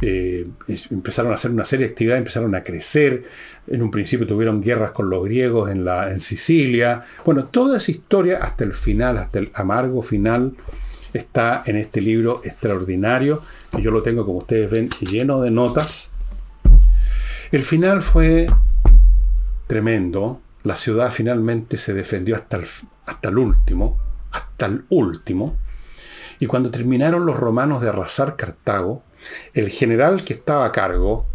eh, 0.00 0.46
empezaron 0.90 1.32
a 1.32 1.34
hacer 1.34 1.50
una 1.50 1.64
serie 1.64 1.86
de 1.86 1.92
actividades, 1.92 2.20
empezaron 2.20 2.54
a 2.54 2.64
crecer, 2.64 3.24
en 3.66 3.82
un 3.82 3.90
principio 3.90 4.26
tuvieron 4.26 4.62
guerras 4.62 4.92
con 4.92 5.10
los 5.10 5.22
griegos 5.22 5.70
en, 5.70 5.84
la, 5.84 6.10
en 6.10 6.20
Sicilia, 6.20 7.04
bueno, 7.24 7.44
toda 7.44 7.76
esa 7.76 7.90
historia 7.90 8.38
hasta 8.42 8.64
el 8.64 8.72
final, 8.72 9.18
hasta 9.18 9.38
el 9.38 9.50
amargo 9.54 10.02
final, 10.02 10.54
está 11.12 11.62
en 11.66 11.76
este 11.76 12.00
libro 12.00 12.40
extraordinario, 12.44 13.40
que 13.74 13.82
yo 13.82 13.90
lo 13.90 14.02
tengo, 14.02 14.24
como 14.24 14.38
ustedes 14.38 14.70
ven, 14.70 14.88
lleno 15.00 15.40
de 15.40 15.50
notas. 15.50 16.10
El 17.50 17.64
final 17.64 18.02
fue 18.02 18.46
tremendo. 19.66 20.40
La 20.64 20.76
ciudad 20.76 21.10
finalmente 21.10 21.78
se 21.78 21.94
defendió 21.94 22.36
hasta 22.36 22.58
el, 22.58 22.66
hasta 23.06 23.28
el 23.28 23.38
último, 23.38 23.98
hasta 24.32 24.66
el 24.66 24.84
último. 24.90 25.56
Y 26.40 26.46
cuando 26.46 26.70
terminaron 26.70 27.26
los 27.26 27.36
romanos 27.36 27.80
de 27.80 27.88
arrasar 27.88 28.36
Cartago, 28.36 29.02
el 29.54 29.68
general 29.70 30.24
que 30.24 30.34
estaba 30.34 30.64
a 30.66 30.72
cargo, 30.72 31.26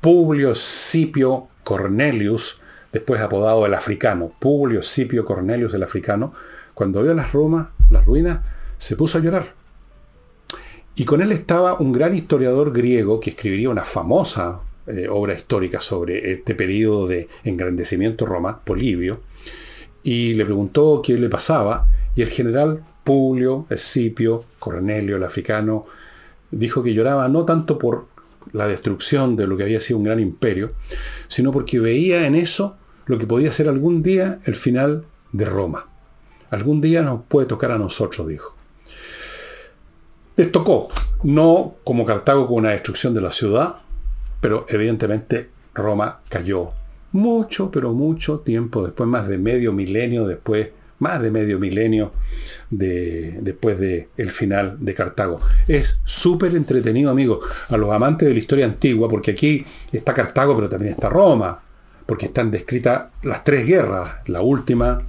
Publio 0.00 0.54
Scipio 0.54 1.48
Cornelius, 1.64 2.60
después 2.92 3.20
apodado 3.20 3.66
el 3.66 3.74
africano, 3.74 4.32
Publio 4.38 4.82
Scipio 4.82 5.24
Cornelius 5.24 5.74
el 5.74 5.82
africano, 5.82 6.32
cuando 6.74 7.02
vio 7.02 7.14
las 7.14 7.32
Romas, 7.32 7.68
las 7.90 8.04
ruinas, 8.04 8.40
se 8.82 8.96
puso 8.96 9.18
a 9.18 9.20
llorar. 9.20 9.54
Y 10.96 11.04
con 11.04 11.22
él 11.22 11.30
estaba 11.30 11.74
un 11.74 11.92
gran 11.92 12.16
historiador 12.16 12.72
griego 12.72 13.20
que 13.20 13.30
escribiría 13.30 13.70
una 13.70 13.84
famosa 13.84 14.62
eh, 14.88 15.06
obra 15.08 15.34
histórica 15.34 15.80
sobre 15.80 16.32
este 16.32 16.56
periodo 16.56 17.06
de 17.06 17.28
engrandecimiento 17.44 18.26
Roma, 18.26 18.60
Polibio, 18.64 19.20
y 20.02 20.34
le 20.34 20.44
preguntó 20.44 21.00
qué 21.00 21.16
le 21.16 21.28
pasaba, 21.28 21.86
y 22.16 22.22
el 22.22 22.28
general 22.28 22.84
Publio, 23.04 23.66
Escipio, 23.70 24.42
Cornelio, 24.58 25.16
el 25.16 25.22
africano, 25.22 25.86
dijo 26.50 26.82
que 26.82 26.92
lloraba 26.92 27.28
no 27.28 27.44
tanto 27.44 27.78
por 27.78 28.08
la 28.52 28.66
destrucción 28.66 29.36
de 29.36 29.46
lo 29.46 29.56
que 29.56 29.62
había 29.62 29.80
sido 29.80 29.98
un 29.98 30.04
gran 30.06 30.18
imperio, 30.18 30.72
sino 31.28 31.52
porque 31.52 31.78
veía 31.78 32.26
en 32.26 32.34
eso 32.34 32.76
lo 33.06 33.16
que 33.16 33.28
podía 33.28 33.52
ser 33.52 33.68
algún 33.68 34.02
día 34.02 34.40
el 34.44 34.56
final 34.56 35.04
de 35.30 35.44
Roma. 35.44 35.88
Algún 36.50 36.80
día 36.80 37.02
nos 37.02 37.22
puede 37.28 37.46
tocar 37.46 37.70
a 37.70 37.78
nosotros, 37.78 38.26
dijo. 38.26 38.56
Les 40.36 40.50
tocó, 40.50 40.88
no 41.24 41.74
como 41.84 42.04
Cartago 42.04 42.46
con 42.46 42.56
una 42.58 42.70
destrucción 42.70 43.12
de 43.14 43.20
la 43.20 43.30
ciudad, 43.30 43.76
pero 44.40 44.64
evidentemente 44.68 45.50
Roma 45.74 46.20
cayó 46.28 46.70
mucho, 47.12 47.70
pero 47.70 47.92
mucho 47.92 48.40
tiempo 48.40 48.82
después, 48.82 49.08
más 49.08 49.28
de 49.28 49.38
medio 49.38 49.72
milenio 49.72 50.26
después, 50.26 50.70
más 50.98 51.20
de 51.20 51.30
medio 51.30 51.58
milenio 51.58 52.12
de, 52.70 53.38
después 53.42 53.78
del 53.78 54.08
el 54.16 54.30
final 54.30 54.78
de 54.80 54.94
Cartago. 54.94 55.40
Es 55.68 55.96
súper 56.04 56.54
entretenido, 56.54 57.10
amigo, 57.10 57.40
a 57.68 57.76
los 57.76 57.90
amantes 57.90 58.26
de 58.28 58.34
la 58.34 58.40
historia 58.40 58.64
antigua, 58.64 59.08
porque 59.10 59.32
aquí 59.32 59.64
está 59.90 60.14
Cartago, 60.14 60.54
pero 60.54 60.68
también 60.68 60.94
está 60.94 61.10
Roma, 61.10 61.60
porque 62.06 62.26
están 62.26 62.50
descritas 62.50 63.08
las 63.22 63.44
tres 63.44 63.66
guerras, 63.66 64.10
la 64.26 64.40
última 64.40 65.02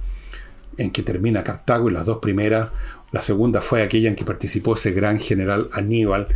en 0.76 0.90
que 0.90 1.02
termina 1.02 1.44
Cartago 1.44 1.88
y 1.88 1.92
las 1.92 2.04
dos 2.04 2.18
primeras, 2.18 2.72
la 3.14 3.22
segunda 3.22 3.60
fue 3.60 3.80
aquella 3.80 4.08
en 4.08 4.16
que 4.16 4.24
participó 4.24 4.74
ese 4.74 4.90
gran 4.90 5.20
general 5.20 5.68
Aníbal, 5.72 6.26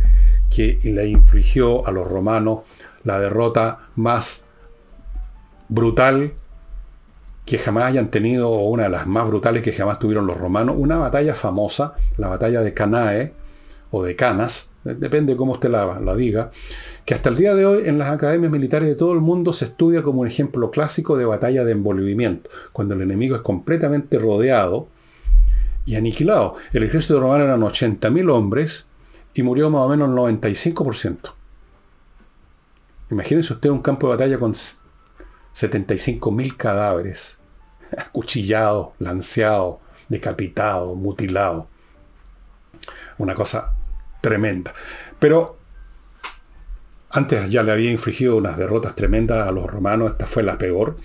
que 0.49 0.79
le 0.81 1.09
infligió 1.09 1.85
a 1.85 1.91
los 1.91 2.07
romanos 2.07 2.59
la 3.03 3.19
derrota 3.19 3.89
más 3.97 4.45
brutal 5.67 6.31
que 7.45 7.57
jamás 7.57 7.83
hayan 7.83 8.09
tenido, 8.09 8.49
o 8.49 8.69
una 8.69 8.83
de 8.83 8.89
las 8.91 9.07
más 9.07 9.27
brutales 9.27 9.61
que 9.61 9.73
jamás 9.73 9.99
tuvieron 9.99 10.25
los 10.25 10.37
romanos, 10.37 10.75
una 10.77 10.97
batalla 10.97 11.35
famosa, 11.35 11.95
la 12.15 12.29
batalla 12.29 12.61
de 12.61 12.73
Canae, 12.73 13.33
o 13.91 14.01
de 14.01 14.15
Canas, 14.15 14.69
depende 14.85 15.35
cómo 15.35 15.53
usted 15.53 15.69
la, 15.69 15.99
la 15.99 16.15
diga, 16.15 16.51
que 17.03 17.13
hasta 17.13 17.27
el 17.27 17.35
día 17.35 17.55
de 17.55 17.65
hoy 17.65 17.89
en 17.89 17.97
las 17.97 18.09
academias 18.09 18.53
militares 18.53 18.87
de 18.87 18.95
todo 18.95 19.11
el 19.11 19.19
mundo 19.19 19.51
se 19.51 19.65
estudia 19.65 20.01
como 20.01 20.21
un 20.21 20.27
ejemplo 20.27 20.71
clásico 20.71 21.17
de 21.17 21.25
batalla 21.25 21.65
de 21.65 21.73
envolvimiento, 21.73 22.49
cuando 22.71 22.93
el 22.93 23.01
enemigo 23.01 23.35
es 23.35 23.41
completamente 23.41 24.17
rodeado 24.17 24.87
y 25.89 25.95
aniquilado. 25.95 26.55
El 26.71 26.83
ejército 26.83 27.19
romano 27.19 27.45
eran 27.45 27.61
80.000 27.61 28.31
hombres 28.31 28.85
y 29.33 29.41
murió 29.41 29.71
más 29.71 29.81
o 29.81 29.89
menos 29.89 30.07
el 30.07 30.15
95%. 30.15 31.33
Imagínense 33.09 33.53
usted 33.53 33.71
un 33.71 33.81
campo 33.81 34.05
de 34.05 34.15
batalla 34.15 34.37
con 34.37 34.53
75.000 34.53 36.55
cadáveres, 36.55 37.39
acuchillados, 37.97 38.89
lanceados, 38.99 39.77
decapitado, 40.09 40.93
mutilado. 40.93 41.67
Una 43.17 43.33
cosa 43.33 43.73
tremenda. 44.21 44.75
Pero 45.17 45.57
antes 47.09 47.49
ya 47.49 47.63
le 47.63 47.71
había 47.71 47.89
infligido 47.89 48.37
unas 48.37 48.59
derrotas 48.59 48.95
tremendas 48.95 49.47
a 49.47 49.51
los 49.51 49.65
romanos, 49.65 50.11
esta 50.11 50.27
fue 50.27 50.43
la 50.43 50.59
peor. 50.59 50.97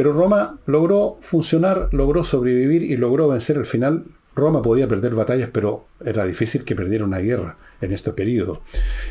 Pero 0.00 0.14
Roma 0.14 0.58
logró 0.64 1.18
funcionar, 1.20 1.90
logró 1.92 2.24
sobrevivir 2.24 2.84
y 2.84 2.96
logró 2.96 3.28
vencer 3.28 3.58
al 3.58 3.66
final. 3.66 4.06
Roma 4.34 4.62
podía 4.62 4.88
perder 4.88 5.14
batallas, 5.14 5.50
pero 5.52 5.88
era 6.02 6.24
difícil 6.24 6.64
que 6.64 6.74
perdiera 6.74 7.04
una 7.04 7.18
guerra 7.18 7.58
en 7.82 7.92
este 7.92 8.14
periodo. 8.14 8.62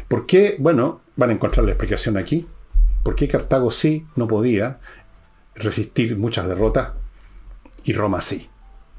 ¿Por 0.07 0.25
qué? 0.25 0.55
Bueno, 0.57 1.01
van 1.15 1.29
a 1.29 1.33
encontrar 1.33 1.63
la 1.63 1.73
explicación 1.73 2.17
aquí. 2.17 2.47
¿Por 3.03 3.13
qué 3.13 3.27
Cartago 3.27 3.69
sí 3.69 4.07
no 4.15 4.27
podía 4.27 4.79
resistir 5.53 6.17
muchas 6.17 6.47
derrotas 6.47 6.93
y 7.83 7.93
Roma 7.93 8.19
sí? 8.19 8.49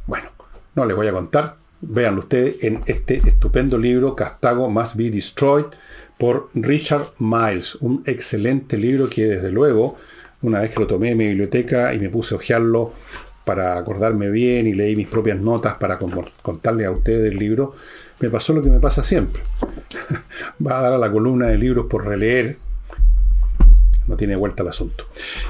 Bueno, 0.07 0.28
no 0.76 0.84
les 0.84 0.95
voy 0.95 1.09
a 1.09 1.12
contar. 1.12 1.57
Véanlo 1.80 2.20
ustedes 2.20 2.62
en 2.62 2.82
este 2.86 3.16
estupendo 3.16 3.78
libro, 3.78 4.14
Cartago 4.14 4.70
Must 4.70 4.95
Be 4.95 5.11
Destroyed, 5.11 5.66
por 6.18 6.51
Richard 6.55 7.14
Miles. 7.18 7.74
Un 7.80 8.05
excelente 8.07 8.78
libro 8.78 9.09
que 9.09 9.24
desde 9.24 9.51
luego, 9.51 9.97
una 10.43 10.61
vez 10.61 10.70
que 10.70 10.80
lo 10.80 10.86
tomé 10.86 11.11
en 11.11 11.18
mi 11.18 11.26
biblioteca 11.28 11.95
y 11.95 11.99
me 11.99 12.09
puse 12.09 12.34
a 12.34 12.38
hojearlo 12.38 12.93
para 13.45 13.76
acordarme 13.76 14.30
bien 14.30 14.66
y 14.66 14.74
leí 14.74 14.95
mis 14.97 15.09
propias 15.09 15.41
notas 15.41 15.74
para 15.74 15.99
contarle 15.99 16.84
a 16.84 16.93
ustedes 16.93 17.32
el 17.32 17.38
libro, 17.38 17.74
me 18.20 18.30
pasó 18.30 18.53
lo 18.53 18.62
que 18.62 18.70
me 18.70 18.80
pasa 18.80 19.03
siempre. 19.03 19.43
Va 20.66 20.78
a 20.78 20.82
dar 20.82 20.93
a 20.93 20.99
la 20.99 21.11
columna 21.11 21.49
de 21.49 21.59
libros 21.59 21.86
por 21.86 22.07
releer. 22.07 22.59
No 24.07 24.16
tiene 24.16 24.36
vuelta 24.36 24.62
el 24.62 24.68
asunto. 24.68 25.07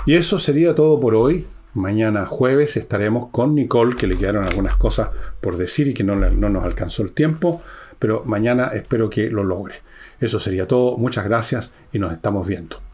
Y 0.07 0.15
eso 0.15 0.39
sería 0.39 0.75
todo 0.75 1.01
por 1.01 1.15
hoy. 1.15 1.47
Mañana 1.75 2.27
jueves 2.27 2.77
estaremos 2.77 3.29
con 3.31 3.55
Nicole, 3.55 3.97
que 3.97 4.07
le 4.07 4.17
quedaron 4.17 4.45
algunas 4.45 4.77
cosas 4.77 5.11
por 5.41 5.57
decir 5.57 5.89
y 5.89 5.95
que 5.95 6.03
no, 6.03 6.17
no 6.17 6.49
nos 6.49 6.65
alcanzó 6.65 7.03
el 7.03 7.13
tiempo, 7.13 7.63
pero 7.99 8.25
mañana 8.25 8.71
espero 8.75 9.09
que 9.09 9.31
lo 9.31 9.45
logre. 9.45 9.77
Eso 10.21 10.41
sería 10.41 10.67
todo. 10.67 10.97
Muchas 10.97 11.25
gracias 11.25 11.73
y 11.93 11.99
nos 11.99 12.13
estamos 12.13 12.47
viendo. 12.47 12.90